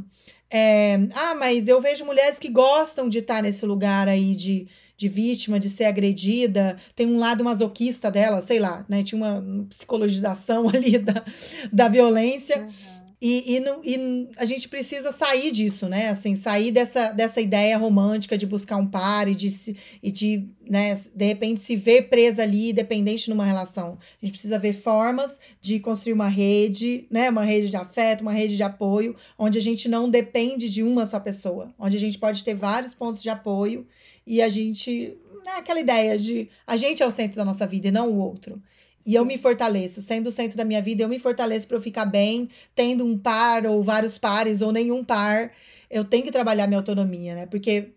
é, 0.49 0.97
Ah, 1.13 1.35
mas 1.35 1.67
eu 1.67 1.81
vejo 1.81 2.05
mulheres 2.05 2.39
que 2.39 2.49
gostam 2.49 3.09
de 3.09 3.19
estar 3.19 3.43
nesse 3.43 3.65
lugar 3.65 4.07
aí 4.07 4.35
de, 4.35 4.67
de 4.95 5.07
vítima, 5.07 5.59
de 5.59 5.69
ser 5.69 5.85
agredida, 5.85 6.77
tem 6.95 7.07
um 7.07 7.19
lado 7.19 7.43
masoquista 7.43 8.09
dela, 8.09 8.41
sei 8.41 8.59
lá, 8.59 8.85
né? 8.87 9.03
Tinha 9.03 9.19
uma 9.19 9.65
psicologização 9.69 10.67
ali 10.73 10.97
da, 10.97 11.23
da 11.71 11.87
violência. 11.87 12.61
Uhum. 12.61 12.98
E, 13.21 13.57
e, 13.57 13.95
e, 13.95 14.29
a 14.37 14.45
gente 14.45 14.69
precisa 14.69 15.11
sair 15.11 15.51
disso, 15.51 15.89
né? 15.89 16.07
Assim, 16.07 16.35
sair 16.35 16.71
dessa, 16.71 17.11
dessa 17.11 17.41
ideia 17.41 17.77
romântica 17.77 18.37
de 18.37 18.45
buscar 18.45 18.77
um 18.77 18.87
par 18.87 19.27
e 19.27 19.35
de, 19.35 19.51
se, 19.51 19.77
e 20.01 20.09
de, 20.09 20.47
né, 20.61 20.95
de 21.13 21.25
repente, 21.25 21.59
se 21.59 21.75
ver 21.75 22.03
presa 22.03 22.43
ali, 22.43 22.71
dependente 22.71 23.29
numa 23.29 23.43
relação. 23.43 23.97
A 23.99 24.25
gente 24.25 24.31
precisa 24.31 24.57
ver 24.57 24.71
formas 24.71 25.37
de 25.59 25.81
construir 25.81 26.13
uma 26.13 26.29
rede, 26.29 27.07
né? 27.11 27.29
Uma 27.29 27.43
rede 27.43 27.69
de 27.69 27.75
afeto, 27.75 28.21
uma 28.21 28.31
rede 28.31 28.55
de 28.55 28.63
apoio, 28.63 29.13
onde 29.37 29.57
a 29.57 29.61
gente 29.61 29.89
não 29.89 30.09
depende 30.09 30.69
de 30.69 30.81
uma 30.81 31.05
só 31.05 31.19
pessoa, 31.19 31.73
onde 31.77 31.97
a 31.97 31.99
gente 31.99 32.17
pode 32.17 32.41
ter 32.41 32.55
vários 32.55 32.93
pontos 32.93 33.21
de 33.21 33.29
apoio 33.29 33.85
e 34.25 34.41
a 34.41 34.47
gente. 34.47 35.17
Né, 35.43 35.51
aquela 35.57 35.79
ideia 35.79 36.17
de 36.17 36.49
a 36.67 36.75
gente 36.75 37.01
é 37.01 37.07
o 37.07 37.11
centro 37.11 37.37
da 37.37 37.45
nossa 37.45 37.65
vida 37.67 37.89
e 37.89 37.91
não 37.91 38.09
o 38.09 38.17
outro. 38.17 38.61
E 39.05 39.15
eu 39.15 39.23
me 39.25 39.37
fortaleço, 39.37 40.01
sendo 40.01 40.27
o 40.27 40.31
centro 40.31 40.57
da 40.57 40.65
minha 40.65 40.81
vida, 40.81 41.03
eu 41.03 41.09
me 41.09 41.19
fortaleço 41.19 41.67
para 41.67 41.77
eu 41.77 41.81
ficar 41.81 42.05
bem, 42.05 42.49
tendo 42.75 43.05
um 43.05 43.17
par 43.17 43.65
ou 43.65 43.81
vários 43.81 44.17
pares 44.17 44.61
ou 44.61 44.71
nenhum 44.71 45.03
par. 45.03 45.51
Eu 45.89 46.03
tenho 46.03 46.23
que 46.23 46.31
trabalhar 46.31 46.67
minha 46.67 46.79
autonomia, 46.79 47.35
né? 47.35 47.45
Porque 47.45 47.93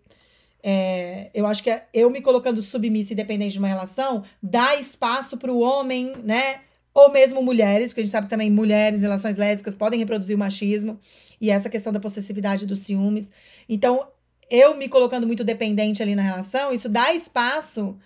é, 0.63 1.29
eu 1.33 1.45
acho 1.45 1.61
que 1.61 1.69
é, 1.69 1.85
eu 1.93 2.09
me 2.09 2.21
colocando 2.21 2.61
submissa 2.61 3.11
e 3.11 3.15
dependente 3.15 3.53
de 3.53 3.59
uma 3.59 3.67
relação 3.67 4.23
dá 4.41 4.75
espaço 4.75 5.35
para 5.37 5.51
o 5.51 5.59
homem, 5.59 6.13
né? 6.23 6.61
Ou 6.93 7.11
mesmo 7.11 7.41
mulheres, 7.41 7.89
porque 7.89 8.01
a 8.01 8.03
gente 8.03 8.11
sabe 8.11 8.27
que 8.27 8.29
também 8.29 8.49
mulheres, 8.49 9.01
relações 9.01 9.35
lésbicas 9.35 9.75
podem 9.75 9.99
reproduzir 9.99 10.35
o 10.35 10.39
machismo 10.39 10.99
e 11.41 11.49
essa 11.49 11.69
questão 11.69 11.91
da 11.91 11.99
possessividade 11.99 12.65
dos 12.65 12.81
ciúmes. 12.81 13.31
Então, 13.67 14.07
eu 14.49 14.77
me 14.77 14.87
colocando 14.87 15.27
muito 15.27 15.43
dependente 15.43 16.01
ali 16.01 16.15
na 16.15 16.21
relação, 16.21 16.71
isso 16.71 16.87
dá 16.87 17.13
espaço 17.13 17.97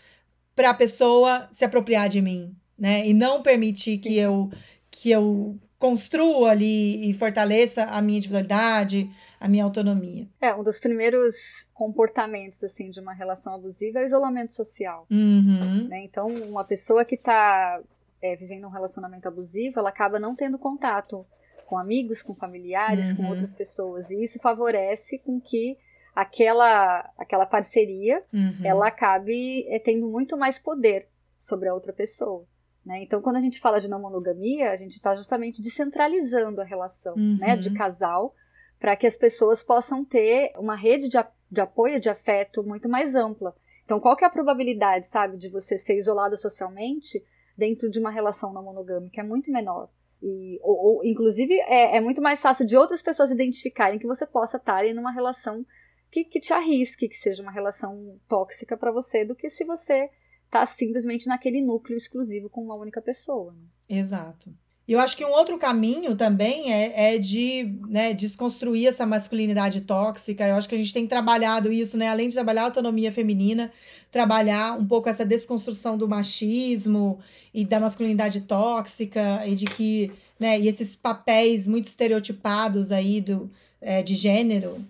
para 0.56 0.72
a 0.72 0.74
pessoa 0.74 1.48
se 1.52 1.64
apropriar 1.64 2.10
de 2.10 2.22
mim, 2.22 2.56
né? 2.78 3.08
E 3.08 3.14
não 3.14 3.42
permitir 3.42 3.98
Sim. 3.98 4.02
que 4.02 4.18
eu 4.18 4.50
que 4.90 5.12
eu 5.12 5.56
construa 5.78 6.52
ali 6.52 7.10
e 7.10 7.14
fortaleça 7.14 7.84
a 7.84 8.02
minha 8.02 8.18
individualidade, 8.18 9.10
a 9.40 9.48
minha 9.48 9.64
autonomia. 9.64 10.28
É, 10.42 10.54
um 10.56 10.64
dos 10.64 10.80
primeiros 10.80 11.70
comportamentos, 11.74 12.64
assim, 12.64 12.90
de 12.90 13.00
uma 13.00 13.14
relação 13.14 13.54
abusiva 13.54 14.00
é 14.00 14.04
o 14.04 14.06
isolamento 14.06 14.56
social. 14.56 15.06
Uhum. 15.12 15.88
Né? 15.88 16.04
Então, 16.04 16.28
uma 16.28 16.64
pessoa 16.64 17.06
que 17.06 17.16
está 17.16 17.80
é, 18.22 18.36
vivendo 18.36 18.66
um 18.66 18.72
relacionamento 18.72 19.28
abusivo, 19.28 19.80
ela 19.80 19.90
acaba 19.90 20.20
não 20.20 20.36
tendo 20.36 20.58
contato 20.58 21.26
com 21.68 21.78
amigos, 21.78 22.24
com 22.24 22.34
familiares, 22.34 23.12
uhum. 23.12 23.18
com 23.18 23.26
outras 23.28 23.54
pessoas. 23.54 24.10
E 24.10 24.24
isso 24.24 24.40
favorece 24.40 25.20
com 25.20 25.40
que 25.40 25.78
aquela, 26.16 27.08
aquela 27.18 27.46
parceria, 27.46 28.24
uhum. 28.34 28.62
ela 28.64 28.88
acabe 28.88 29.68
é, 29.68 29.78
tendo 29.78 30.08
muito 30.08 30.36
mais 30.36 30.58
poder 30.58 31.08
sobre 31.38 31.70
a 31.70 31.74
outra 31.74 31.94
pessoa. 31.94 32.46
Né? 32.88 33.04
Então, 33.04 33.22
quando 33.22 33.36
a 33.36 33.42
gente 33.42 33.60
fala 33.60 33.82
de 33.82 33.90
não 33.90 34.00
monogamia, 34.00 34.72
a 34.72 34.78
gente 34.78 34.94
está 34.94 35.14
justamente 35.14 35.62
descentralizando 35.62 36.62
a 36.62 36.64
relação 36.64 37.16
uhum. 37.16 37.38
né, 37.38 37.58
de 37.58 37.70
casal 37.74 38.34
para 38.80 38.96
que 38.96 39.06
as 39.06 39.18
pessoas 39.18 39.62
possam 39.62 40.06
ter 40.06 40.54
uma 40.58 40.74
rede 40.74 41.10
de, 41.10 41.18
de 41.52 41.60
apoio, 41.60 42.00
de 42.00 42.10
afeto 42.10 42.64
muito 42.64 42.88
mais 42.88 43.14
ampla. 43.14 43.54
Então, 43.84 44.00
qual 44.00 44.16
que 44.16 44.24
é 44.24 44.28
a 44.28 44.30
probabilidade, 44.32 45.06
sabe, 45.06 45.36
de 45.36 45.50
você 45.50 45.78
ser 45.78 45.98
isolada 45.98 46.38
socialmente 46.38 47.22
dentro 47.58 47.90
de 47.90 48.00
uma 48.00 48.10
relação 48.10 48.54
não 48.54 48.64
monogâmica? 48.64 49.20
É 49.20 49.24
muito 49.24 49.52
menor. 49.52 49.90
E, 50.24 50.58
ou, 50.64 50.78
ou 50.78 51.06
inclusive, 51.06 51.60
é, 51.62 51.98
é, 51.98 52.00
muito 52.00 52.22
mais 52.22 52.42
fácil 52.42 52.66
de 52.66 52.78
outras 52.78 53.02
pessoas 53.02 53.32
identificarem 53.32 54.00
que 54.00 54.08
você 54.08 54.26
possa 54.26 54.56
estar 54.56 54.86
em 54.86 54.98
uma 54.98 55.12
relação 55.12 55.66
que, 56.10 56.24
que 56.24 56.40
te 56.40 56.54
arrisque, 56.54 57.10
que 57.10 57.18
seja 57.18 57.44
uma 57.44 57.52
relação 57.52 58.18
tóxica 58.30 58.78
para 58.78 58.94
você, 58.94 59.26
do 59.26 59.36
que 59.36 59.50
se 59.50 59.66
você 59.66 60.10
tá 60.50 60.66
simplesmente 60.66 61.28
naquele 61.28 61.62
núcleo 61.62 61.98
exclusivo 61.98 62.50
com 62.50 62.62
uma 62.62 62.76
única 62.76 63.02
pessoa. 63.02 63.54
Né? 63.54 63.98
Exato. 63.98 64.54
E 64.88 64.94
eu 64.94 65.02
acho 65.02 65.18
que 65.18 65.26
um 65.26 65.32
outro 65.32 65.58
caminho 65.58 66.16
também 66.16 66.72
é, 66.72 67.16
é 67.16 67.18
de 67.18 67.76
né, 67.90 68.14
desconstruir 68.14 68.88
essa 68.88 69.06
masculinidade 69.06 69.82
tóxica. 69.82 70.48
Eu 70.48 70.56
acho 70.56 70.70
que 70.70 70.76
a 70.76 70.78
gente 70.78 70.94
tem 70.94 71.06
trabalhado 71.06 71.74
isso, 71.74 71.98
né? 71.98 72.08
Além 72.08 72.30
de 72.30 72.36
trabalhar 72.36 72.62
a 72.62 72.66
autonomia 72.66 73.12
feminina, 73.12 73.70
trabalhar 74.10 74.80
um 74.80 74.88
pouco 74.88 75.10
essa 75.10 75.26
desconstrução 75.26 75.98
do 75.98 76.08
machismo 76.08 77.20
e 77.54 77.66
da 77.66 77.82
masculinidade 77.82 78.42
tóxica 78.42 79.46
e 79.46 79.56
de 79.56 79.66
que, 79.66 80.10
né, 80.40 80.58
e 80.58 80.70
esses 80.70 80.96
papéis 80.96 81.68
muito 81.68 81.86
estereotipados 81.86 82.90
aí 82.90 83.20
do, 83.20 83.52
é, 83.82 84.02
de 84.02 84.16
gênero 84.16 84.86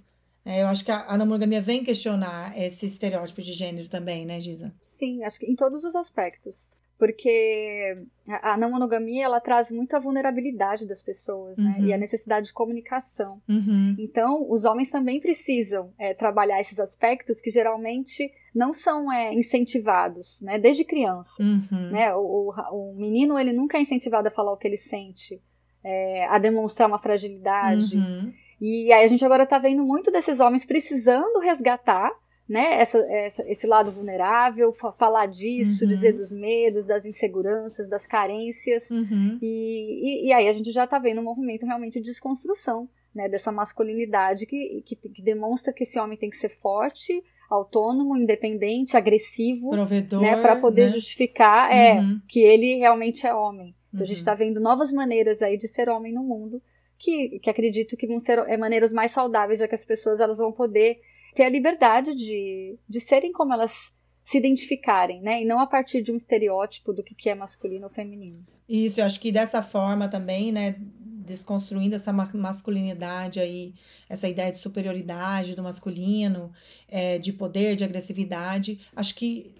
é, 0.47 0.61
eu 0.61 0.67
acho 0.67 0.85
que 0.85 0.91
a, 0.91 1.01
a 1.01 1.17
monogamia 1.17 1.61
vem 1.61 1.83
questionar 1.83 2.57
esse 2.57 2.85
estereótipo 2.85 3.41
de 3.41 3.51
gênero 3.51 3.89
também, 3.89 4.25
né, 4.25 4.39
Giza? 4.39 4.73
Sim, 4.85 5.21
acho 5.25 5.39
que 5.39 5.45
em 5.45 5.55
todos 5.55 5.83
os 5.83 5.93
aspectos. 5.93 6.73
Porque 6.97 7.97
a, 8.41 8.57
não 8.57 8.71
monogamia, 8.71 9.25
ela 9.25 9.39
traz 9.41 9.69
muita 9.69 9.99
vulnerabilidade 9.99 10.87
das 10.87 11.03
pessoas, 11.03 11.57
né? 11.57 11.75
Uhum. 11.77 11.85
E 11.85 11.93
a 11.93 11.97
necessidade 11.97 12.47
de 12.47 12.53
comunicação. 12.53 13.39
Uhum. 13.47 13.95
Então, 13.99 14.49
os 14.49 14.65
homens 14.65 14.89
também 14.89 15.19
precisam 15.19 15.93
é, 15.99 16.15
trabalhar 16.15 16.59
esses 16.59 16.79
aspectos 16.79 17.39
que 17.39 17.51
geralmente 17.51 18.31
não 18.55 18.73
são 18.73 19.11
é, 19.11 19.31
incentivados, 19.33 20.41
né? 20.41 20.57
Desde 20.57 20.83
criança, 20.83 21.43
uhum. 21.43 21.91
né? 21.91 22.15
O, 22.15 22.21
o, 22.21 22.53
o, 22.71 22.95
menino, 22.95 23.37
ele 23.37 23.53
nunca 23.53 23.77
é 23.77 23.81
incentivado 23.81 24.29
a 24.29 24.31
falar 24.31 24.53
o 24.53 24.57
que 24.57 24.67
ele 24.67 24.77
sente, 24.77 25.39
é, 25.83 26.25
a 26.27 26.39
demonstrar 26.39 26.87
uma 26.87 26.97
fragilidade. 26.97 27.95
E 28.59 28.91
aí 28.91 29.05
a 29.05 29.07
gente 29.07 29.23
agora 29.23 29.43
está 29.43 29.57
vendo 29.57 29.83
muito 29.83 30.11
desses 30.11 30.39
homens 30.39 30.65
precisando 30.65 31.39
resgatar 31.39 32.11
né, 32.47 32.79
essa, 32.79 32.99
essa, 33.11 33.43
esse 33.49 33.67
lado 33.67 33.91
vulnerável, 33.91 34.73
falar 34.97 35.25
disso, 35.25 35.83
uhum. 35.83 35.89
dizer 35.89 36.13
dos 36.13 36.31
medos, 36.31 36.85
das 36.85 37.05
inseguranças, 37.05 37.89
das 37.89 38.07
carências. 38.07 38.89
Uhum. 38.89 39.37
E, 39.41 40.25
e, 40.25 40.27
e, 40.27 40.33
aí 40.33 40.47
a 40.47 40.53
gente 40.53 40.71
já 40.71 40.85
está 40.85 40.97
vendo 40.97 41.19
um 41.19 41.25
movimento 41.25 41.65
realmente 41.65 41.99
de 41.99 42.05
desconstrução 42.05 42.87
né, 43.13 43.27
dessa 43.27 43.51
masculinidade 43.51 44.45
que, 44.45 44.81
que, 44.85 44.95
que, 44.95 45.21
demonstra 45.21 45.73
que 45.73 45.83
esse 45.83 45.99
homem 45.99 46.17
tem 46.17 46.29
que 46.29 46.37
ser 46.37 46.49
forte, 46.49 47.21
autônomo, 47.49 48.15
independente, 48.15 48.95
agressivo, 48.95 49.71
provedor, 49.71 50.21
né, 50.21 50.41
para 50.41 50.55
poder 50.55 50.83
né? 50.83 50.89
justificar 50.89 51.69
é, 51.69 51.99
uhum. 51.99 52.21
que 52.29 52.39
ele 52.39 52.75
realmente 52.75 53.27
é 53.27 53.33
homem. 53.33 53.75
Então 53.93 54.03
a 54.03 54.07
gente 54.07 54.17
está 54.17 54.31
uhum. 54.31 54.37
vendo 54.37 54.61
novas 54.61 54.93
maneiras 54.93 55.41
aí 55.41 55.57
de 55.57 55.67
ser 55.67 55.89
homem 55.89 56.13
no 56.13 56.23
mundo 56.23 56.61
que, 56.97 57.39
que 57.39 57.49
acredito 57.49 57.95
que 57.95 58.07
vão 58.07 58.19
ser 58.19 58.39
é, 58.39 58.57
maneiras 58.57 58.91
mais 58.91 59.11
saudáveis, 59.11 59.59
já 59.59 59.67
que 59.67 59.75
as 59.75 59.85
pessoas 59.85 60.19
elas 60.19 60.37
vão 60.37 60.51
poder 60.51 60.99
ter 61.33 61.43
a 61.43 61.49
liberdade 61.49 62.15
de, 62.15 62.77
de 62.87 62.99
serem 62.99 63.31
como 63.31 63.53
elas 63.53 63.95
se 64.23 64.37
identificarem, 64.37 65.21
né? 65.21 65.41
E 65.41 65.45
não 65.45 65.59
a 65.59 65.65
partir 65.67 66.01
de 66.01 66.11
um 66.11 66.15
estereótipo 66.17 66.91
do 66.91 67.01
que 67.01 67.29
é 67.29 67.35
masculino 67.35 67.85
ou 67.85 67.89
feminino. 67.89 68.45
Isso, 68.67 68.99
eu 68.99 69.05
acho 69.05 69.21
que 69.21 69.31
dessa 69.31 69.61
forma 69.61 70.09
também, 70.09 70.51
né? 70.51 70.75
Desconstruindo 70.79 71.95
essa 71.95 72.11
masculinidade 72.11 73.39
aí, 73.39 73.73
essa 74.09 74.27
ideia 74.27 74.51
de 74.51 74.57
superioridade 74.57 75.55
do 75.55 75.63
masculino, 75.63 76.51
é, 76.89 77.17
de 77.17 77.31
poder, 77.31 77.75
de 77.75 77.85
agressividade. 77.85 78.81
Acho 78.95 79.15
que 79.15 79.55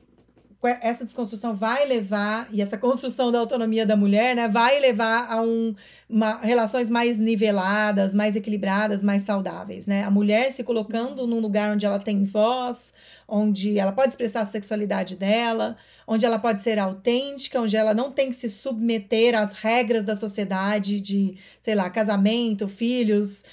essa 0.64 1.04
desconstrução 1.04 1.56
vai 1.56 1.86
levar, 1.86 2.48
e 2.52 2.62
essa 2.62 2.78
construção 2.78 3.32
da 3.32 3.40
autonomia 3.40 3.86
da 3.86 3.96
mulher, 3.96 4.36
né, 4.36 4.48
vai 4.48 4.80
levar 4.80 5.32
a 5.32 5.42
um, 5.42 5.76
uma, 6.10 6.38
relações 6.38 6.90
mais 6.90 7.20
niveladas, 7.20 8.16
mais 8.16 8.36
equilibradas, 8.36 9.04
mais 9.04 9.24
saudáveis, 9.24 9.86
né? 9.86 10.04
A 10.04 10.10
mulher 10.10 10.52
se 10.52 10.64
colocando 10.64 11.28
num 11.28 11.40
lugar 11.40 11.74
onde 11.74 11.86
ela 11.86 12.00
tem 12.00 12.24
voz, 12.24 12.94
onde 13.28 13.78
ela 13.78 13.92
pode 13.92 14.10
expressar 14.10 14.42
a 14.42 14.46
sexualidade 14.46 15.16
dela, 15.16 15.76
onde 16.08 16.26
ela 16.26 16.40
pode 16.40 16.62
ser 16.62 16.80
autêntica, 16.80 17.60
onde 17.60 17.76
ela 17.76 17.94
não 17.94 18.10
tem 18.12 18.30
que 18.30 18.36
se 18.36 18.50
submeter 18.50 19.38
às 19.38 19.52
regras 19.52 20.06
da 20.06 20.16
sociedade 20.16 21.02
de, 21.02 21.38
sei 21.60 21.76
lá, 21.76 21.90
casamento, 21.90 22.70
filhos, 22.70 23.44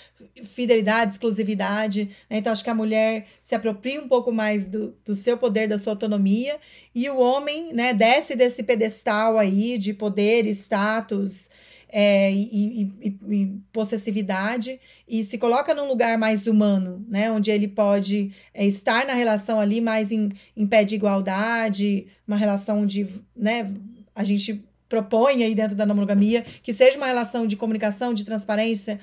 fidelidade, 0.45 1.13
exclusividade. 1.13 2.05
Né? 2.31 2.39
Então, 2.39 2.53
acho 2.53 2.63
que 2.63 2.71
a 2.71 2.75
mulher 2.75 3.27
se 3.43 3.57
apropria 3.57 4.01
um 4.01 4.07
pouco 4.07 4.31
mais 4.31 4.69
do, 4.69 4.95
do 5.05 5.15
seu 5.17 5.37
poder, 5.37 5.67
da 5.67 5.79
sua 5.79 5.95
autonomia, 5.95 6.59
e 6.95 7.11
o 7.11 7.19
homem 7.19 7.73
né, 7.73 7.93
desce 7.93 8.37
desse 8.37 8.63
pedestal 8.63 9.37
aí 9.37 9.77
de 9.77 9.93
poder, 9.93 10.47
status 10.47 11.51
é, 11.97 12.29
e, 12.33 12.93
e, 13.01 13.19
e, 13.31 13.47
possessividade 13.73 14.81
e 15.09 15.23
se 15.23 15.39
coloca 15.39 15.73
num 15.73 15.87
lugar 15.87 16.19
mais 16.19 16.45
humano, 16.45 17.07
né? 17.09 17.31
Onde 17.31 17.53
ele 17.53 17.69
pode 17.69 18.33
é, 18.53 18.67
estar 18.67 19.07
na 19.07 19.15
relação 19.15 19.61
ali 19.61 19.81
mais 19.81 20.11
em, 20.11 20.33
em 20.57 20.67
pé 20.67 20.83
de 20.83 20.97
igualdade, 20.97 22.09
uma 22.27 22.37
relação 22.37 22.85
de, 22.85 23.07
né? 23.37 23.73
A 24.13 24.25
gente 24.25 24.61
propõe 24.89 25.45
aí 25.45 25.55
dentro 25.55 25.77
da 25.77 25.87
monogamia 25.87 26.45
que 26.65 26.73
seja 26.73 26.97
uma 26.97 27.07
relação 27.07 27.47
de 27.47 27.55
comunicação, 27.55 28.13
de 28.13 28.25
transparência, 28.25 28.99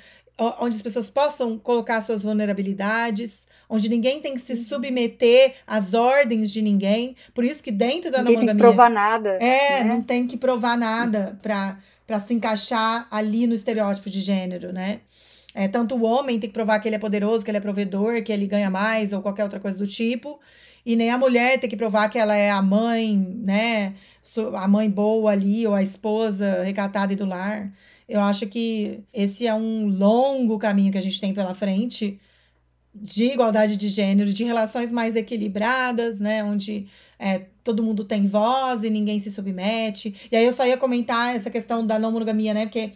onde 0.59 0.75
as 0.75 0.81
pessoas 0.81 1.09
possam 1.09 1.57
colocar 1.57 2.01
suas 2.01 2.23
vulnerabilidades, 2.23 3.47
onde 3.69 3.87
ninguém 3.87 4.19
tem 4.19 4.33
que 4.33 4.41
se 4.41 4.51
uhum. 4.51 4.65
submeter 4.65 5.53
às 5.65 5.93
ordens 5.93 6.51
de 6.51 6.61
ninguém. 6.61 7.15
Por 7.33 7.45
isso 7.45 7.63
que 7.63 7.71
dentro 7.71 8.11
da 8.11 8.17
ninguém 8.17 8.35
monogamia... 8.35 8.61
tem 8.61 8.69
que 8.69 8.75
provar 8.75 8.89
nada. 8.89 9.29
É, 9.35 9.81
né? 9.81 9.83
não 9.85 10.01
tem 10.01 10.27
que 10.27 10.35
provar 10.35 10.77
nada 10.77 11.39
para 11.41 11.77
para 12.11 12.19
se 12.19 12.33
encaixar 12.33 13.07
ali 13.09 13.47
no 13.47 13.55
estereótipo 13.55 14.09
de 14.09 14.19
gênero, 14.19 14.73
né? 14.73 14.99
É, 15.55 15.69
tanto 15.69 15.95
o 15.95 16.03
homem 16.03 16.37
tem 16.37 16.49
que 16.49 16.53
provar 16.53 16.77
que 16.79 16.89
ele 16.89 16.97
é 16.97 16.99
poderoso, 16.99 17.45
que 17.45 17.49
ele 17.49 17.57
é 17.57 17.61
provedor, 17.61 18.21
que 18.21 18.33
ele 18.33 18.47
ganha 18.47 18.69
mais 18.69 19.13
ou 19.13 19.21
qualquer 19.21 19.43
outra 19.45 19.61
coisa 19.61 19.77
do 19.77 19.87
tipo, 19.87 20.37
e 20.85 20.97
nem 20.97 21.09
a 21.09 21.17
mulher 21.17 21.57
tem 21.57 21.69
que 21.69 21.77
provar 21.77 22.09
que 22.09 22.19
ela 22.19 22.35
é 22.35 22.51
a 22.51 22.61
mãe, 22.61 23.15
né? 23.17 23.95
A 24.55 24.67
mãe 24.67 24.89
boa 24.89 25.31
ali, 25.31 25.65
ou 25.65 25.73
a 25.73 25.81
esposa 25.81 26.63
recatada 26.63 27.13
e 27.13 27.15
do 27.15 27.25
lar. 27.25 27.71
Eu 28.09 28.19
acho 28.19 28.45
que 28.47 28.99
esse 29.13 29.47
é 29.47 29.53
um 29.53 29.87
longo 29.87 30.59
caminho 30.59 30.91
que 30.91 30.97
a 30.97 31.01
gente 31.01 31.21
tem 31.21 31.33
pela 31.33 31.53
frente 31.53 32.19
de 32.93 33.27
igualdade 33.27 33.77
de 33.77 33.87
gênero, 33.87 34.33
de 34.33 34.43
relações 34.43 34.91
mais 34.91 35.15
equilibradas, 35.15 36.19
né? 36.19 36.43
Onde 36.43 36.87
é, 37.17 37.45
todo 37.63 37.83
mundo 37.83 38.03
tem 38.03 38.25
voz 38.27 38.83
e 38.83 38.89
ninguém 38.89 39.19
se 39.19 39.31
submete. 39.31 40.15
E 40.31 40.35
aí 40.35 40.45
eu 40.45 40.53
só 40.53 40.65
ia 40.65 40.77
comentar 40.77 41.35
essa 41.35 41.49
questão 41.49 41.85
da 41.85 41.99
não 41.99 42.11
monogamia, 42.11 42.53
né? 42.53 42.65
Porque 42.65 42.91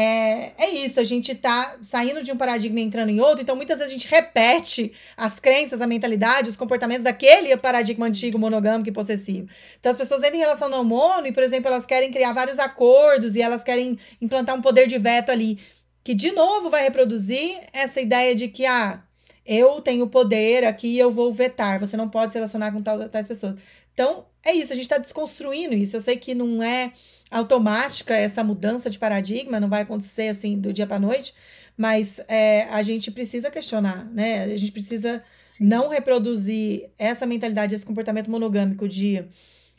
é, 0.00 0.52
é 0.56 0.70
isso, 0.70 1.00
a 1.00 1.04
gente 1.04 1.34
tá 1.34 1.76
saindo 1.80 2.22
de 2.22 2.30
um 2.30 2.36
paradigma 2.36 2.78
e 2.78 2.84
entrando 2.84 3.08
em 3.08 3.20
outro, 3.20 3.42
então 3.42 3.56
muitas 3.56 3.78
vezes 3.78 3.92
a 3.92 3.98
gente 3.98 4.08
repete 4.08 4.92
as 5.16 5.40
crenças, 5.40 5.80
a 5.80 5.88
mentalidade, 5.88 6.48
os 6.48 6.56
comportamentos 6.56 7.02
daquele 7.02 7.56
paradigma 7.56 8.06
antigo, 8.06 8.38
monogâmico 8.38 8.88
e 8.88 8.92
possessivo. 8.92 9.48
Então 9.80 9.90
as 9.90 9.98
pessoas 9.98 10.22
entram 10.22 10.36
em 10.36 10.38
relação 10.38 10.68
não 10.68 10.84
mono 10.84 11.26
e, 11.26 11.32
por 11.32 11.42
exemplo, 11.42 11.68
elas 11.68 11.84
querem 11.84 12.12
criar 12.12 12.32
vários 12.32 12.60
acordos 12.60 13.34
e 13.34 13.42
elas 13.42 13.64
querem 13.64 13.98
implantar 14.20 14.54
um 14.54 14.62
poder 14.62 14.86
de 14.86 14.98
veto 14.98 15.30
ali, 15.30 15.58
que 16.04 16.14
de 16.14 16.30
novo 16.30 16.70
vai 16.70 16.84
reproduzir 16.84 17.58
essa 17.72 18.00
ideia 18.00 18.36
de 18.36 18.46
que, 18.46 18.66
ah, 18.66 19.02
eu 19.44 19.80
tenho 19.80 20.06
poder 20.06 20.64
aqui, 20.64 20.96
eu 20.96 21.10
vou 21.10 21.32
vetar, 21.32 21.80
você 21.80 21.96
não 21.96 22.08
pode 22.08 22.30
se 22.30 22.38
relacionar 22.38 22.70
com 22.70 22.82
tal, 22.82 23.08
tais 23.08 23.26
pessoas. 23.26 23.56
Então, 23.98 24.26
é 24.46 24.52
isso, 24.52 24.72
a 24.72 24.76
gente 24.76 24.84
está 24.84 24.96
desconstruindo 24.96 25.74
isso. 25.74 25.96
Eu 25.96 26.00
sei 26.00 26.16
que 26.16 26.32
não 26.32 26.62
é 26.62 26.92
automática 27.28 28.14
essa 28.14 28.44
mudança 28.44 28.88
de 28.88 28.96
paradigma, 28.96 29.58
não 29.58 29.68
vai 29.68 29.82
acontecer 29.82 30.28
assim 30.28 30.56
do 30.56 30.72
dia 30.72 30.86
para 30.86 31.00
noite, 31.00 31.34
mas 31.76 32.20
é, 32.28 32.68
a 32.70 32.80
gente 32.80 33.10
precisa 33.10 33.50
questionar, 33.50 34.08
né? 34.12 34.44
A 34.44 34.56
gente 34.56 34.70
precisa 34.70 35.20
Sim. 35.42 35.64
não 35.64 35.88
reproduzir 35.88 36.90
essa 36.96 37.26
mentalidade, 37.26 37.74
esse 37.74 37.84
comportamento 37.84 38.30
monogâmico 38.30 38.86
de 38.86 39.24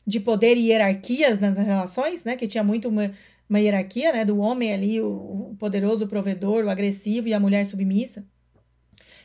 de 0.05 0.20
poder 0.20 0.57
e 0.57 0.70
hierarquias 0.70 1.39
nas 1.39 1.55
relações, 1.55 2.26
né? 2.26 2.36
Que 2.36 2.47
tinha 2.47 2.63
muito 2.63 2.89
uma, 2.89 3.11
uma 3.47 3.59
hierarquia, 3.59 4.11
né? 4.11 4.26
Do 4.26 4.39
homem 4.39 4.74
ali, 4.74 4.99
o, 4.99 5.51
o 5.51 5.55
poderoso 5.57 6.05
o 6.05 6.07
provedor, 6.09 6.65
o 6.65 6.70
agressivo 6.70 7.30
e 7.30 7.34
a 7.34 7.39
mulher 7.39 7.65
submissa. 7.65 8.26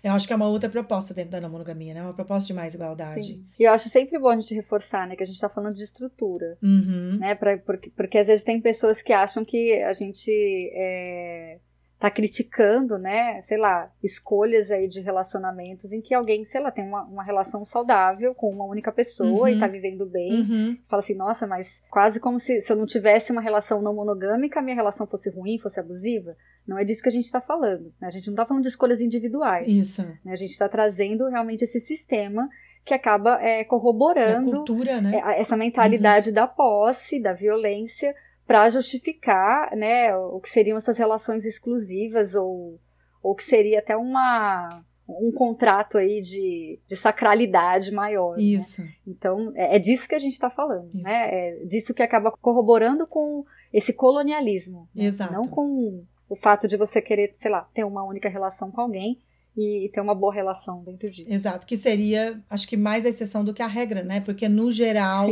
Eu 0.05 0.13
acho 0.13 0.27
que 0.27 0.35
é 0.35 0.37
uma 0.37 0.49
outra 0.49 0.69
proposta 0.69 1.15
dentro 1.15 1.31
da 1.31 1.41
não 1.41 1.49
monogamia, 1.49 1.95
né? 1.95 2.03
Uma 2.03 2.13
proposta 2.13 2.47
de 2.47 2.53
mais 2.53 2.75
igualdade. 2.75 3.25
Sim. 3.25 3.47
E 3.59 3.65
eu 3.65 3.73
acho 3.73 3.89
sempre 3.89 4.19
bom 4.19 4.29
a 4.29 4.39
gente 4.39 4.55
reforçar, 4.55 5.09
né? 5.09 5.17
Que 5.17 5.23
a 5.23 5.27
gente 5.27 5.41
tá 5.41 5.49
falando 5.49 5.75
de 5.75 5.83
estrutura. 5.83 6.59
Uhum. 6.63 7.17
Né? 7.19 7.35
Pra, 7.35 7.57
porque, 7.57 7.91
porque 7.91 8.19
às 8.19 8.27
vezes 8.27 8.45
tem 8.45 8.61
pessoas 8.61 9.01
que 9.01 9.15
acham 9.15 9.47
que 9.47 9.83
a 9.83 9.95
gente 9.95 10.31
é, 10.75 11.59
tá 11.99 12.11
criticando, 12.11 12.99
né? 12.99 13.41
Sei 13.41 13.57
lá, 13.57 13.91
escolhas 14.03 14.71
aí 14.71 14.87
de 14.87 15.01
relacionamentos 15.01 15.91
em 15.91 16.03
que 16.03 16.13
alguém, 16.13 16.45
sei 16.45 16.61
lá, 16.61 16.71
tem 16.71 16.85
uma, 16.85 17.03
uma 17.05 17.25
relação 17.25 17.65
saudável 17.65 18.35
com 18.35 18.51
uma 18.51 18.67
única 18.67 18.93
pessoa 18.93 19.49
uhum. 19.49 19.49
e 19.49 19.59
tá 19.59 19.67
vivendo 19.67 20.05
bem. 20.05 20.35
Uhum. 20.35 20.79
Fala 20.85 21.01
assim, 21.01 21.15
nossa, 21.15 21.47
mas 21.47 21.83
quase 21.91 22.21
como 22.21 22.39
se, 22.39 22.61
se 22.61 22.71
eu 22.71 22.77
não 22.77 22.85
tivesse 22.85 23.33
uma 23.33 23.41
relação 23.41 23.81
não 23.81 23.95
monogâmica, 23.95 24.61
a 24.61 24.63
minha 24.63 24.77
relação 24.77 25.07
fosse 25.07 25.31
ruim, 25.31 25.59
fosse 25.59 25.81
abusiva. 25.81 26.37
Não 26.67 26.79
é 26.79 26.85
disso 26.85 27.03
que 27.03 27.09
a 27.09 27.13
gente 27.13 27.25
está 27.25 27.41
falando. 27.41 27.93
Né? 28.01 28.09
A 28.09 28.11
gente 28.11 28.27
não 28.27 28.35
está 28.35 28.47
falando 28.47 28.63
de 28.63 28.69
escolhas 28.69 29.01
individuais. 29.01 29.69
Isso. 29.69 30.03
Né? 30.03 30.33
A 30.33 30.37
gente 30.37 30.51
está 30.51 30.69
trazendo 30.69 31.29
realmente 31.29 31.63
esse 31.63 31.79
sistema 31.81 32.49
que 32.85 32.95
acaba 32.95 33.41
é, 33.41 33.65
corroborando 33.65 34.51
cultura, 34.51 35.01
né? 35.01 35.17
É, 35.17 35.41
essa 35.41 35.57
mentalidade 35.57 36.29
uhum. 36.29 36.35
da 36.35 36.47
posse, 36.47 37.19
da 37.19 37.33
violência, 37.33 38.15
para 38.47 38.69
justificar 38.69 39.75
né, 39.75 40.15
o 40.15 40.39
que 40.39 40.51
seriam 40.51 40.77
essas 40.77 40.99
relações 40.99 41.47
exclusivas 41.47 42.35
ou, 42.35 42.79
ou 43.23 43.35
que 43.35 43.43
seria 43.43 43.79
até 43.79 43.97
uma 43.97 44.85
um 45.07 45.31
contrato 45.33 45.99
aí 45.99 46.23
de, 46.23 46.79
de 46.89 46.97
sacralidade 46.97 47.93
maior. 47.93 48.37
Né? 48.37 48.43
Isso. 48.43 48.83
Né? 48.83 48.89
Então, 49.07 49.53
é, 49.55 49.77
é, 49.77 49.79
disso 49.79 50.09
que 50.09 50.15
a 50.15 50.19
gente 50.19 50.33
está 50.33 50.49
falando, 50.49 50.89
Isso. 50.95 51.03
né? 51.03 51.29
É 51.31 51.65
disso 51.67 51.93
que 51.93 52.03
acaba 52.03 52.31
corroborando 52.31 53.07
com 53.07 53.45
esse 53.73 53.93
colonialismo. 53.93 54.89
Né? 54.95 55.05
Exato. 55.05 55.33
Não 55.33 55.43
com 55.43 56.03
o 56.29 56.35
fato 56.35 56.67
de 56.67 56.77
você 56.77 57.01
querer, 57.01 57.31
sei 57.35 57.51
lá, 57.51 57.63
ter 57.75 57.85
uma 57.85 58.03
única 58.03 58.29
relação 58.29 58.71
com 58.71 58.81
alguém 58.81 59.19
e 59.57 59.89
ter 59.93 60.01
uma 60.01 60.15
boa 60.15 60.33
relação 60.33 60.83
dentro 60.83 61.09
disso. 61.09 61.33
Exato, 61.33 61.67
que 61.67 61.77
seria, 61.77 62.41
acho 62.51 62.67
que 62.67 62.77
mais 62.77 63.07
a 63.07 63.09
exceção 63.09 63.45
do 63.45 63.55
que 63.55 63.63
a 63.63 63.67
regra, 63.67 64.03
né? 64.03 64.21
Porque 64.21 64.49
no 64.49 64.71
geral 64.71 65.29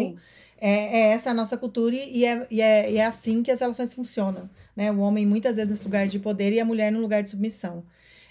é, 0.61 1.01
é, 1.01 1.01
essa 1.09 1.30
a 1.30 1.34
nossa 1.34 1.57
cultura 1.57 1.97
e 1.97 2.24
é, 2.24 2.47
e, 2.51 2.61
é, 2.61 2.93
e 2.93 2.99
é 2.99 3.05
assim 3.05 3.43
que 3.43 3.51
as 3.51 3.61
relações 3.61 3.93
funcionam, 3.93 4.49
né? 4.76 4.93
O 4.93 4.99
homem 4.99 5.26
muitas 5.26 5.57
vezes 5.57 5.70
nesse 5.70 5.84
lugar 5.84 6.07
de 6.07 6.20
poder 6.20 6.53
e 6.53 6.61
a 6.61 6.64
mulher 6.64 6.93
no 6.93 7.01
lugar 7.01 7.22
de 7.22 7.30
submissão. 7.30 7.84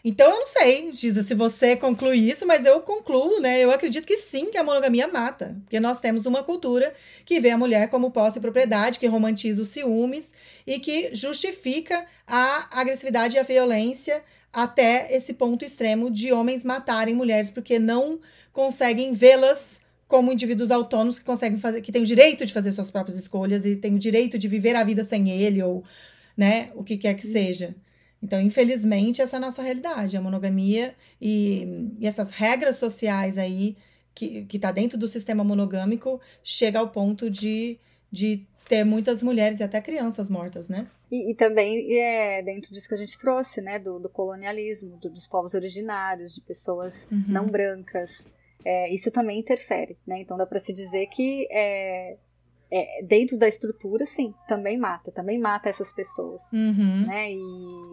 Então 0.03 0.31
eu 0.31 0.39
não 0.39 0.45
sei, 0.47 0.91
Giza, 0.91 1.21
se 1.21 1.35
você 1.35 1.75
conclui 1.75 2.17
isso, 2.17 2.45
mas 2.45 2.65
eu 2.65 2.81
concluo, 2.81 3.39
né? 3.39 3.59
Eu 3.59 3.71
acredito 3.71 4.07
que 4.07 4.17
sim, 4.17 4.49
que 4.49 4.57
a 4.57 4.63
monogamia 4.63 5.07
mata. 5.07 5.55
Porque 5.63 5.79
nós 5.79 6.01
temos 6.01 6.25
uma 6.25 6.43
cultura 6.43 6.93
que 7.23 7.39
vê 7.39 7.51
a 7.51 7.57
mulher 7.57 7.87
como 7.89 8.09
posse 8.09 8.39
e 8.39 8.41
propriedade, 8.41 8.97
que 8.97 9.05
romantiza 9.05 9.61
os 9.61 9.67
ciúmes 9.67 10.33
e 10.65 10.79
que 10.79 11.13
justifica 11.13 12.05
a 12.25 12.79
agressividade 12.79 13.35
e 13.35 13.39
a 13.39 13.43
violência 13.43 14.23
até 14.51 15.15
esse 15.15 15.33
ponto 15.33 15.63
extremo 15.63 16.09
de 16.09 16.33
homens 16.33 16.63
matarem 16.63 17.15
mulheres 17.15 17.49
porque 17.49 17.77
não 17.79 18.19
conseguem 18.51 19.13
vê-las 19.13 19.79
como 20.07 20.31
indivíduos 20.31 20.71
autônomos 20.71 21.17
que 21.17 21.23
conseguem 21.23 21.57
fazer, 21.57 21.79
que 21.79 21.91
têm 21.91 22.01
o 22.01 22.05
direito 22.05 22.45
de 22.45 22.51
fazer 22.51 22.71
suas 22.73 22.91
próprias 22.91 23.17
escolhas 23.17 23.65
e 23.65 23.77
têm 23.77 23.95
o 23.95 23.99
direito 23.99 24.37
de 24.37 24.47
viver 24.47 24.75
a 24.75 24.83
vida 24.83 25.05
sem 25.05 25.29
ele 25.29 25.63
ou, 25.63 25.85
né, 26.35 26.69
o 26.75 26.83
que 26.83 26.97
quer 26.97 27.13
que 27.13 27.25
seja. 27.25 27.73
Então, 28.23 28.39
infelizmente, 28.39 29.21
essa 29.21 29.35
é 29.35 29.37
a 29.37 29.41
nossa 29.41 29.61
realidade, 29.61 30.15
a 30.15 30.21
monogamia 30.21 30.93
e, 31.19 31.89
e 31.99 32.05
essas 32.05 32.29
regras 32.29 32.77
sociais 32.77 33.37
aí 33.37 33.75
que, 34.13 34.45
que 34.45 34.59
tá 34.59 34.71
dentro 34.71 34.97
do 34.97 35.07
sistema 35.07 35.43
monogâmico 35.43 36.19
chega 36.43 36.79
ao 36.79 36.89
ponto 36.89 37.29
de, 37.29 37.79
de 38.11 38.45
ter 38.67 38.83
muitas 38.83 39.21
mulheres 39.21 39.59
e 39.59 39.63
até 39.63 39.81
crianças 39.81 40.29
mortas, 40.29 40.69
né? 40.69 40.87
E, 41.11 41.31
e 41.31 41.35
também 41.35 41.93
é 41.99 42.41
dentro 42.41 42.73
disso 42.73 42.87
que 42.87 42.95
a 42.95 42.97
gente 42.97 43.17
trouxe, 43.17 43.59
né? 43.61 43.79
Do, 43.79 43.99
do 43.99 44.09
colonialismo, 44.09 44.97
do, 44.97 45.09
dos 45.09 45.27
povos 45.27 45.53
originários, 45.53 46.33
de 46.33 46.41
pessoas 46.41 47.09
uhum. 47.11 47.25
não 47.27 47.47
brancas. 47.47 48.27
É, 48.63 48.93
isso 48.93 49.11
também 49.11 49.39
interfere, 49.39 49.97
né? 50.05 50.19
Então 50.21 50.37
dá 50.37 50.45
para 50.45 50.59
se 50.59 50.71
dizer 50.71 51.07
que 51.07 51.47
é, 51.51 52.17
é, 52.71 53.03
dentro 53.03 53.37
da 53.37 53.47
estrutura, 53.47 54.05
sim, 54.05 54.33
também 54.47 54.77
mata, 54.77 55.11
também 55.11 55.37
mata 55.37 55.67
essas 55.67 55.91
pessoas, 55.91 56.41
uhum. 56.53 57.05
né? 57.05 57.33
E 57.33 57.90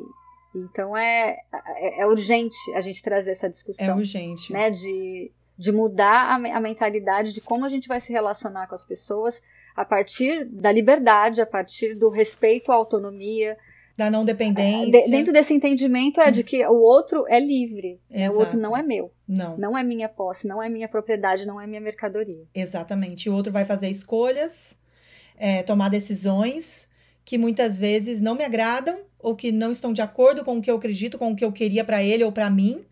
então 0.64 0.96
é, 0.96 1.38
é, 1.76 2.02
é, 2.02 2.06
urgente 2.06 2.56
a 2.74 2.80
gente 2.80 3.02
trazer 3.02 3.32
essa 3.32 3.48
discussão, 3.48 3.86
é 3.86 3.94
urgente, 3.94 4.52
né? 4.52 4.70
De, 4.70 5.30
de 5.56 5.72
mudar 5.72 6.30
a, 6.30 6.56
a 6.56 6.60
mentalidade 6.60 7.32
de 7.32 7.40
como 7.40 7.64
a 7.64 7.68
gente 7.68 7.88
vai 7.88 8.00
se 8.00 8.12
relacionar 8.12 8.66
com 8.66 8.74
as 8.74 8.84
pessoas 8.84 9.42
a 9.76 9.84
partir 9.84 10.44
da 10.46 10.72
liberdade, 10.72 11.40
a 11.40 11.46
partir 11.46 11.94
do 11.94 12.10
respeito 12.10 12.72
à 12.72 12.74
autonomia, 12.74 13.56
da 13.98 14.08
não 14.08 14.24
dependência. 14.24 14.92
De, 14.92 15.10
dentro 15.10 15.32
desse 15.32 15.52
entendimento 15.52 16.20
é 16.20 16.30
de 16.30 16.44
que 16.44 16.64
o 16.64 16.80
outro 16.80 17.26
é 17.28 17.40
livre, 17.40 18.00
né? 18.08 18.30
o 18.30 18.38
outro 18.38 18.56
não 18.56 18.76
é 18.76 18.80
meu. 18.80 19.12
Não. 19.26 19.58
Não 19.58 19.76
é 19.76 19.82
minha 19.82 20.08
posse, 20.08 20.46
não 20.46 20.62
é 20.62 20.68
minha 20.68 20.88
propriedade, 20.88 21.44
não 21.44 21.60
é 21.60 21.66
minha 21.66 21.80
mercadoria. 21.80 22.44
Exatamente. 22.54 23.28
O 23.28 23.34
outro 23.34 23.52
vai 23.52 23.64
fazer 23.64 23.88
escolhas, 23.90 24.78
é, 25.36 25.64
tomar 25.64 25.88
decisões 25.88 26.88
que 27.24 27.36
muitas 27.36 27.76
vezes 27.76 28.22
não 28.22 28.36
me 28.36 28.44
agradam 28.44 29.00
ou 29.18 29.34
que 29.34 29.50
não 29.50 29.72
estão 29.72 29.92
de 29.92 30.00
acordo 30.02 30.44
com 30.44 30.58
o 30.58 30.62
que 30.62 30.70
eu 30.70 30.76
acredito, 30.76 31.18
com 31.18 31.32
o 31.32 31.36
que 31.36 31.44
eu 31.44 31.52
queria 31.52 31.84
para 31.84 32.02
ele 32.02 32.24
ou 32.24 32.32
para 32.32 32.48
mim, 32.50 32.84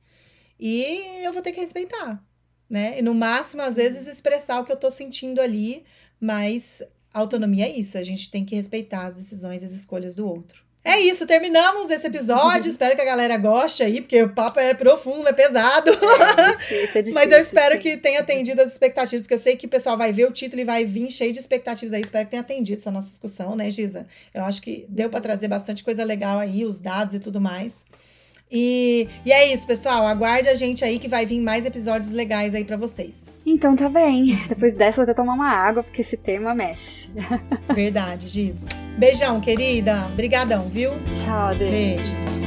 e 0.58 1.24
eu 1.24 1.32
vou 1.32 1.42
ter 1.42 1.52
que 1.52 1.60
respeitar, 1.60 2.22
né? 2.68 2.98
E 2.98 3.02
no 3.02 3.14
máximo 3.14 3.62
às 3.62 3.76
vezes 3.76 4.06
expressar 4.06 4.60
o 4.60 4.64
que 4.64 4.72
eu 4.72 4.76
tô 4.76 4.90
sentindo 4.90 5.40
ali, 5.40 5.84
mas 6.20 6.82
autonomia 7.12 7.66
é 7.66 7.78
isso, 7.78 7.96
a 7.96 8.02
gente 8.02 8.30
tem 8.30 8.44
que 8.44 8.56
respeitar 8.56 9.06
as 9.06 9.14
decisões 9.14 9.62
e 9.62 9.64
as 9.64 9.72
escolhas 9.72 10.16
do 10.16 10.26
outro. 10.26 10.65
É 10.86 11.00
isso, 11.00 11.26
terminamos 11.26 11.90
esse 11.90 12.06
episódio. 12.06 12.68
espero 12.70 12.94
que 12.94 13.00
a 13.02 13.04
galera 13.04 13.36
goste 13.36 13.82
aí, 13.82 14.00
porque 14.00 14.22
o 14.22 14.28
papo 14.28 14.60
é 14.60 14.72
profundo, 14.72 15.26
é 15.26 15.32
pesado. 15.32 15.90
É, 15.90 16.84
isso, 16.84 16.98
é 16.98 17.02
difícil, 17.02 17.10
Mas 17.14 17.32
eu 17.32 17.40
espero 17.40 17.74
sim. 17.74 17.80
que 17.80 17.96
tenha 17.96 18.20
atendido 18.20 18.62
as 18.62 18.70
expectativas, 18.70 19.24
porque 19.24 19.34
eu 19.34 19.38
sei 19.38 19.56
que 19.56 19.66
o 19.66 19.68
pessoal 19.68 19.98
vai 19.98 20.12
ver 20.12 20.28
o 20.28 20.30
título 20.30 20.62
e 20.62 20.64
vai 20.64 20.84
vir 20.84 21.10
cheio 21.10 21.32
de 21.32 21.40
expectativas 21.40 21.92
aí. 21.92 22.02
Espero 22.02 22.26
que 22.26 22.30
tenha 22.30 22.40
atendido 22.40 22.78
essa 22.78 22.92
nossa 22.92 23.08
discussão, 23.08 23.56
né, 23.56 23.68
Giza? 23.68 24.06
Eu 24.32 24.44
acho 24.44 24.62
que 24.62 24.86
deu 24.88 25.10
para 25.10 25.20
trazer 25.20 25.48
bastante 25.48 25.82
coisa 25.82 26.04
legal 26.04 26.38
aí, 26.38 26.64
os 26.64 26.80
dados 26.80 27.14
e 27.14 27.18
tudo 27.18 27.40
mais. 27.40 27.84
E, 28.48 29.08
e 29.24 29.32
é 29.32 29.52
isso, 29.52 29.66
pessoal. 29.66 30.06
Aguarde 30.06 30.48
a 30.48 30.54
gente 30.54 30.84
aí 30.84 31.00
que 31.00 31.08
vai 31.08 31.26
vir 31.26 31.40
mais 31.40 31.66
episódios 31.66 32.12
legais 32.12 32.54
aí 32.54 32.64
para 32.64 32.76
vocês. 32.76 33.25
Então 33.46 33.76
tá 33.76 33.88
bem. 33.88 34.36
Depois 34.48 34.74
dessa 34.74 34.96
vou 34.96 35.04
até 35.04 35.14
tomar 35.14 35.34
uma 35.34 35.48
água, 35.50 35.84
porque 35.84 36.00
esse 36.00 36.16
tema 36.16 36.52
mexe. 36.52 37.08
Verdade, 37.72 38.26
Giz. 38.26 38.60
Beijão, 38.98 39.40
querida. 39.40 40.06
Obrigadão, 40.06 40.68
viu? 40.68 40.90
Tchau, 41.22 41.54
Beijo. 41.54 42.45